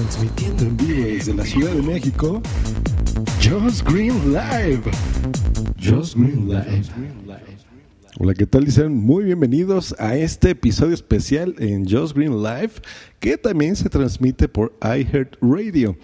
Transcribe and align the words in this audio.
Transmitiendo 0.00 0.62
en 0.62 0.76
vivo 0.78 1.04
desde 1.04 1.34
la 1.34 1.44
Ciudad 1.44 1.72
de 1.72 1.82
México, 1.82 2.40
Just 3.42 3.86
Green 3.86 4.32
Live. 4.32 4.80
Just 5.78 6.16
Green 6.16 6.48
Live. 6.48 6.84
Hola, 8.18 8.32
¿qué 8.32 8.46
tal? 8.46 8.64
Dicen 8.64 8.96
muy 8.96 9.24
bienvenidos 9.24 9.94
a 9.98 10.16
este 10.16 10.52
episodio 10.52 10.94
especial 10.94 11.54
en 11.58 11.84
Just 11.86 12.16
Green 12.16 12.42
Live, 12.42 12.70
que 13.18 13.36
también 13.36 13.76
se 13.76 13.90
transmite 13.90 14.48
por 14.48 14.72
iHeartRadio. 14.80 15.98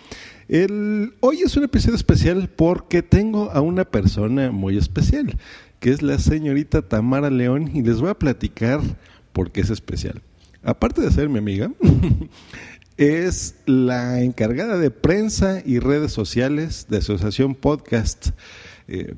El, 0.47 1.15
hoy 1.21 1.41
es 1.41 1.57
un 1.57 1.65
episodio 1.65 1.97
especial 1.97 2.51
porque 2.55 3.03
tengo 3.03 3.51
a 3.51 3.63
una 3.63 3.87
persona 3.87 4.51
muy 4.51 4.77
especial, 4.77 5.39
que 5.81 5.89
es 5.89 6.03
la 6.03 6.19
señorita 6.19 6.83
Tamara 6.83 7.31
León, 7.31 7.71
y 7.75 7.81
les 7.81 8.03
voy 8.03 8.11
a 8.11 8.19
platicar 8.19 8.83
por 9.33 9.53
qué 9.53 9.63
es 9.63 9.71
especial. 9.71 10.21
Aparte 10.67 11.01
de 11.01 11.13
ser 11.13 11.29
mi 11.29 11.39
amiga, 11.39 11.71
es 12.97 13.57
la 13.67 14.23
encargada 14.23 14.79
de 14.79 14.91
prensa 14.91 15.63
y 15.65 15.79
redes 15.79 16.13
sociales 16.13 16.87
de 16.89 16.99
Asociación 16.99 17.55
Podcast. 17.55 18.31
Eh, 18.89 19.17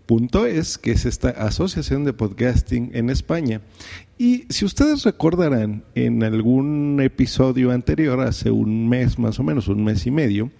que 0.80 0.93
es 0.93 1.05
esta 1.05 1.29
asociación 1.29 2.05
de 2.05 2.15
podcasting 2.15 2.91
en 2.95 3.11
España. 3.11 3.61
Y 4.17 4.47
si 4.48 4.65
ustedes 4.65 5.05
recordarán, 5.05 5.84
en 5.95 6.25
algún 6.25 6.98
episodio 7.03 7.70
anterior, 7.70 8.20
hace 8.20 8.51
un 8.51 8.89
mes 8.89 9.19
más 9.19 9.39
o 9.39 9.43
menos, 9.43 9.69
un 9.69 9.84
mes 9.84 10.06
y 10.06 10.11
medio, 10.11 10.51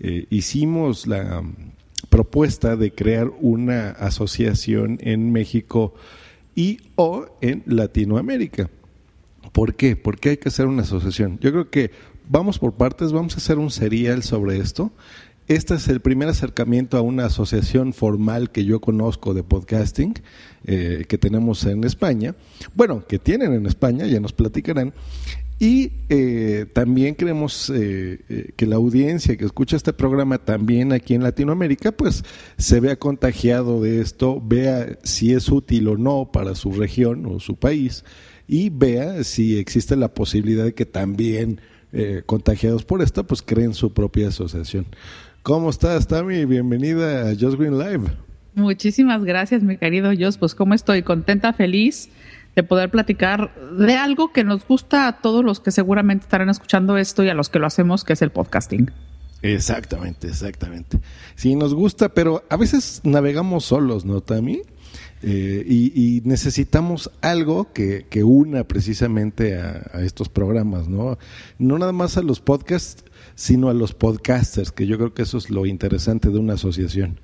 eh, 0.00 0.26
hicimos 0.30 1.06
la 1.06 1.44
propuesta 2.08 2.74
de 2.74 2.90
crear 2.90 3.30
una 3.40 3.90
asociación 3.90 4.98
en 5.02 5.30
México 5.30 5.94
y 6.56 6.80
o 6.96 7.26
en 7.40 7.62
Latinoamérica. 7.64 8.68
¿Por 9.52 9.74
qué? 9.74 9.96
¿Por 9.96 10.18
qué 10.18 10.30
hay 10.30 10.36
que 10.36 10.48
hacer 10.48 10.66
una 10.66 10.82
asociación? 10.82 11.38
Yo 11.40 11.52
creo 11.52 11.70
que 11.70 11.90
vamos 12.28 12.58
por 12.58 12.74
partes, 12.74 13.12
vamos 13.12 13.34
a 13.34 13.38
hacer 13.38 13.58
un 13.58 13.70
serial 13.70 14.22
sobre 14.22 14.58
esto. 14.58 14.92
Este 15.46 15.74
es 15.74 15.88
el 15.88 16.00
primer 16.00 16.28
acercamiento 16.28 16.98
a 16.98 17.00
una 17.00 17.26
asociación 17.26 17.94
formal 17.94 18.50
que 18.50 18.66
yo 18.66 18.80
conozco 18.80 19.32
de 19.32 19.42
podcasting 19.42 20.14
eh, 20.66 21.06
que 21.08 21.16
tenemos 21.16 21.64
en 21.64 21.84
España. 21.84 22.34
Bueno, 22.74 23.06
que 23.06 23.18
tienen 23.18 23.54
en 23.54 23.64
España, 23.64 24.06
ya 24.06 24.20
nos 24.20 24.34
platicarán. 24.34 24.92
Y 25.58 25.92
eh, 26.10 26.66
también 26.72 27.14
queremos 27.14 27.72
eh, 27.74 28.52
que 28.54 28.66
la 28.66 28.76
audiencia 28.76 29.36
que 29.36 29.46
escucha 29.46 29.76
este 29.76 29.92
programa 29.92 30.38
también 30.38 30.92
aquí 30.92 31.14
en 31.14 31.22
Latinoamérica, 31.22 31.92
pues 31.92 32.24
se 32.58 32.78
vea 32.78 32.96
contagiado 32.96 33.80
de 33.80 34.00
esto, 34.00 34.40
vea 34.44 34.98
si 35.02 35.32
es 35.32 35.48
útil 35.48 35.88
o 35.88 35.96
no 35.96 36.30
para 36.30 36.54
su 36.54 36.72
región 36.72 37.26
o 37.26 37.40
su 37.40 37.56
país 37.56 38.04
y 38.46 38.70
vea 38.70 39.24
si 39.24 39.58
existe 39.58 39.96
la 39.96 40.14
posibilidad 40.14 40.64
de 40.64 40.74
que 40.74 40.86
también 40.86 41.60
eh, 41.92 42.22
contagiados 42.26 42.84
por 42.84 43.02
esto, 43.02 43.24
pues 43.24 43.42
creen 43.42 43.74
su 43.74 43.92
propia 43.92 44.28
asociación. 44.28 44.86
¿Cómo 45.42 45.70
estás, 45.70 46.06
Tami? 46.06 46.44
Bienvenida 46.44 47.28
a 47.28 47.34
Just 47.34 47.58
Green 47.58 47.78
Live. 47.78 48.10
Muchísimas 48.54 49.24
gracias, 49.24 49.62
mi 49.62 49.76
querido 49.76 50.10
Jos. 50.18 50.36
Pues 50.36 50.54
cómo 50.54 50.74
estoy, 50.74 51.02
contenta, 51.02 51.52
feliz 51.52 52.10
de 52.56 52.62
poder 52.64 52.90
platicar 52.90 53.54
de 53.78 53.94
algo 53.94 54.32
que 54.32 54.42
nos 54.42 54.66
gusta 54.66 55.06
a 55.06 55.20
todos 55.20 55.44
los 55.44 55.60
que 55.60 55.70
seguramente 55.70 56.24
estarán 56.24 56.48
escuchando 56.48 56.96
esto 56.96 57.22
y 57.22 57.28
a 57.28 57.34
los 57.34 57.48
que 57.48 57.60
lo 57.60 57.66
hacemos, 57.66 58.04
que 58.04 58.14
es 58.14 58.22
el 58.22 58.30
podcasting. 58.30 58.90
Exactamente, 59.42 60.26
exactamente. 60.26 60.98
Sí, 61.36 61.54
nos 61.54 61.72
gusta, 61.72 62.08
pero 62.08 62.44
a 62.50 62.56
veces 62.56 63.00
navegamos 63.04 63.64
solos, 63.64 64.04
¿no, 64.04 64.20
Tami? 64.20 64.62
Eh, 65.22 65.64
y, 65.66 66.22
necesitamos 66.24 67.10
algo 67.20 67.72
que, 67.72 68.06
una 68.24 68.64
precisamente 68.64 69.56
a, 69.56 70.02
estos 70.02 70.28
programas, 70.28 70.88
¿no? 70.88 71.18
No 71.58 71.78
nada 71.78 71.92
más 71.92 72.16
a 72.16 72.22
los 72.22 72.40
podcasts, 72.40 73.04
sino 73.34 73.68
a 73.68 73.74
los 73.74 73.94
podcasters, 73.94 74.72
que 74.72 74.86
yo 74.86 74.96
creo 74.96 75.14
que 75.14 75.22
eso 75.22 75.38
es 75.38 75.50
lo 75.50 75.66
interesante 75.66 76.30
de 76.30 76.38
una 76.38 76.54
asociación. 76.54 77.20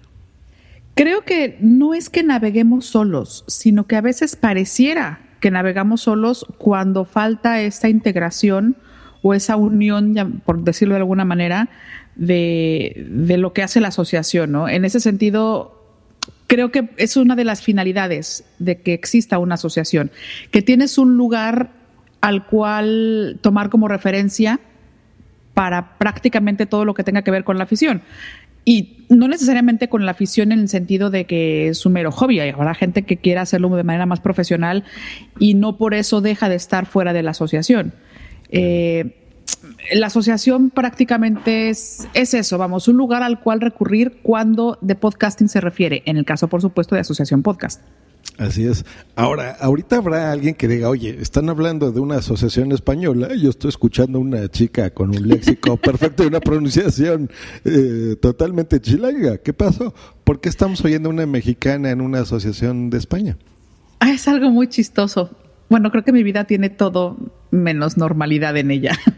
Creo 0.95 1.25
que 1.25 1.57
no 1.61 1.95
es 1.95 2.09
que 2.09 2.23
naveguemos 2.23 2.87
solos, 2.87 3.45
sino 3.49 3.87
que 3.87 3.97
a 3.97 4.01
veces 4.01 4.37
pareciera 4.37 5.21
que 5.41 5.51
navegamos 5.51 6.03
solos 6.03 6.47
cuando 6.59 7.05
falta 7.05 7.61
esa 7.61 7.89
integración 7.89 8.77
o 9.23 9.35
esa 9.35 9.57
unión, 9.57 10.43
por 10.45 10.63
decirlo 10.63 10.95
de 10.95 11.01
alguna 11.01 11.25
manera, 11.25 11.69
de, 12.17 13.07
de 13.11 13.37
lo 13.39 13.53
que 13.53 13.63
hace 13.63 13.81
la 13.81 13.89
asociación, 13.89 14.53
¿no? 14.53 14.69
En 14.69 14.85
ese 14.85 15.01
sentido, 15.01 15.74
creo 16.55 16.71
que 16.71 16.89
es 16.99 17.17
una 17.17 17.35
de 17.35 17.43
las 17.43 17.63
finalidades 17.63 18.45
de 18.61 18.81
que 18.81 18.95
exista 18.95 19.39
una 19.39 19.57
asociación, 19.57 20.13
que 20.53 20.63
tienes 20.63 20.99
un 20.99 21.17
lugar 21.17 21.71
al 22.21 22.47
cual 22.47 23.41
tomar 23.43 23.71
como 23.71 23.89
referencia 23.89 24.61
para 25.53 25.99
prácticamente 25.99 26.67
todo 26.67 26.85
lo 26.85 26.95
que 26.95 27.03
tenga 27.03 27.23
que 27.23 27.33
ver 27.33 27.43
con 27.43 27.59
la 27.59 27.65
afición. 27.65 28.03
Y 28.65 29.05
no 29.09 29.27
necesariamente 29.27 29.89
con 29.89 30.07
la 30.07 30.13
afición 30.13 30.53
en 30.53 30.61
el 30.61 30.69
sentido 30.69 31.11
de 31.11 31.25
que 31.27 31.67
es 31.69 31.85
un 31.85 31.93
mero 31.93 32.13
hobby. 32.13 32.39
Habrá 32.39 32.75
gente 32.75 33.03
que 33.03 33.17
quiera 33.17 33.43
hacerlo 33.43 33.69
de 33.75 33.83
manera 33.83 34.07
más 34.07 34.21
profesional 34.21 34.85
y 35.41 35.55
no 35.55 35.77
por 35.77 35.93
eso 35.93 36.21
deja 36.21 36.49
de 36.49 36.55
estar 36.55 36.87
fuera 36.87 37.13
de 37.13 37.25
la 37.25 37.33
asociación. 37.33 37.95
Eh, 38.51 39.24
la 39.93 40.07
asociación 40.07 40.71
prácticamente 40.71 41.69
es, 41.69 42.09
es, 42.15 42.35
eso, 42.35 42.59
vamos, 42.59 42.89
un 42.89 42.97
lugar 42.97 43.23
al 43.23 43.41
cual 43.41 43.61
recurrir 43.61 44.19
cuando 44.23 44.79
de 44.81 44.95
podcasting 44.95 45.49
se 45.49 45.61
refiere, 45.61 46.03
en 46.07 46.17
el 46.17 46.25
caso, 46.25 46.49
por 46.49 46.61
supuesto, 46.61 46.95
de 46.95 47.03
Asociación 47.03 47.43
Podcast. 47.43 47.81
Así 48.39 48.67
es. 48.67 48.85
Ahora, 49.15 49.57
ahorita 49.61 49.97
habrá 49.97 50.33
alguien 50.33 50.55
que 50.55 50.67
diga, 50.67 50.89
oye, 50.89 51.19
están 51.21 51.49
hablando 51.49 51.93
de 51.93 52.01
una 52.01 52.17
asociación 52.17 52.73
española, 52.73 53.29
yo 53.35 53.51
estoy 53.51 53.69
escuchando 53.69 54.19
una 54.19 54.49
chica 54.49 54.91
con 54.91 55.11
un 55.11 55.29
léxico 55.29 55.77
perfecto 55.83 56.25
y 56.25 56.27
una 56.27 56.41
pronunciación 56.41 57.31
eh, 57.65 58.17
totalmente 58.21 58.81
chilanga. 58.81 59.39
¿Qué 59.39 59.53
pasó? 59.53 59.95
¿Por 60.25 60.41
qué 60.41 60.49
estamos 60.49 60.85
oyendo 60.85 61.11
una 61.11 61.27
mexicana 61.27 61.91
en 61.91 62.01
una 62.01 62.21
asociación 62.21 62.91
de 62.91 62.99
España? 62.99 63.37
Ah, 64.01 64.11
es 64.11 64.27
algo 64.27 64.51
muy 64.51 64.69
chistoso 64.69 65.31
bueno, 65.69 65.91
creo 65.91 66.05
que 66.05 66.13
mi 66.13 66.23
vida 66.23 66.45
tiene 66.45 66.71
todo 66.71 67.17
menos 67.51 67.97
normalidad 67.97 68.57
en 68.57 68.71
ella. 68.71 68.93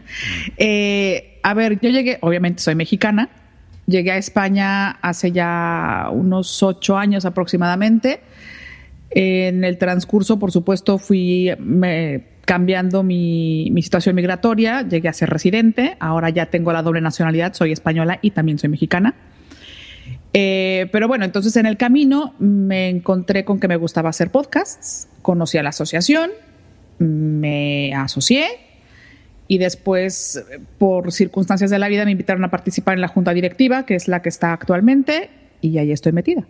Eh, 0.57 1.39
a 1.43 1.53
ver, 1.53 1.79
yo 1.81 1.89
llegué, 1.89 2.17
obviamente 2.21 2.61
soy 2.61 2.75
mexicana, 2.75 3.29
llegué 3.85 4.11
a 4.11 4.17
España 4.17 4.91
hace 5.01 5.31
ya 5.31 6.07
unos 6.11 6.63
ocho 6.63 6.97
años 6.97 7.25
aproximadamente. 7.25 8.21
En 9.09 9.63
el 9.63 9.77
transcurso, 9.77 10.39
por 10.39 10.51
supuesto, 10.51 10.97
fui 10.97 11.51
cambiando 12.45 13.03
mi, 13.03 13.69
mi, 13.71 13.81
situación 13.81 14.15
migratoria, 14.15 14.81
llegué 14.81 15.09
a 15.09 15.13
ser 15.13 15.29
residente, 15.29 15.97
ahora 15.99 16.29
ya 16.29 16.47
tengo 16.47 16.71
la 16.71 16.81
doble 16.81 17.01
nacionalidad, 17.01 17.53
soy 17.53 17.73
española 17.73 18.19
y 18.21 18.31
también 18.31 18.57
soy 18.57 18.69
mexicana. 18.69 19.13
Eh, 20.33 20.87
pero 20.91 21.07
bueno, 21.07 21.25
entonces 21.25 21.55
en 21.55 21.65
el 21.65 21.77
camino 21.77 22.35
me 22.39 22.89
encontré 22.89 23.45
con 23.45 23.59
que 23.59 23.67
me 23.67 23.75
gustaba 23.75 24.09
hacer 24.09 24.29
podcasts, 24.29 25.07
conocí 25.21 25.57
a 25.57 25.63
la 25.63 25.69
asociación, 25.69 26.31
me 26.99 27.93
asocié 27.95 28.47
y 29.47 29.57
después, 29.57 30.43
por 30.77 31.11
circunstancias 31.11 31.69
de 31.69 31.79
la 31.79 31.87
vida, 31.87 32.05
me 32.05 32.11
invitaron 32.11 32.43
a 32.43 32.51
participar 32.51 32.95
en 32.95 33.01
la 33.01 33.07
junta 33.07 33.33
directiva, 33.33 33.85
que 33.85 33.95
es 33.95 34.07
la 34.07 34.21
que 34.21 34.29
está 34.29 34.51
actualmente, 34.51 35.29
y 35.61 35.77
ahí 35.77 35.91
estoy 35.91 36.11
metida. 36.11 36.45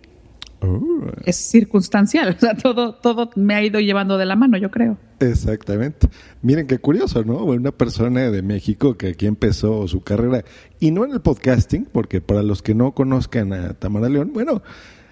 Oh. 0.61 1.11
Es 1.23 1.35
circunstancial, 1.35 2.29
o 2.37 2.39
sea, 2.39 2.55
todo, 2.55 2.95
todo 2.95 3.29
me 3.35 3.55
ha 3.55 3.63
ido 3.63 3.79
llevando 3.79 4.17
de 4.17 4.25
la 4.25 4.35
mano, 4.35 4.57
yo 4.57 4.71
creo. 4.71 4.97
Exactamente. 5.19 6.07
Miren 6.41 6.67
qué 6.67 6.79
curioso, 6.79 7.23
¿no? 7.23 7.43
Una 7.43 7.71
persona 7.71 8.31
de 8.31 8.41
México 8.41 8.97
que 8.97 9.09
aquí 9.09 9.25
empezó 9.25 9.87
su 9.87 10.01
carrera, 10.01 10.43
y 10.79 10.91
no 10.91 11.05
en 11.05 11.11
el 11.11 11.21
podcasting, 11.21 11.87
porque 11.91 12.21
para 12.21 12.43
los 12.43 12.61
que 12.61 12.75
no 12.75 12.93
conozcan 12.93 13.53
a 13.53 13.73
Tamara 13.73 14.09
León, 14.09 14.31
bueno, 14.33 14.61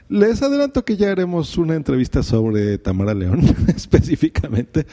les 0.07 0.41
adelanto 0.43 0.85
que 0.85 0.97
ya 0.97 1.11
haremos 1.11 1.57
una 1.57 1.75
entrevista 1.75 2.21
sobre 2.21 2.77
Tamara 2.77 3.13
León 3.13 3.41
específicamente, 3.75 4.85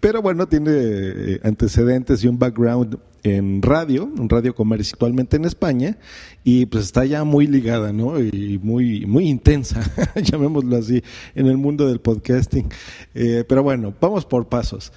pero 0.00 0.20
bueno, 0.20 0.46
tiene 0.46 0.72
eh, 0.74 1.40
antecedentes 1.42 2.22
y 2.22 2.28
un 2.28 2.38
background 2.38 2.98
en 3.28 3.62
radio, 3.62 4.04
un 4.04 4.28
radio 4.28 4.54
comercialmente 4.54 5.36
en 5.36 5.44
España, 5.44 5.98
y 6.44 6.66
pues 6.66 6.84
está 6.84 7.04
ya 7.04 7.24
muy 7.24 7.46
ligada, 7.46 7.92
¿no? 7.92 8.20
Y 8.20 8.58
muy, 8.62 9.06
muy 9.06 9.28
intensa, 9.28 9.82
llamémoslo 10.16 10.76
así, 10.76 11.02
en 11.34 11.46
el 11.46 11.56
mundo 11.56 11.86
del 11.88 12.00
podcasting. 12.00 12.68
Eh, 13.14 13.44
pero 13.48 13.62
bueno, 13.62 13.94
vamos 14.00 14.24
por 14.24 14.48
pasos. 14.48 14.92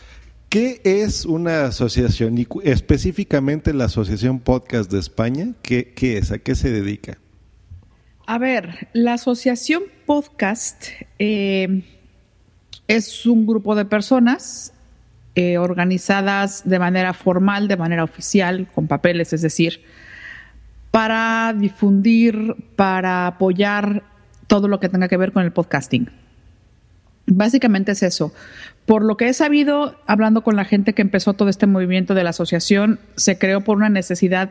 ¿Qué 0.50 0.82
es 0.84 1.26
una 1.26 1.66
asociación 1.66 2.38
y 2.38 2.48
específicamente 2.64 3.74
la 3.74 3.86
Asociación 3.86 4.40
Podcast 4.40 4.92
de 4.92 5.00
España? 5.00 5.54
¿Qué, 5.62 5.94
qué 5.96 6.18
es? 6.18 6.32
¿A 6.32 6.40
qué 6.40 6.56
se 6.56 6.72
dedica? 6.72 7.18
A 8.26 8.38
ver, 8.38 8.90
la 8.94 9.14
Asociación 9.14 9.84
Podcast 10.06 10.88
eh, 11.20 11.84
es 12.88 13.26
un 13.26 13.46
grupo 13.48 13.76
de 13.76 13.86
personas 13.86 14.74
eh, 15.36 15.58
organizadas 15.58 16.64
de 16.66 16.80
manera 16.80 17.14
formal, 17.14 17.68
de 17.68 17.78
manera 17.78 18.04
oficial, 18.04 18.68
con 18.74 18.88
papeles, 18.88 19.34
es 19.34 19.42
decir, 19.42 19.82
para 20.92 21.54
difundir, 21.58 22.56
para 22.76 23.28
apoyar 23.28 24.04
todo 24.48 24.68
lo 24.68 24.80
que 24.80 24.90
tenga 24.90 25.08
que 25.08 25.18
ver 25.18 25.32
con 25.32 25.44
el 25.44 25.52
podcasting. 25.52 26.10
Básicamente 27.28 27.94
es 27.94 28.04
eso. 28.04 28.34
Por 28.86 29.06
lo 29.06 29.16
que 29.16 29.30
he 29.30 29.34
sabido, 29.34 29.96
hablando 30.06 30.44
con 30.44 30.58
la 30.58 30.66
gente 30.66 30.94
que 30.94 31.02
empezó 31.02 31.34
todo 31.34 31.48
este 31.48 31.68
movimiento 31.68 32.14
de 32.14 32.26
la 32.26 32.32
asociación, 32.32 33.00
se 33.16 33.38
creó 33.38 33.62
por 33.62 33.78
una 33.78 33.90
necesidad 33.90 34.50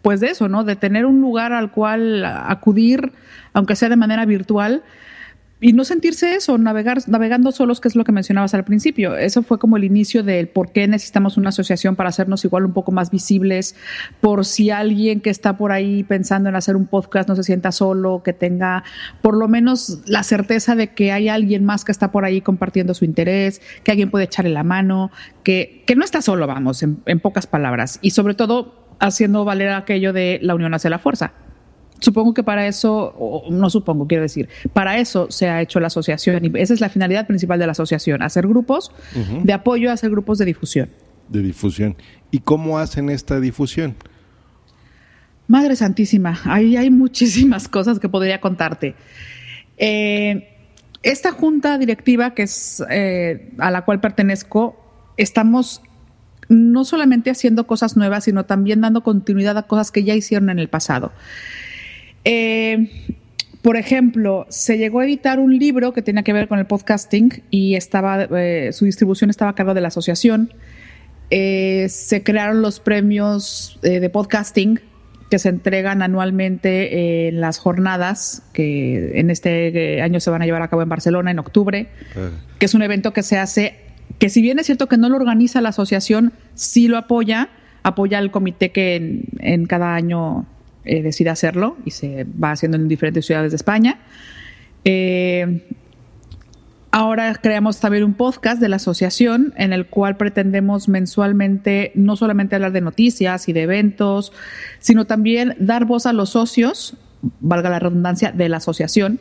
pues 0.00 0.20
de 0.20 0.28
eso, 0.28 0.48
¿no? 0.48 0.64
De 0.64 0.76
tener 0.76 1.04
un 1.04 1.20
lugar 1.20 1.52
al 1.52 1.70
cual 1.70 2.24
acudir, 2.24 3.12
aunque 3.52 3.76
sea 3.76 3.88
de 3.88 3.96
manera 3.96 4.24
virtual, 4.24 4.82
y 5.62 5.72
no 5.74 5.84
sentirse 5.84 6.34
eso, 6.34 6.58
navegar, 6.58 6.98
navegando 7.06 7.52
solos, 7.52 7.80
que 7.80 7.86
es 7.86 7.94
lo 7.94 8.02
que 8.02 8.10
mencionabas 8.10 8.52
al 8.52 8.64
principio. 8.64 9.16
Eso 9.16 9.44
fue 9.44 9.60
como 9.60 9.76
el 9.76 9.84
inicio 9.84 10.24
del 10.24 10.48
por 10.48 10.72
qué 10.72 10.88
necesitamos 10.88 11.36
una 11.36 11.50
asociación 11.50 11.94
para 11.94 12.08
hacernos 12.08 12.44
igual 12.44 12.66
un 12.66 12.72
poco 12.72 12.90
más 12.90 13.12
visibles, 13.12 13.76
por 14.20 14.44
si 14.44 14.70
alguien 14.70 15.20
que 15.20 15.30
está 15.30 15.56
por 15.56 15.70
ahí 15.70 16.02
pensando 16.02 16.48
en 16.48 16.56
hacer 16.56 16.74
un 16.74 16.86
podcast 16.86 17.28
no 17.28 17.36
se 17.36 17.44
sienta 17.44 17.70
solo, 17.70 18.24
que 18.24 18.32
tenga 18.32 18.82
por 19.22 19.36
lo 19.36 19.46
menos 19.46 20.00
la 20.06 20.24
certeza 20.24 20.74
de 20.74 20.94
que 20.94 21.12
hay 21.12 21.28
alguien 21.28 21.64
más 21.64 21.84
que 21.84 21.92
está 21.92 22.10
por 22.10 22.24
ahí 22.24 22.40
compartiendo 22.40 22.92
su 22.92 23.04
interés, 23.04 23.62
que 23.84 23.92
alguien 23.92 24.10
puede 24.10 24.24
echarle 24.24 24.50
la 24.50 24.64
mano, 24.64 25.12
que, 25.44 25.84
no 25.96 26.04
está 26.04 26.22
solo, 26.22 26.48
vamos, 26.48 26.82
en, 26.82 27.02
en 27.06 27.20
pocas 27.20 27.46
palabras. 27.46 28.00
Y 28.02 28.10
sobre 28.10 28.34
todo 28.34 28.96
haciendo 28.98 29.44
valer 29.44 29.68
aquello 29.68 30.12
de 30.12 30.40
la 30.42 30.56
unión 30.56 30.74
hacia 30.74 30.90
la 30.90 30.98
fuerza. 30.98 31.34
Supongo 32.02 32.34
que 32.34 32.42
para 32.42 32.66
eso, 32.66 33.14
o 33.16 33.48
no 33.50 33.70
supongo, 33.70 34.08
quiero 34.08 34.22
decir, 34.22 34.48
para 34.72 34.98
eso 34.98 35.30
se 35.30 35.48
ha 35.48 35.62
hecho 35.62 35.78
la 35.78 35.86
asociación 35.86 36.44
y 36.44 36.50
esa 36.58 36.74
es 36.74 36.80
la 36.80 36.88
finalidad 36.88 37.28
principal 37.28 37.60
de 37.60 37.66
la 37.66 37.72
asociación, 37.72 38.22
hacer 38.22 38.46
grupos 38.48 38.90
de 39.14 39.52
apoyo, 39.52 39.92
hacer 39.92 40.10
grupos 40.10 40.38
de 40.38 40.46
difusión. 40.46 40.90
De 41.28 41.40
difusión. 41.40 41.96
¿Y 42.32 42.40
cómo 42.40 42.78
hacen 42.78 43.08
esta 43.08 43.38
difusión? 43.38 43.94
Madre 45.46 45.76
Santísima, 45.76 46.40
ahí 46.44 46.76
hay 46.76 46.90
muchísimas 46.90 47.68
cosas 47.68 48.00
que 48.00 48.08
podría 48.08 48.40
contarte. 48.40 48.96
Eh, 49.76 50.48
esta 51.04 51.30
junta 51.30 51.78
directiva, 51.78 52.34
que 52.34 52.42
es 52.42 52.82
eh, 52.90 53.52
a 53.58 53.70
la 53.70 53.84
cual 53.84 54.00
pertenezco, 54.00 54.76
estamos 55.16 55.82
no 56.48 56.84
solamente 56.84 57.30
haciendo 57.30 57.66
cosas 57.66 57.96
nuevas, 57.96 58.24
sino 58.24 58.44
también 58.44 58.80
dando 58.80 59.02
continuidad 59.02 59.56
a 59.56 59.68
cosas 59.68 59.92
que 59.92 60.02
ya 60.02 60.14
hicieron 60.16 60.50
en 60.50 60.58
el 60.58 60.68
pasado. 60.68 61.12
Eh, 62.24 62.88
por 63.62 63.76
ejemplo, 63.76 64.46
se 64.48 64.78
llegó 64.78 65.00
a 65.00 65.04
editar 65.04 65.38
un 65.38 65.56
libro 65.56 65.92
que 65.92 66.02
tenía 66.02 66.22
que 66.22 66.32
ver 66.32 66.48
con 66.48 66.58
el 66.58 66.66
podcasting 66.66 67.42
y 67.50 67.74
estaba, 67.76 68.24
eh, 68.24 68.70
su 68.72 68.84
distribución 68.84 69.30
estaba 69.30 69.52
a 69.52 69.54
cargo 69.54 69.74
de 69.74 69.80
la 69.80 69.88
asociación. 69.88 70.52
Eh, 71.30 71.86
se 71.88 72.22
crearon 72.22 72.60
los 72.60 72.80
premios 72.80 73.78
de 73.82 74.10
podcasting 74.10 74.80
que 75.30 75.38
se 75.38 75.48
entregan 75.48 76.02
anualmente 76.02 77.28
en 77.28 77.40
las 77.40 77.58
jornadas 77.58 78.42
que 78.52 79.18
en 79.18 79.30
este 79.30 80.02
año 80.02 80.20
se 80.20 80.28
van 80.28 80.42
a 80.42 80.44
llevar 80.44 80.60
a 80.60 80.68
cabo 80.68 80.82
en 80.82 80.90
Barcelona 80.90 81.30
en 81.30 81.38
octubre, 81.38 81.88
que 82.58 82.66
es 82.66 82.74
un 82.74 82.82
evento 82.82 83.14
que 83.14 83.22
se 83.22 83.38
hace, 83.38 83.76
que 84.18 84.28
si 84.28 84.42
bien 84.42 84.58
es 84.58 84.66
cierto 84.66 84.88
que 84.88 84.98
no 84.98 85.08
lo 85.08 85.16
organiza 85.16 85.62
la 85.62 85.70
asociación, 85.70 86.34
sí 86.54 86.86
lo 86.86 86.98
apoya, 86.98 87.48
apoya 87.82 88.18
al 88.18 88.30
comité 88.30 88.72
que 88.72 89.24
en 89.38 89.64
cada 89.64 89.94
año 89.94 90.46
eh, 90.84 91.02
decide 91.02 91.30
hacerlo 91.30 91.76
y 91.84 91.92
se 91.92 92.24
va 92.24 92.52
haciendo 92.52 92.76
en 92.76 92.88
diferentes 92.88 93.26
ciudades 93.26 93.52
de 93.52 93.56
España. 93.56 94.00
Eh, 94.84 95.64
ahora 96.90 97.34
creamos 97.34 97.80
también 97.80 98.04
un 98.04 98.14
podcast 98.14 98.60
de 98.60 98.68
la 98.68 98.76
asociación 98.76 99.54
en 99.56 99.72
el 99.72 99.86
cual 99.86 100.16
pretendemos 100.16 100.88
mensualmente 100.88 101.92
no 101.94 102.16
solamente 102.16 102.56
hablar 102.56 102.72
de 102.72 102.80
noticias 102.80 103.48
y 103.48 103.52
de 103.52 103.62
eventos, 103.62 104.32
sino 104.80 105.06
también 105.06 105.54
dar 105.58 105.84
voz 105.84 106.06
a 106.06 106.12
los 106.12 106.30
socios, 106.30 106.96
valga 107.40 107.70
la 107.70 107.78
redundancia, 107.78 108.32
de 108.32 108.48
la 108.48 108.56
asociación 108.56 109.20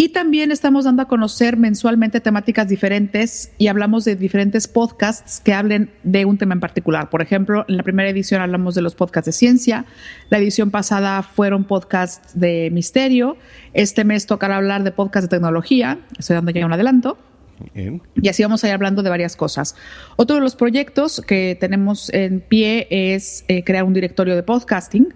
y 0.00 0.10
también 0.10 0.52
estamos 0.52 0.84
dando 0.84 1.02
a 1.02 1.08
conocer 1.08 1.56
mensualmente 1.56 2.20
temáticas 2.20 2.68
diferentes 2.68 3.50
y 3.58 3.66
hablamos 3.66 4.04
de 4.04 4.14
diferentes 4.14 4.68
podcasts 4.68 5.40
que 5.40 5.52
hablen 5.52 5.90
de 6.04 6.24
un 6.24 6.38
tema 6.38 6.54
en 6.54 6.60
particular. 6.60 7.10
Por 7.10 7.20
ejemplo, 7.20 7.64
en 7.66 7.76
la 7.76 7.82
primera 7.82 8.08
edición 8.08 8.40
hablamos 8.40 8.76
de 8.76 8.82
los 8.82 8.94
podcasts 8.94 9.26
de 9.26 9.32
ciencia, 9.32 9.86
la 10.30 10.38
edición 10.38 10.70
pasada 10.70 11.24
fueron 11.24 11.64
podcasts 11.64 12.38
de 12.38 12.70
misterio, 12.70 13.36
este 13.74 14.04
mes 14.04 14.26
tocará 14.26 14.58
hablar 14.58 14.84
de 14.84 14.92
podcasts 14.92 15.28
de 15.28 15.36
tecnología, 15.36 15.98
estoy 16.16 16.34
dando 16.34 16.52
ya 16.52 16.64
un 16.64 16.72
adelanto. 16.72 17.18
Y 17.74 18.28
así 18.28 18.44
vamos 18.44 18.62
a 18.62 18.68
ir 18.68 18.74
hablando 18.74 19.02
de 19.02 19.10
varias 19.10 19.34
cosas. 19.34 19.74
Otro 20.14 20.36
de 20.36 20.42
los 20.42 20.54
proyectos 20.54 21.20
que 21.26 21.56
tenemos 21.58 22.08
en 22.14 22.38
pie 22.38 22.86
es 22.88 23.44
eh, 23.48 23.64
crear 23.64 23.82
un 23.82 23.94
directorio 23.94 24.36
de 24.36 24.44
podcasting 24.44 25.12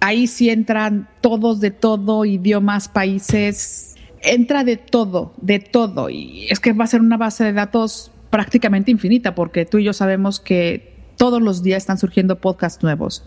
ahí 0.00 0.26
sí 0.26 0.50
entran 0.50 1.08
todos 1.20 1.60
de 1.60 1.70
todo, 1.70 2.24
idiomas, 2.24 2.88
países, 2.88 3.96
entra 4.22 4.64
de 4.64 4.76
todo, 4.76 5.34
de 5.40 5.58
todo. 5.58 6.10
Y 6.10 6.46
es 6.50 6.60
que 6.60 6.72
va 6.72 6.84
a 6.84 6.88
ser 6.88 7.00
una 7.00 7.16
base 7.16 7.44
de 7.44 7.52
datos 7.52 8.10
prácticamente 8.30 8.90
infinita, 8.90 9.34
porque 9.34 9.64
tú 9.64 9.78
y 9.78 9.84
yo 9.84 9.92
sabemos 9.92 10.40
que 10.40 10.94
todos 11.16 11.42
los 11.42 11.62
días 11.62 11.82
están 11.82 11.98
surgiendo 11.98 12.40
podcasts 12.40 12.82
nuevos. 12.82 13.24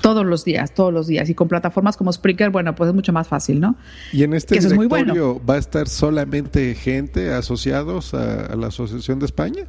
Todos 0.00 0.24
los 0.24 0.44
días, 0.44 0.74
todos 0.74 0.92
los 0.92 1.06
días. 1.06 1.28
Y 1.30 1.34
con 1.34 1.48
plataformas 1.48 1.96
como 1.96 2.12
Spreaker, 2.12 2.50
bueno, 2.50 2.74
pues 2.74 2.88
es 2.88 2.94
mucho 2.94 3.12
más 3.12 3.26
fácil, 3.26 3.58
¿no? 3.58 3.74
Y 4.12 4.22
en 4.22 4.34
este 4.34 4.58
directorio 4.60 5.40
va 5.44 5.54
a 5.54 5.58
estar 5.58 5.88
solamente 5.88 6.74
gente 6.74 7.32
asociados 7.32 8.14
a 8.14 8.54
la 8.54 8.68
Asociación 8.68 9.18
de 9.18 9.26
España. 9.26 9.64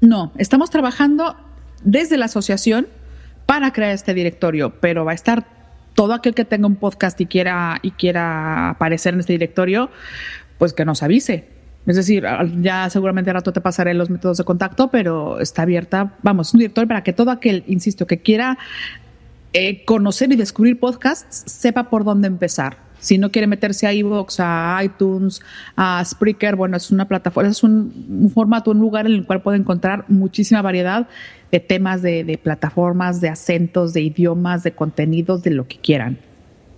No, 0.00 0.32
estamos 0.38 0.70
trabajando 0.70 1.36
desde 1.82 2.16
la 2.16 2.26
asociación 2.26 2.86
para 3.46 3.72
crear 3.72 3.90
este 3.92 4.14
directorio, 4.14 4.74
pero 4.80 5.04
va 5.04 5.12
a 5.12 5.14
estar 5.14 5.57
todo 5.98 6.14
aquel 6.14 6.32
que 6.32 6.44
tenga 6.44 6.68
un 6.68 6.76
podcast 6.76 7.20
y 7.20 7.26
quiera, 7.26 7.80
y 7.82 7.90
quiera 7.90 8.70
aparecer 8.70 9.14
en 9.14 9.20
este 9.20 9.32
directorio, 9.32 9.90
pues 10.56 10.72
que 10.72 10.84
nos 10.84 11.02
avise. 11.02 11.48
Es 11.88 11.96
decir, 11.96 12.24
ya 12.60 12.88
seguramente 12.88 13.30
al 13.30 13.34
rato 13.34 13.52
te 13.52 13.60
pasaré 13.60 13.94
los 13.94 14.08
métodos 14.08 14.38
de 14.38 14.44
contacto, 14.44 14.92
pero 14.92 15.40
está 15.40 15.62
abierta, 15.62 16.14
vamos, 16.22 16.54
un 16.54 16.58
directorio 16.58 16.86
para 16.86 17.02
que 17.02 17.12
todo 17.12 17.32
aquel, 17.32 17.64
insisto, 17.66 18.06
que 18.06 18.18
quiera 18.18 18.58
eh, 19.52 19.84
conocer 19.86 20.30
y 20.30 20.36
descubrir 20.36 20.78
podcasts, 20.78 21.42
sepa 21.50 21.90
por 21.90 22.04
dónde 22.04 22.28
empezar. 22.28 22.76
Si 23.00 23.18
no 23.18 23.32
quiere 23.32 23.48
meterse 23.48 23.88
a 23.88 23.92
iVoox, 23.92 24.36
a 24.38 24.80
iTunes, 24.84 25.40
a 25.74 26.04
Spreaker, 26.04 26.54
bueno, 26.54 26.76
es 26.76 26.92
una 26.92 27.08
plataforma, 27.08 27.50
es 27.50 27.64
un, 27.64 28.30
formato, 28.32 28.70
un 28.70 28.78
lugar 28.78 29.06
en 29.06 29.14
el 29.14 29.26
cual 29.26 29.42
puede 29.42 29.58
encontrar 29.58 30.04
muchísima 30.06 30.62
variedad 30.62 31.08
de 31.50 31.60
temas, 31.60 32.02
de, 32.02 32.38
plataformas, 32.42 33.20
de 33.20 33.28
acentos, 33.28 33.92
de 33.92 34.02
idiomas, 34.02 34.62
de 34.62 34.72
contenidos, 34.72 35.42
de 35.42 35.50
lo 35.50 35.66
que 35.66 35.78
quieran. 35.78 36.18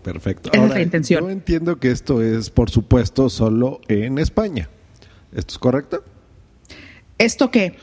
Perfecto. 0.03 0.51
Esa 0.53 0.65
es 0.65 0.71
la 0.71 0.83
intención. 0.83 1.25
Yo 1.25 1.31
entiendo 1.31 1.77
que 1.79 1.91
esto 1.91 2.23
es, 2.23 2.51
por 2.51 2.71
supuesto, 2.71 3.29
solo 3.29 3.81
en 3.89 4.19
España. 4.19 4.69
¿Esto 5.33 5.55
es 5.55 5.59
correcto? 5.59 6.05
¿Esto 7.19 7.51
qué? 7.51 7.77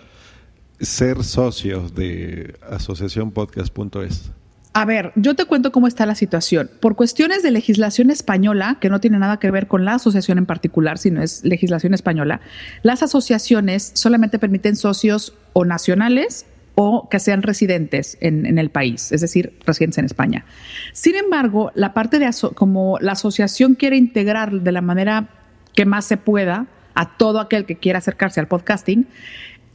Ser 0.80 1.24
socio 1.24 1.90
de 1.90 2.56
asociacionpodcast.es. 2.70 4.32
A 4.74 4.86
ver, 4.86 5.12
yo 5.16 5.36
te 5.36 5.46
cuento 5.46 5.72
cómo 5.72 5.88
está 5.88 6.06
la 6.06 6.14
situación. 6.14 6.70
Por 6.80 6.96
cuestiones 6.96 7.42
de 7.42 7.50
legislación 7.50 8.12
española, 8.12 8.78
que 8.80 8.90
no 8.90 9.00
tiene 9.00 9.18
nada 9.18 9.40
que 9.40 9.50
ver 9.50 9.68
con 9.68 9.86
la 9.86 9.96
asociación 9.96 10.38
en 10.38 10.46
particular, 10.46 11.00
sino 11.00 11.24
es 11.24 11.44
legislación 11.44 11.96
española, 11.96 12.42
las 12.84 13.02
asociaciones 13.02 13.92
solamente 13.96 14.38
permiten 14.38 14.76
socios 14.76 15.34
o 15.54 15.66
nacionales 15.66 16.46
o 16.80 17.10
que 17.10 17.20
sean 17.20 17.42
residentes 17.42 18.20
en, 18.22 18.60
el 18.60 18.70
país, 18.70 19.12
es 19.12 19.22
decir, 19.22 19.58
residentes 19.66 19.98
en 19.98 20.06
España. 20.06 20.46
Sin 20.94 21.16
embargo, 21.16 21.72
la 21.74 21.96
parte 21.96 22.20
de 22.20 22.30
como 22.54 23.00
la 23.02 23.14
asociación 23.14 23.74
quiere 23.74 23.98
integrar 23.98 24.52
de 24.52 24.72
la 24.72 24.82
manera 24.82 25.28
que 25.74 25.86
más 25.86 26.06
se 26.06 26.18
pueda 26.18 26.68
a 26.94 27.18
todo 27.18 27.40
aquel 27.40 27.66
que 27.66 27.78
quiera 27.78 27.98
acercarse 27.98 28.40
al 28.40 28.48
podcasting, 28.48 29.08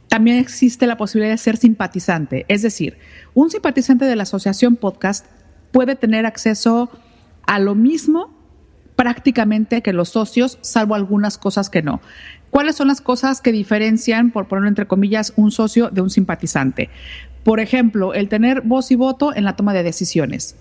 también 0.07 0.37
existe 0.37 0.87
la 0.87 0.95
posibilidad 0.95 1.33
de 1.33 1.39
ser 1.39 1.57
simpatizante. 1.57 2.45
Es 2.47 2.61
decir, 2.61 2.97
un 3.33 3.49
simpatizante 3.49 4.05
de 4.05 4.15
la 4.15 4.23
asociación 4.23 4.77
podcast 4.77 5.25
puede 5.73 5.97
tener 5.97 6.25
acceso 6.25 6.89
a 7.45 7.59
lo 7.59 7.75
mismo 7.75 8.33
prácticamente 8.95 9.81
que 9.81 9.91
los 9.91 10.07
socios, 10.07 10.57
salvo 10.61 10.95
algunas 10.95 11.37
cosas 11.37 11.69
que 11.69 11.81
no. 11.81 11.99
¿Cuáles 12.53 12.75
son 12.75 12.87
las 12.87 13.01
cosas 13.01 13.41
que 13.41 13.51
diferencian, 13.51 14.29
por 14.29 14.47
ponerlo 14.47 14.69
entre 14.69 14.85
comillas, 14.85 15.33
un 15.37 15.49
socio 15.49 15.89
de 15.89 16.01
un 16.01 16.11
simpatizante? 16.11 16.91
Por 17.43 17.59
ejemplo, 17.59 18.13
el 18.13 18.29
tener 18.29 18.61
voz 18.61 18.91
y 18.91 18.95
voto 18.95 19.35
en 19.35 19.43
la 19.43 19.55
toma 19.55 19.73
de 19.73 19.81
decisiones. 19.81 20.55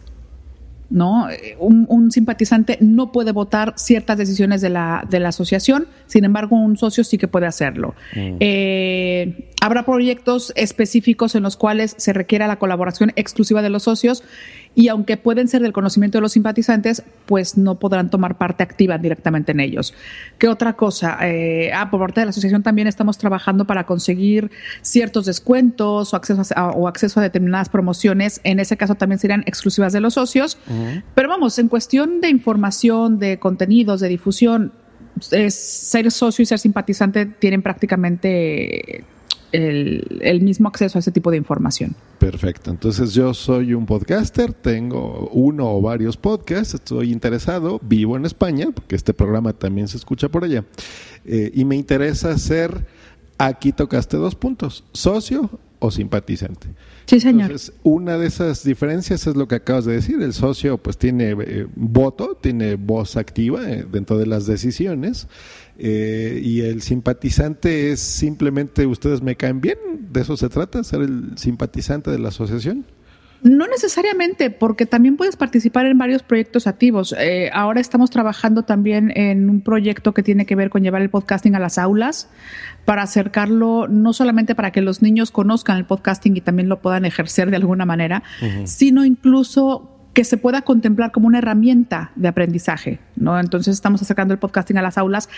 ¿no? 0.89 1.29
Un, 1.59 2.11
simpatizante 2.11 2.79
no 2.81 3.13
puede 3.13 3.33
votar 3.33 3.75
ciertas 3.77 4.17
decisiones 4.17 4.63
de 4.63 4.71
la, 4.71 5.07
de 5.11 5.21
la, 5.21 5.29
asociación, 5.29 5.87
sin 6.07 6.25
embargo, 6.25 6.57
un 6.57 6.79
socio 6.79 7.05
sí 7.05 7.19
que 7.19 7.29
puede 7.29 7.45
hacerlo. 7.45 7.95
Mm. 8.17 8.37
Eh, 8.41 9.51
habrá 9.63 9.85
proyectos 9.85 10.53
específicos 10.57 11.37
en 11.37 11.45
los 11.45 11.57
cuales 11.57 11.95
se 11.97 12.13
requiera 12.13 12.49
la 12.49 12.57
colaboración 12.57 13.13
exclusiva 13.15 13.63
de 13.63 13.71
los 13.71 13.85
socios 13.85 14.25
y 14.75 14.89
aunque 14.89 15.17
pueden 15.17 15.47
ser 15.47 15.63
del 15.63 15.73
conocimiento 15.73 16.19
de 16.19 16.23
los 16.23 16.33
simpatizantes, 16.33 17.05
pues 17.27 17.57
no 17.57 17.79
podrán 17.79 18.11
tomar 18.11 18.39
parte 18.39 18.65
activa 18.65 18.99
directamente 18.99 19.53
en 19.53 19.61
ellos. 19.61 19.95
¿Qué 20.39 20.49
otra 20.49 20.73
cosa? 20.73 21.17
Eh, 21.23 21.71
ah, 21.73 21.93
por 21.93 22.01
parte 22.01 22.21
de 22.21 22.27
la 22.27 22.31
asociación 22.31 22.65
también 22.65 22.89
estamos 22.89 23.19
trabajando 23.19 23.65
para 23.65 23.87
conseguir 23.87 24.51
ciertos 24.81 25.27
descuentos 25.27 26.13
o 26.13 26.17
acceso 26.17 26.43
a, 26.57 26.71
o 26.71 26.89
acceso 26.89 27.21
a 27.21 27.23
determinadas 27.23 27.69
promociones. 27.69 28.41
En 28.43 28.59
ese 28.59 28.77
caso 28.77 28.97
también 28.97 29.21
serían 29.21 29.45
exclusivas 29.47 29.93
de 29.93 30.01
los 30.01 30.15
socios. 30.15 30.59
Pero 31.15 31.29
vamos, 31.29 31.57
en 31.61 31.69
cuestión 31.69 32.21
de 32.21 32.31
información, 32.31 33.21
de 33.21 33.39
contenidos, 33.39 34.01
de 34.01 34.09
difusión, 34.09 34.73
ser 35.21 36.11
socio 36.11 36.43
y 36.43 36.47
ser 36.47 36.59
simpatizante 36.59 37.27
tienen 37.27 37.63
prácticamente 37.63 39.05
el, 39.53 40.41
mismo 40.43 40.69
acceso 40.69 40.99
a 40.99 41.01
ese 41.01 41.13
tipo 41.13 41.31
de 41.31 41.37
información. 41.37 41.95
Perfecto. 42.19 42.71
Entonces 42.71 43.13
yo 43.13 43.35
soy 43.35 43.75
un 43.75 43.87
podcaster, 43.87 44.53
tengo 44.53 45.29
uno 45.33 45.71
o 45.71 45.81
varios 45.81 46.17
podcasts, 46.17 46.75
estoy 46.75 47.13
interesado, 47.13 47.81
vivo 47.83 48.17
en 48.17 48.25
España, 48.25 48.69
porque 48.75 48.97
este 48.97 49.15
programa 49.15 49.53
también 49.53 49.89
se 49.89 49.97
escucha 49.97 50.29
por 50.29 50.45
allá, 50.45 50.65
eh, 51.25 51.51
y 51.55 51.65
me 51.65 51.77
interesa 51.77 52.37
ser, 52.39 52.87
aquí 53.39 53.73
tocaste 53.73 54.17
dos 54.17 54.35
puntos, 54.35 54.85
socio 54.93 55.51
o 55.79 55.91
simpatizante. 55.91 56.69
Sí, 57.07 57.19
señor. 57.19 57.43
Entonces, 57.51 57.73
una 57.83 58.17
de 58.17 58.29
esas 58.29 58.63
diferencias 58.63 59.27
es 59.27 59.35
lo 59.35 59.49
que 59.49 59.57
acabas 59.57 59.85
de 59.85 59.95
decir. 59.95 60.23
El 60.23 60.33
socio 60.33 60.79
pues 60.79 60.97
tiene 60.97 61.33
eh, 61.33 61.67
voto, 61.75 62.39
tiene 62.41 62.77
voz 62.77 63.17
activa 63.17 63.69
eh, 63.69 63.85
dentro 63.91 64.17
de 64.17 64.27
las 64.27 64.47
decisiones 64.47 65.27
eh, 65.79 66.41
y 66.43 66.61
el 66.61 66.83
simpatizante 66.83 67.93
es 67.93 68.01
simplemente 68.01 68.87
ustedes 68.87 69.23
me 69.23 69.37
caen 69.37 69.61
bien. 69.61 69.79
¿De 70.11 70.21
eso 70.21 70.37
se 70.37 70.49
trata? 70.49 70.85
¿Ser 70.85 71.03
el 71.03 71.37
simpatizante 71.37 72.11
de 72.11 72.19
la 72.19 72.29
asociación? 72.29 72.85
No 73.43 73.67
necesariamente, 73.67 74.51
porque 74.51 74.87
también 74.87 75.17
puedes 75.17 75.35
participar 75.35 75.87
en 75.87 75.99
varios 75.99 76.23
proyectos 76.23 76.69
activos. 76.69 77.13
Eh, 77.19 77.51
ahora 77.53 77.81
estamos 77.81 78.09
trabajando 78.11 78.63
también 78.63 79.13
en 79.17 79.51
un 79.51 79.63
proyecto 79.63 80.15
que 80.15 80.23
tiene 80.23 80.47
que 80.47 80.55
ver 80.55 80.71
con 80.71 80.85
llevar 80.85 81.03
el 81.03 81.11
podcasting 81.11 81.57
a 81.57 81.59
las 81.59 81.77
aulas 81.77 82.29
para 82.85 83.03
acercarlo 83.03 83.89
no 83.89 84.13
solamente 84.13 84.55
para 84.55 84.71
que 84.71 84.81
los 84.81 85.03
niños 85.03 85.33
conozcan 85.33 85.77
el 85.77 85.87
podcasting 85.87 86.37
y 86.37 86.41
también 86.41 86.69
lo 86.69 86.81
puedan 86.81 87.05
ejercer 87.05 87.51
de 87.51 87.57
alguna 87.57 87.85
manera, 87.85 88.23
sino 88.65 89.05
incluso 89.05 89.92
que 90.13 90.25
se 90.25 90.37
pueda 90.37 90.63
contemplar 90.63 91.11
como 91.11 91.27
una 91.27 91.39
herramienta 91.39 92.13
de 92.17 92.29
aprendizaje, 92.29 93.01
¿no? 93.17 93.39
Entonces 93.39 93.75
estamos 93.75 94.03
acercando 94.03 94.35
el 94.35 94.41
podcasting 94.41 94.77
a 94.77 94.83
las 94.83 94.99
aulas 94.99 95.29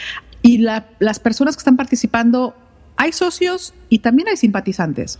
y 0.42 0.58
las 0.58 1.18
personas 1.20 1.56
que 1.56 1.60
están 1.60 1.76
participando, 1.76 2.56
hay 2.96 3.12
socios 3.12 3.74
y 3.88 4.00
también 4.00 4.28
hay 4.28 4.36
simpatizantes. 4.36 5.18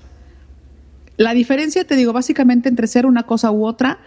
La 1.17 1.33
diferencia, 1.35 1.85
te 1.85 1.95
digo, 1.95 2.13
básicamente 2.13 2.69
entre 2.69 2.89
ser 2.89 3.07
una 3.07 3.23
cosa 3.23 3.53
u 3.53 3.65
otra 3.65 3.99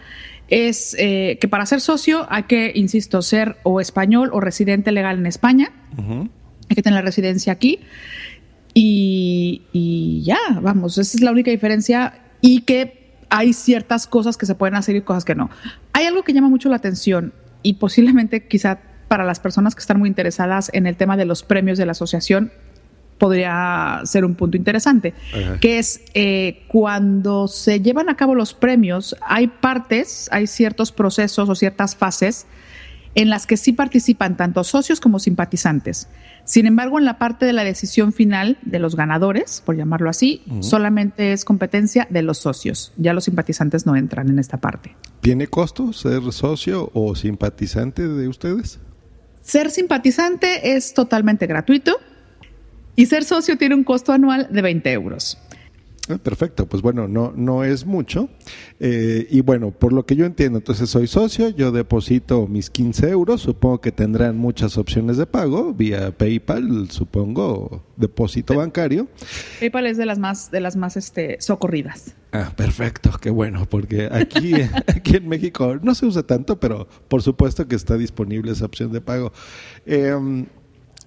es 0.48 0.94
eh, 0.98 1.38
que 1.40 1.48
para 1.48 1.64
ser 1.66 1.80
socio 1.80 2.26
hay 2.30 2.44
que, 2.44 2.72
insisto, 2.74 3.22
ser 3.22 3.56
o 3.62 3.80
español 3.80 4.30
o 4.32 4.40
residente 4.40 4.92
legal 4.92 5.18
en 5.18 5.26
España. 5.26 5.72
Hay 5.98 6.76
que 6.76 6.82
tener 6.82 6.96
la 6.98 7.02
residencia 7.02 7.52
aquí. 7.52 7.80
Y, 8.74 9.62
y, 9.72 10.22
ya, 10.22 10.38
vamos, 10.60 10.98
esa 10.98 11.16
es 11.16 11.22
la 11.22 11.32
única 11.32 11.50
diferencia. 11.50 12.20
Y 12.40 12.60
que 12.62 12.97
hay 13.30 13.52
ciertas 13.52 14.06
cosas 14.06 14.36
que 14.36 14.46
se 14.46 14.54
pueden 14.54 14.74
hacer 14.74 14.96
y 14.96 15.02
cosas 15.02 15.24
que 15.24 15.34
no. 15.34 15.50
Hay 15.92 16.06
algo 16.06 16.22
que 16.22 16.32
llama 16.32 16.48
mucho 16.48 16.68
la 16.68 16.76
atención 16.76 17.32
y 17.62 17.74
posiblemente 17.74 18.46
quizá 18.46 18.78
para 19.08 19.24
las 19.24 19.40
personas 19.40 19.74
que 19.74 19.80
están 19.80 19.98
muy 19.98 20.08
interesadas 20.08 20.70
en 20.74 20.86
el 20.86 20.96
tema 20.96 21.16
de 21.16 21.24
los 21.24 21.42
premios 21.42 21.78
de 21.78 21.86
la 21.86 21.92
asociación, 21.92 22.52
podría 23.18 24.02
ser 24.04 24.24
un 24.24 24.34
punto 24.34 24.56
interesante, 24.56 25.12
que 25.60 25.78
es 25.78 26.02
eh, 26.14 26.62
cuando 26.68 27.48
se 27.48 27.80
llevan 27.80 28.08
a 28.08 28.16
cabo 28.16 28.34
los 28.34 28.54
premios, 28.54 29.16
hay 29.22 29.48
partes, 29.48 30.28
hay 30.30 30.46
ciertos 30.46 30.92
procesos 30.92 31.48
o 31.48 31.54
ciertas 31.54 31.96
fases 31.96 32.46
en 33.14 33.30
las 33.30 33.46
que 33.46 33.56
sí 33.56 33.72
participan 33.72 34.36
tanto 34.36 34.64
socios 34.64 35.00
como 35.00 35.18
simpatizantes. 35.18 36.08
Sin 36.44 36.66
embargo, 36.66 36.98
en 36.98 37.04
la 37.04 37.18
parte 37.18 37.46
de 37.46 37.52
la 37.52 37.64
decisión 37.64 38.12
final 38.12 38.58
de 38.62 38.78
los 38.78 38.96
ganadores, 38.96 39.62
por 39.64 39.76
llamarlo 39.76 40.08
así, 40.08 40.42
solamente 40.60 41.32
es 41.32 41.44
competencia 41.44 42.06
de 42.10 42.22
los 42.22 42.38
socios. 42.38 42.92
Ya 42.96 43.12
los 43.12 43.24
simpatizantes 43.24 43.86
no 43.86 43.96
entran 43.96 44.28
en 44.28 44.38
esta 44.38 44.58
parte. 44.58 44.96
¿Tiene 45.20 45.46
costo 45.46 45.92
ser 45.92 46.32
socio 46.32 46.90
o 46.94 47.14
simpatizante 47.14 48.06
de 48.06 48.28
ustedes? 48.28 48.78
Ser 49.42 49.70
simpatizante 49.70 50.76
es 50.76 50.94
totalmente 50.94 51.46
gratuito. 51.46 51.98
Y 52.96 53.06
ser 53.06 53.24
socio 53.24 53.56
tiene 53.56 53.74
un 53.76 53.84
costo 53.84 54.12
anual 54.12 54.48
de 54.50 54.60
20 54.60 54.90
euros. 54.92 55.38
Ah, 56.08 56.16
perfecto, 56.16 56.66
pues 56.66 56.82
bueno, 56.82 57.06
no, 57.06 57.32
no 57.36 57.64
es 57.64 57.84
mucho. 57.84 58.30
Eh, 58.80 59.26
y 59.30 59.42
bueno, 59.42 59.72
por 59.72 59.92
lo 59.92 60.06
que 60.06 60.16
yo 60.16 60.24
entiendo, 60.24 60.58
entonces 60.58 60.88
soy 60.88 61.06
socio, 61.06 61.50
yo 61.50 61.70
deposito 61.70 62.46
mis 62.46 62.70
15 62.70 63.10
euros, 63.10 63.42
supongo 63.42 63.82
que 63.82 63.92
tendrán 63.92 64.38
muchas 64.38 64.78
opciones 64.78 65.18
de 65.18 65.26
pago, 65.26 65.74
vía 65.74 66.16
PayPal, 66.16 66.90
supongo, 66.90 67.84
depósito 67.96 68.54
bancario. 68.54 69.06
PayPal 69.60 69.86
es 69.86 69.98
de 69.98 70.06
las 70.06 70.18
más, 70.18 70.50
de 70.50 70.60
las 70.60 70.76
más 70.76 70.96
este, 70.96 71.38
socorridas. 71.40 72.14
Ah, 72.32 72.52
perfecto, 72.56 73.10
qué 73.20 73.28
bueno, 73.28 73.66
porque 73.68 74.08
aquí, 74.10 74.54
aquí 74.86 75.16
en 75.16 75.28
México 75.28 75.76
no 75.82 75.94
se 75.94 76.06
usa 76.06 76.22
tanto, 76.22 76.58
pero 76.58 76.88
por 77.08 77.22
supuesto 77.22 77.68
que 77.68 77.76
está 77.76 77.98
disponible 77.98 78.52
esa 78.52 78.64
opción 78.64 78.92
de 78.92 79.02
pago. 79.02 79.32
Eh, 79.84 80.46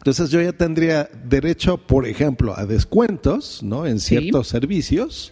entonces 0.01 0.31
yo 0.31 0.41
ya 0.41 0.51
tendría 0.51 1.11
derecho, 1.25 1.77
por 1.77 2.07
ejemplo, 2.07 2.57
a 2.57 2.65
descuentos 2.65 3.61
¿no? 3.61 3.85
en 3.85 3.99
ciertos 3.99 4.47
servicios. 4.47 5.31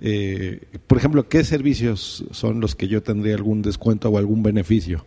Eh, 0.00 0.62
por 0.88 0.98
ejemplo, 0.98 1.28
¿qué 1.28 1.44
servicios 1.44 2.24
son 2.32 2.60
los 2.60 2.74
que 2.74 2.88
yo 2.88 3.04
tendría 3.04 3.36
algún 3.36 3.62
descuento 3.62 4.08
o 4.08 4.18
algún 4.18 4.42
beneficio? 4.42 5.06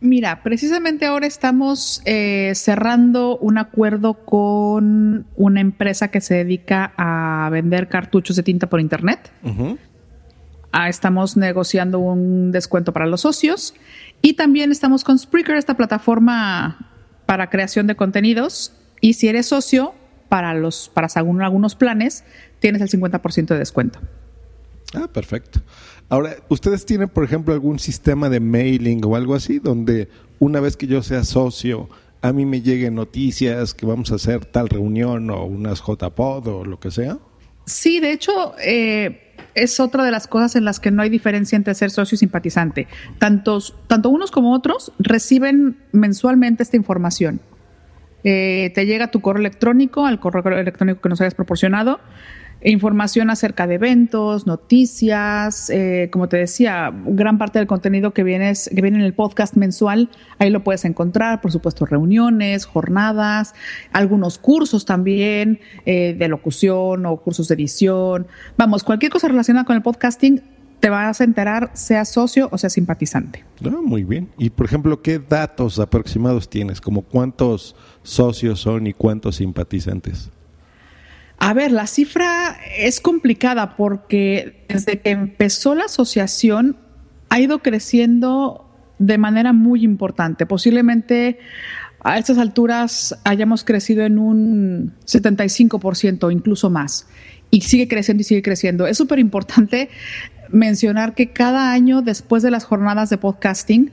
Mira, 0.00 0.42
precisamente 0.42 1.04
ahora 1.04 1.26
estamos 1.26 2.00
eh, 2.06 2.52
cerrando 2.54 3.36
un 3.36 3.58
acuerdo 3.58 4.14
con 4.14 5.26
una 5.36 5.60
empresa 5.60 6.08
que 6.08 6.22
se 6.22 6.36
dedica 6.36 6.94
a 6.96 7.50
vender 7.50 7.88
cartuchos 7.88 8.34
de 8.36 8.44
tinta 8.44 8.66
por 8.70 8.80
internet. 8.80 9.30
Ah, 10.72 10.88
estamos 10.88 11.36
negociando 11.36 11.98
un 11.98 12.50
descuento 12.50 12.94
para 12.94 13.04
los 13.04 13.20
socios 13.20 13.74
y 14.22 14.32
también 14.34 14.72
estamos 14.72 15.04
con 15.04 15.18
Spreaker, 15.18 15.56
esta 15.56 15.76
plataforma 15.76 16.88
para 17.28 17.50
creación 17.50 17.86
de 17.86 17.94
contenidos 17.94 18.72
y 19.02 19.12
si 19.12 19.28
eres 19.28 19.44
socio, 19.44 19.92
para, 20.30 20.54
los, 20.54 20.90
para 20.94 21.10
según 21.10 21.42
algunos 21.42 21.74
planes, 21.74 22.24
tienes 22.58 22.80
el 22.80 22.88
50% 22.88 23.48
de 23.48 23.58
descuento. 23.58 23.98
Ah, 24.94 25.08
perfecto. 25.12 25.60
Ahora, 26.08 26.36
¿ustedes 26.48 26.86
tienen, 26.86 27.10
por 27.10 27.24
ejemplo, 27.24 27.52
algún 27.52 27.78
sistema 27.80 28.30
de 28.30 28.40
mailing 28.40 29.04
o 29.04 29.14
algo 29.14 29.34
así 29.34 29.58
donde 29.58 30.08
una 30.38 30.60
vez 30.60 30.78
que 30.78 30.86
yo 30.86 31.02
sea 31.02 31.22
socio, 31.22 31.90
a 32.22 32.32
mí 32.32 32.46
me 32.46 32.62
lleguen 32.62 32.94
noticias 32.94 33.74
que 33.74 33.84
vamos 33.84 34.10
a 34.10 34.14
hacer 34.14 34.46
tal 34.46 34.70
reunión 34.70 35.28
o 35.28 35.44
unas 35.44 35.82
JPod 35.82 36.46
o 36.46 36.64
lo 36.64 36.80
que 36.80 36.90
sea? 36.90 37.18
Sí, 37.68 38.00
de 38.00 38.12
hecho, 38.12 38.54
eh, 38.64 39.34
es 39.54 39.78
otra 39.78 40.02
de 40.02 40.10
las 40.10 40.26
cosas 40.26 40.56
en 40.56 40.64
las 40.64 40.80
que 40.80 40.90
no 40.90 41.02
hay 41.02 41.10
diferencia 41.10 41.54
entre 41.54 41.74
ser 41.74 41.90
socio 41.90 42.14
y 42.14 42.18
simpatizante. 42.18 42.88
Tantos, 43.18 43.74
tanto 43.88 44.08
unos 44.08 44.30
como 44.30 44.54
otros 44.54 44.92
reciben 44.98 45.76
mensualmente 45.92 46.62
esta 46.62 46.76
información. 46.76 47.40
Eh, 48.24 48.72
te 48.74 48.86
llega 48.86 49.10
tu 49.10 49.20
correo 49.20 49.40
electrónico, 49.40 50.06
al 50.06 50.18
correo 50.18 50.58
electrónico 50.58 51.02
que 51.02 51.08
nos 51.10 51.20
hayas 51.20 51.34
proporcionado, 51.34 52.00
información 52.62 53.30
acerca 53.30 53.66
de 53.66 53.74
eventos, 53.74 54.46
noticias, 54.46 55.70
eh, 55.70 56.08
como 56.12 56.28
te 56.28 56.38
decía, 56.38 56.92
gran 57.06 57.38
parte 57.38 57.58
del 57.58 57.68
contenido 57.68 58.12
que, 58.12 58.24
vienes, 58.24 58.68
que 58.74 58.82
viene 58.82 58.98
en 58.98 59.04
el 59.04 59.14
podcast 59.14 59.54
mensual, 59.54 60.10
ahí 60.38 60.50
lo 60.50 60.64
puedes 60.64 60.84
encontrar, 60.84 61.40
por 61.40 61.52
supuesto, 61.52 61.86
reuniones, 61.86 62.66
jornadas, 62.66 63.54
algunos 63.92 64.38
cursos 64.38 64.84
también 64.84 65.60
eh, 65.86 66.16
de 66.18 66.28
locución 66.28 67.06
o 67.06 67.16
cursos 67.18 67.48
de 67.48 67.54
edición, 67.54 68.26
vamos, 68.56 68.82
cualquier 68.82 69.12
cosa 69.12 69.28
relacionada 69.28 69.64
con 69.64 69.76
el 69.76 69.82
podcasting. 69.82 70.42
Te 70.80 70.90
vas 70.90 71.20
a 71.20 71.24
enterar, 71.24 71.72
sea 71.74 72.04
socio 72.04 72.48
o 72.52 72.58
sea 72.58 72.70
simpatizante. 72.70 73.44
Ah, 73.64 73.80
muy 73.84 74.04
bien. 74.04 74.28
Y 74.38 74.50
por 74.50 74.64
ejemplo, 74.64 75.02
¿qué 75.02 75.18
datos 75.18 75.80
aproximados 75.80 76.48
tienes? 76.48 76.80
¿Como 76.80 77.02
cuántos 77.02 77.74
socios 78.04 78.60
son 78.60 78.86
y 78.86 78.92
cuántos 78.92 79.36
simpatizantes? 79.36 80.30
A 81.38 81.54
ver, 81.54 81.70
la 81.70 81.86
cifra 81.86 82.56
es 82.76 83.00
complicada 83.00 83.76
porque 83.76 84.64
desde 84.68 85.00
que 85.00 85.10
empezó 85.10 85.74
la 85.74 85.84
asociación 85.84 86.76
ha 87.28 87.40
ido 87.40 87.60
creciendo 87.60 88.68
de 88.98 89.18
manera 89.18 89.52
muy 89.52 89.84
importante. 89.84 90.46
Posiblemente 90.46 91.38
a 92.00 92.18
estas 92.18 92.38
alturas 92.38 93.16
hayamos 93.24 93.64
crecido 93.64 94.04
en 94.04 94.18
un 94.18 94.94
75%, 95.06 96.32
incluso 96.32 96.70
más. 96.70 97.06
Y 97.50 97.62
sigue 97.62 97.88
creciendo 97.88 98.22
y 98.22 98.24
sigue 98.24 98.42
creciendo. 98.42 98.86
Es 98.86 98.96
súper 98.98 99.18
importante 99.18 99.88
mencionar 100.50 101.14
que 101.14 101.30
cada 101.30 101.70
año 101.72 102.02
después 102.02 102.42
de 102.42 102.50
las 102.50 102.64
jornadas 102.64 103.10
de 103.10 103.18
podcasting, 103.18 103.92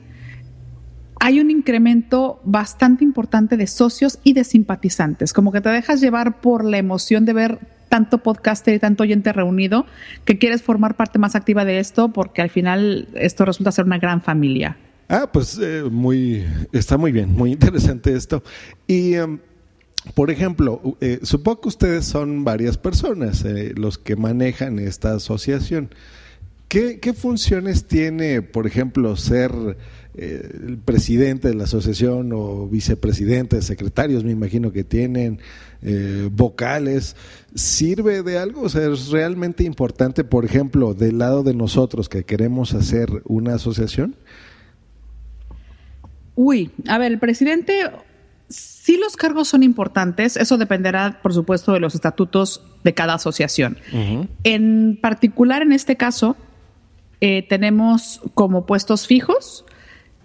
hay 1.19 1.39
un 1.39 1.51
incremento 1.51 2.39
bastante 2.43 3.03
importante 3.03 3.57
de 3.57 3.67
socios 3.67 4.19
y 4.23 4.33
de 4.33 4.43
simpatizantes, 4.43 5.33
como 5.33 5.51
que 5.51 5.61
te 5.61 5.69
dejas 5.69 6.01
llevar 6.01 6.41
por 6.41 6.63
la 6.63 6.77
emoción 6.77 7.25
de 7.25 7.33
ver 7.33 7.59
tanto 7.89 8.17
podcaster 8.17 8.73
y 8.73 8.79
tanto 8.79 9.03
oyente 9.03 9.31
reunido 9.31 9.85
que 10.25 10.37
quieres 10.37 10.61
formar 10.61 10.95
parte 10.95 11.19
más 11.19 11.35
activa 11.35 11.65
de 11.65 11.79
esto 11.79 12.09
porque 12.11 12.41
al 12.41 12.49
final 12.49 13.07
esto 13.15 13.45
resulta 13.45 13.71
ser 13.71 13.85
una 13.85 13.99
gran 13.99 14.21
familia. 14.21 14.77
Ah, 15.07 15.29
pues 15.31 15.59
eh, 15.61 15.83
muy, 15.83 16.45
está 16.71 16.97
muy 16.97 17.11
bien, 17.11 17.31
muy 17.31 17.51
interesante 17.51 18.13
esto. 18.13 18.43
Y 18.87 19.13
em, 19.13 19.39
por 20.13 20.31
ejemplo, 20.31 20.81
eh, 20.99 21.19
supongo 21.23 21.61
que 21.61 21.67
ustedes 21.69 22.05
son 22.05 22.43
varias 22.43 22.77
personas 22.77 23.45
eh, 23.45 23.73
los 23.75 23.97
que 23.97 24.15
manejan 24.15 24.79
esta 24.79 25.15
asociación. 25.15 25.89
¿Qué, 26.75 26.99
¿Qué, 26.99 27.13
funciones 27.13 27.87
tiene, 27.87 28.41
por 28.41 28.67
ejemplo, 28.67 29.15
ser 29.15 29.77
eh, 30.13 30.49
el 30.67 30.77
presidente 30.77 31.47
de 31.47 31.53
la 31.53 31.63
asociación 31.63 32.33
o 32.33 32.67
vicepresidente, 32.67 33.61
secretarios, 33.61 34.25
me 34.25 34.31
imagino 34.31 34.73
que 34.73 34.83
tienen, 34.83 35.39
eh, 35.81 36.27
vocales? 36.29 37.15
¿Sirve 37.53 38.23
de 38.23 38.39
algo? 38.39 38.63
O 38.63 38.67
sea, 38.67 38.91
¿es 38.91 39.07
realmente 39.07 39.63
importante, 39.63 40.25
por 40.25 40.43
ejemplo, 40.43 40.93
del 40.93 41.19
lado 41.19 41.43
de 41.43 41.53
nosotros 41.53 42.09
que 42.09 42.25
queremos 42.25 42.73
hacer 42.73 43.07
una 43.23 43.55
asociación? 43.55 44.17
Uy, 46.35 46.71
a 46.89 46.97
ver, 46.97 47.13
el 47.13 47.19
presidente 47.19 47.89
Sí 48.47 48.97
los 48.97 49.17
cargos 49.17 49.47
son 49.47 49.63
importantes, 49.63 50.37
eso 50.37 50.59
dependerá, 50.59 51.19
por 51.23 51.33
supuesto, 51.33 51.73
de 51.73 51.79
los 51.79 51.95
estatutos 51.95 52.61
de 52.83 52.93
cada 52.93 53.15
asociación. 53.15 53.77
En 54.43 54.99
particular, 55.01 55.63
en 55.63 55.71
este 55.71 55.95
caso, 55.95 56.37
eh, 57.21 57.45
tenemos 57.47 58.21
como 58.33 58.65
puestos 58.65 59.07
fijos 59.07 59.65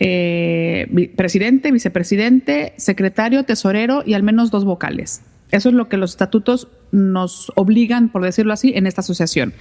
eh, 0.02 1.10
presidente, 1.14 1.70
vicepresidente, 1.70 2.72
secretario, 2.78 3.44
tesorero 3.44 4.02
y 4.04 4.14
al 4.14 4.22
menos 4.22 4.50
dos 4.50 4.64
vocales. 4.64 5.20
Eso 5.50 5.68
es 5.68 5.74
lo 5.74 5.88
que 5.88 5.98
los 5.98 6.12
estatutos 6.12 6.68
nos 6.90 7.52
obligan, 7.54 8.08
por 8.08 8.24
decirlo 8.24 8.52
así, 8.54 8.72
en 8.74 8.86
esta 8.86 9.02
asociación. 9.02 9.52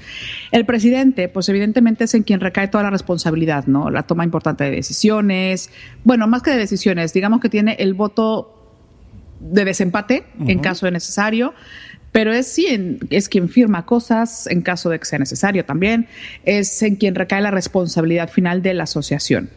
El 0.52 0.66
presidente, 0.66 1.28
pues 1.28 1.50
evidentemente 1.50 2.06
es 2.06 2.14
en 2.14 2.24
quien 2.24 2.40
recae 2.40 2.70
toda 2.70 2.86
la 2.86 2.90
responsabilidad, 2.90 3.66
¿no? 3.66 3.90
La 3.90 4.04
toma 4.04 4.24
importante 4.24 4.64
de 4.64 4.72
decisiones, 4.72 5.72
bueno, 6.06 6.26
más 6.28 6.42
que 6.42 6.52
de 6.52 6.58
decisiones, 6.58 7.12
digamos 7.12 7.42
que 7.42 7.50
tiene 7.50 7.76
el 7.80 7.94
voto 7.94 8.56
de 9.42 9.66
desempate 9.66 10.26
en 10.46 10.60
caso 10.60 10.86
de 10.86 10.92
necesario, 10.92 11.54
pero 12.12 12.34
es, 12.34 12.48
sí, 12.48 12.98
es 13.10 13.30
quien 13.30 13.50
firma 13.50 13.86
cosas 13.86 14.48
en 14.48 14.62
caso 14.62 14.90
de 14.90 15.00
que 15.00 15.06
sea 15.06 15.20
necesario 15.20 15.66
también, 15.66 16.08
es 16.46 16.82
en 16.82 16.96
quien 16.96 17.16
recae 17.16 17.42
la 17.42 17.52
responsabilidad 17.52 18.30
final 18.30 18.62
de 18.62 18.74
la 18.74 18.84
asociación. 18.84 19.50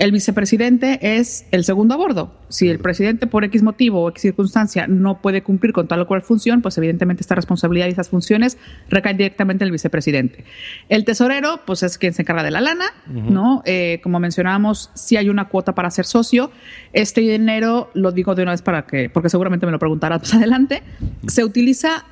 El 0.00 0.12
vicepresidente 0.12 0.98
es 1.18 1.44
el 1.50 1.62
segundo 1.62 1.92
a 1.92 1.98
bordo. 1.98 2.32
Si 2.48 2.70
el 2.70 2.78
presidente 2.78 3.26
por 3.26 3.44
X 3.44 3.62
motivo 3.62 4.00
o 4.00 4.08
X 4.08 4.22
circunstancia 4.22 4.86
no 4.86 5.20
puede 5.20 5.42
cumplir 5.42 5.74
con 5.74 5.88
tal 5.88 6.00
o 6.00 6.06
cual 6.06 6.22
función, 6.22 6.62
pues 6.62 6.78
evidentemente 6.78 7.20
esta 7.20 7.34
responsabilidad 7.34 7.86
y 7.86 7.90
esas 7.90 8.08
funciones 8.08 8.56
recaen 8.88 9.18
directamente 9.18 9.62
en 9.62 9.66
el 9.66 9.72
vicepresidente. 9.72 10.44
El 10.88 11.04
tesorero, 11.04 11.60
pues 11.66 11.82
es 11.82 11.98
quien 11.98 12.14
se 12.14 12.22
encarga 12.22 12.42
de 12.42 12.50
la 12.50 12.62
lana, 12.62 12.86
¿no? 13.08 13.62
Eh, 13.66 14.00
como 14.02 14.18
mencionábamos, 14.20 14.90
si 14.94 15.18
hay 15.18 15.28
una 15.28 15.48
cuota 15.48 15.74
para 15.74 15.90
ser 15.90 16.06
socio. 16.06 16.50
Este 16.94 17.20
dinero, 17.20 17.90
lo 17.92 18.10
digo 18.10 18.34
de 18.34 18.42
una 18.42 18.52
vez 18.52 18.62
para 18.62 18.86
que, 18.86 19.10
porque 19.10 19.28
seguramente 19.28 19.66
me 19.66 19.72
lo 19.72 19.78
preguntarás 19.78 20.22
más 20.22 20.32
adelante, 20.32 20.82
se 21.26 21.44
utiliza 21.44 22.06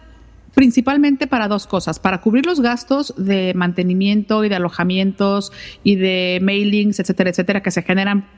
principalmente 0.55 1.27
para 1.27 1.49
dos 1.49 1.67
cosas, 1.67 1.99
para 1.99 2.21
cubrir 2.21 2.47
los 2.47 2.61
gastos 2.61 3.15
de 3.17 3.53
mantenimiento 3.55 4.45
y 4.45 4.49
de 4.49 4.57
alojamientos 4.57 5.53
y 5.83 5.97
de 5.97 6.41
mailings, 6.43 6.99
etcétera, 7.01 7.31
etcétera, 7.31 7.63
que 7.63 7.71
se 7.71 7.83
generan 7.83 8.29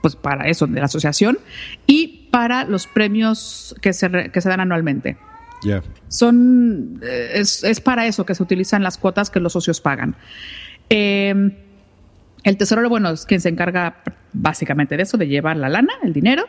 pues 0.00 0.16
para 0.16 0.48
eso 0.48 0.66
de 0.66 0.78
la 0.78 0.86
asociación 0.86 1.38
y 1.86 2.28
para 2.30 2.64
los 2.64 2.86
premios 2.86 3.74
que 3.80 3.92
se, 3.92 4.30
que 4.30 4.40
se 4.40 4.48
dan 4.48 4.60
anualmente. 4.60 5.16
Son, 6.08 7.00
eh, 7.02 7.32
es, 7.34 7.80
para 7.80 8.06
eso 8.06 8.26
que 8.26 8.34
se 8.34 8.42
utilizan 8.42 8.82
las 8.82 8.98
cuotas 8.98 9.30
que 9.30 9.40
los 9.40 9.52
socios 9.54 9.80
pagan. 9.80 10.14
Em, 10.88 11.52
el 12.42 12.56
tesorero, 12.56 12.88
bueno, 12.88 13.10
es 13.10 13.24
quien 13.24 13.40
se 13.40 13.48
encarga 13.48 14.02
básicamente 14.32 14.96
de 14.96 15.04
eso, 15.04 15.16
de 15.16 15.26
llevar 15.26 15.56
la 15.56 15.68
lana, 15.68 15.94
el 16.02 16.12
dinero. 16.12 16.44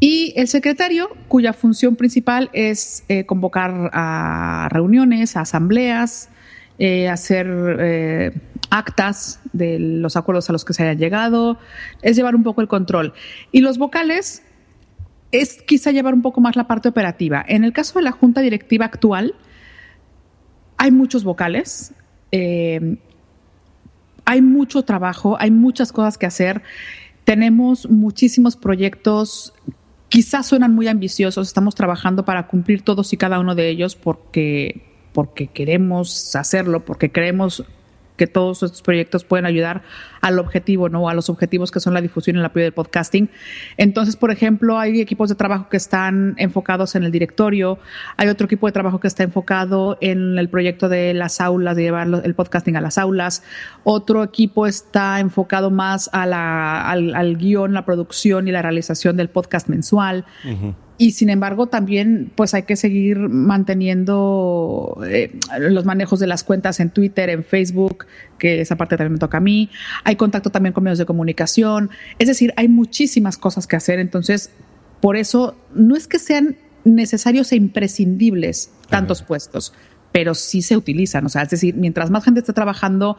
Y 0.00 0.32
el 0.36 0.48
secretario, 0.48 1.08
cuya 1.28 1.52
función 1.52 1.96
principal 1.96 2.50
es 2.52 3.04
eh, 3.08 3.26
convocar 3.26 3.90
a 3.92 4.68
reuniones, 4.70 5.36
a 5.36 5.42
asambleas, 5.42 6.30
eh, 6.78 7.08
hacer 7.08 7.46
eh, 7.80 8.32
actas 8.70 9.40
de 9.52 9.78
los 9.78 10.16
acuerdos 10.16 10.50
a 10.50 10.52
los 10.52 10.64
que 10.64 10.72
se 10.72 10.82
hayan 10.82 10.98
llegado, 10.98 11.58
es 12.02 12.16
llevar 12.16 12.34
un 12.34 12.42
poco 12.42 12.60
el 12.60 12.68
control. 12.68 13.14
Y 13.52 13.60
los 13.60 13.78
vocales 13.78 14.42
es 15.30 15.62
quizá 15.62 15.92
llevar 15.92 16.14
un 16.14 16.22
poco 16.22 16.40
más 16.40 16.56
la 16.56 16.66
parte 16.66 16.88
operativa. 16.88 17.44
En 17.46 17.64
el 17.64 17.72
caso 17.72 17.98
de 17.98 18.04
la 18.04 18.12
junta 18.12 18.40
directiva 18.40 18.86
actual, 18.86 19.34
hay 20.76 20.90
muchos 20.90 21.24
vocales, 21.24 21.94
hay 22.30 22.98
mucho 24.42 24.82
trabajo, 24.82 25.36
hay 25.38 25.52
muchas 25.52 25.92
cosas 25.92 26.18
que 26.18 26.26
hacer. 26.26 26.62
Tenemos 27.24 27.88
muchísimos 27.88 28.56
proyectos 28.56 29.54
quizás 30.08 30.46
suenan 30.46 30.74
muy 30.74 30.88
ambiciosos, 30.88 31.46
estamos 31.46 31.74
trabajando 31.74 32.24
para 32.24 32.46
cumplir 32.46 32.82
todos 32.82 33.12
y 33.12 33.16
cada 33.16 33.38
uno 33.40 33.54
de 33.54 33.68
ellos 33.68 33.96
porque, 33.96 34.82
porque 35.12 35.48
queremos 35.48 36.34
hacerlo, 36.36 36.84
porque 36.84 37.10
creemos 37.10 37.64
que 38.16 38.26
todos 38.26 38.62
estos 38.62 38.82
proyectos 38.82 39.24
pueden 39.24 39.46
ayudar 39.46 39.82
al 40.20 40.38
objetivo, 40.38 40.88
¿no? 40.88 41.08
A 41.08 41.14
los 41.14 41.28
objetivos 41.28 41.70
que 41.70 41.80
son 41.80 41.94
la 41.94 42.00
difusión 42.00 42.36
y 42.36 42.38
el 42.38 42.44
apoyo 42.44 42.64
del 42.64 42.72
podcasting. 42.72 43.28
Entonces, 43.76 44.16
por 44.16 44.30
ejemplo, 44.30 44.78
hay 44.78 45.00
equipos 45.00 45.28
de 45.28 45.34
trabajo 45.34 45.68
que 45.68 45.76
están 45.76 46.34
enfocados 46.38 46.94
en 46.94 47.04
el 47.04 47.12
directorio, 47.12 47.78
hay 48.16 48.28
otro 48.28 48.46
equipo 48.46 48.66
de 48.66 48.72
trabajo 48.72 49.00
que 49.00 49.08
está 49.08 49.22
enfocado 49.22 49.98
en 50.00 50.38
el 50.38 50.48
proyecto 50.48 50.88
de 50.88 51.12
las 51.14 51.40
aulas, 51.40 51.76
de 51.76 51.82
llevar 51.82 52.08
el 52.24 52.34
podcasting 52.34 52.76
a 52.76 52.80
las 52.80 52.98
aulas, 52.98 53.42
otro 53.82 54.22
equipo 54.22 54.66
está 54.66 55.20
enfocado 55.20 55.70
más 55.70 56.08
a 56.12 56.26
la, 56.26 56.88
al, 56.90 57.36
guion, 57.36 57.74
la 57.74 57.84
producción 57.84 58.48
y 58.48 58.52
la 58.52 58.62
realización 58.62 59.16
del 59.16 59.28
podcast 59.28 59.68
mensual 59.68 60.24
y 60.96 61.12
sin 61.12 61.28
embargo 61.28 61.66
también 61.66 62.30
pues 62.34 62.54
hay 62.54 62.62
que 62.62 62.76
seguir 62.76 63.18
manteniendo 63.18 65.00
eh, 65.06 65.36
los 65.58 65.84
manejos 65.84 66.20
de 66.20 66.26
las 66.26 66.44
cuentas 66.44 66.78
en 66.80 66.90
Twitter, 66.90 67.30
en 67.30 67.44
Facebook, 67.44 68.06
que 68.38 68.60
esa 68.60 68.76
parte 68.76 68.96
también 68.96 69.14
me 69.14 69.18
toca 69.18 69.38
a 69.38 69.40
mí. 69.40 69.70
Hay 70.04 70.16
contacto 70.16 70.50
también 70.50 70.72
con 70.72 70.84
medios 70.84 70.98
de 70.98 71.06
comunicación. 71.06 71.90
Es 72.18 72.28
decir, 72.28 72.52
hay 72.56 72.68
muchísimas 72.68 73.36
cosas 73.38 73.66
que 73.66 73.76
hacer. 73.76 73.98
Entonces, 73.98 74.50
por 75.00 75.16
eso 75.16 75.56
no 75.74 75.96
es 75.96 76.06
que 76.06 76.18
sean 76.18 76.56
necesarios 76.84 77.50
e 77.52 77.56
imprescindibles 77.56 78.70
tantos 78.88 79.22
puestos 79.22 79.72
pero 80.14 80.36
sí 80.36 80.62
se 80.62 80.76
utilizan. 80.76 81.26
O 81.26 81.28
sea, 81.28 81.42
es 81.42 81.50
decir, 81.50 81.74
mientras 81.74 82.08
más 82.08 82.22
gente 82.22 82.38
esté 82.38 82.52
trabajando, 82.52 83.16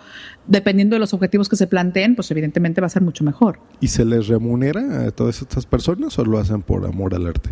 dependiendo 0.47 0.95
de 0.95 1.01
los 1.01 1.13
objetivos 1.13 1.49
que 1.49 1.57
se 1.57 1.67
planteen, 1.67 2.15
pues 2.15 2.31
evidentemente 2.31 2.79
va 2.79 2.87
a 2.87 2.89
ser 2.89 3.01
mucho 3.01 3.25
mejor. 3.25 3.59
¿Y 3.81 3.89
se 3.89 4.05
les 4.05 4.29
remunera 4.29 5.03
a 5.05 5.11
todas 5.11 5.41
estas 5.41 5.65
personas 5.65 6.17
o 6.17 6.23
lo 6.23 6.39
hacen 6.39 6.61
por 6.61 6.85
amor 6.85 7.13
al 7.13 7.27
arte? 7.27 7.49